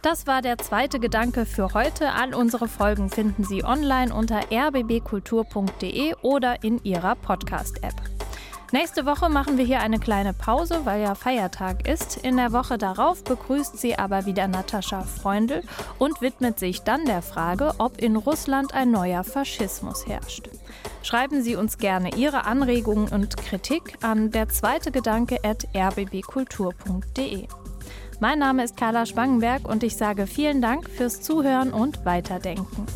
Das 0.06 0.28
war 0.28 0.40
der 0.40 0.56
zweite 0.56 1.00
Gedanke 1.00 1.44
für 1.44 1.74
heute. 1.74 2.12
All 2.12 2.32
unsere 2.32 2.68
Folgen 2.68 3.10
finden 3.10 3.42
Sie 3.42 3.64
online 3.64 4.14
unter 4.14 4.40
rbbkultur.de 4.52 6.14
oder 6.22 6.62
in 6.62 6.80
Ihrer 6.84 7.16
Podcast-App. 7.16 7.94
Nächste 8.70 9.04
Woche 9.04 9.28
machen 9.28 9.58
wir 9.58 9.64
hier 9.64 9.80
eine 9.80 9.98
kleine 9.98 10.32
Pause, 10.32 10.82
weil 10.84 11.02
ja 11.02 11.16
Feiertag 11.16 11.88
ist. 11.88 12.18
In 12.18 12.36
der 12.36 12.52
Woche 12.52 12.78
darauf 12.78 13.24
begrüßt 13.24 13.78
sie 13.80 13.98
aber 13.98 14.26
wieder 14.26 14.46
Natascha 14.46 15.02
Freundl 15.02 15.64
und 15.98 16.20
widmet 16.20 16.60
sich 16.60 16.82
dann 16.82 17.04
der 17.04 17.20
Frage, 17.20 17.74
ob 17.78 18.00
in 18.00 18.14
Russland 18.14 18.74
ein 18.74 18.92
neuer 18.92 19.24
Faschismus 19.24 20.06
herrscht. 20.06 20.50
Schreiben 21.02 21.42
Sie 21.42 21.56
uns 21.56 21.78
gerne 21.78 22.14
Ihre 22.14 22.44
Anregungen 22.44 23.08
und 23.08 23.36
Kritik 23.36 23.98
an 24.02 24.30
der 24.30 24.50
zweite 24.50 24.92
Gedanke 24.92 25.38
at 25.42 25.66
rbbkultur.de. 25.74 27.48
Mein 28.18 28.38
Name 28.38 28.64
ist 28.64 28.78
Carla 28.78 29.04
Spangenberg 29.04 29.68
und 29.68 29.82
ich 29.82 29.96
sage 29.96 30.26
vielen 30.26 30.62
Dank 30.62 30.88
fürs 30.88 31.20
Zuhören 31.20 31.72
und 31.72 32.06
Weiterdenken. 32.06 32.86